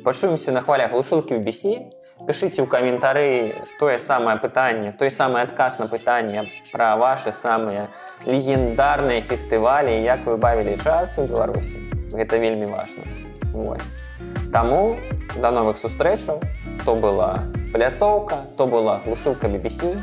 пашуемся 0.05 0.53
на 0.53 0.61
хвалях 0.61 0.91
глушылкі 0.91 1.39
в 1.39 1.47
BC 1.47 1.93
пішыце 2.26 2.64
ў 2.64 2.66
каментары 2.66 3.55
тое 3.78 3.99
самае 3.99 4.41
пытанне 4.43 4.91
той 4.93 5.11
самы 5.11 5.45
адказ 5.45 5.78
на 5.78 5.87
пытанне 5.87 6.49
пра 6.72 6.97
ваши 6.97 7.30
самыя 7.30 7.87
легендарныя 8.24 9.22
фестывалі 9.22 9.95
як 10.03 10.26
вы 10.26 10.41
бавілі 10.41 10.80
час 10.82 11.14
у 11.18 11.28
беларусі 11.28 11.78
гэта 12.16 12.43
вельмі 12.43 12.66
важно 12.72 13.07
Таму 14.53 14.97
да 15.41 15.51
новых 15.51 15.77
сустрэчаў 15.79 16.41
то 16.85 16.95
была 16.95 17.45
пляцоўка 17.73 18.39
то 18.57 18.67
была 18.67 19.01
глушылка 19.05 19.49
BBC 19.49 19.99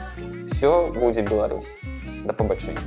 все 0.52 0.92
будзе 0.94 1.22
Беларусь 1.22 1.68
да 2.26 2.34
пабачэння 2.34 2.82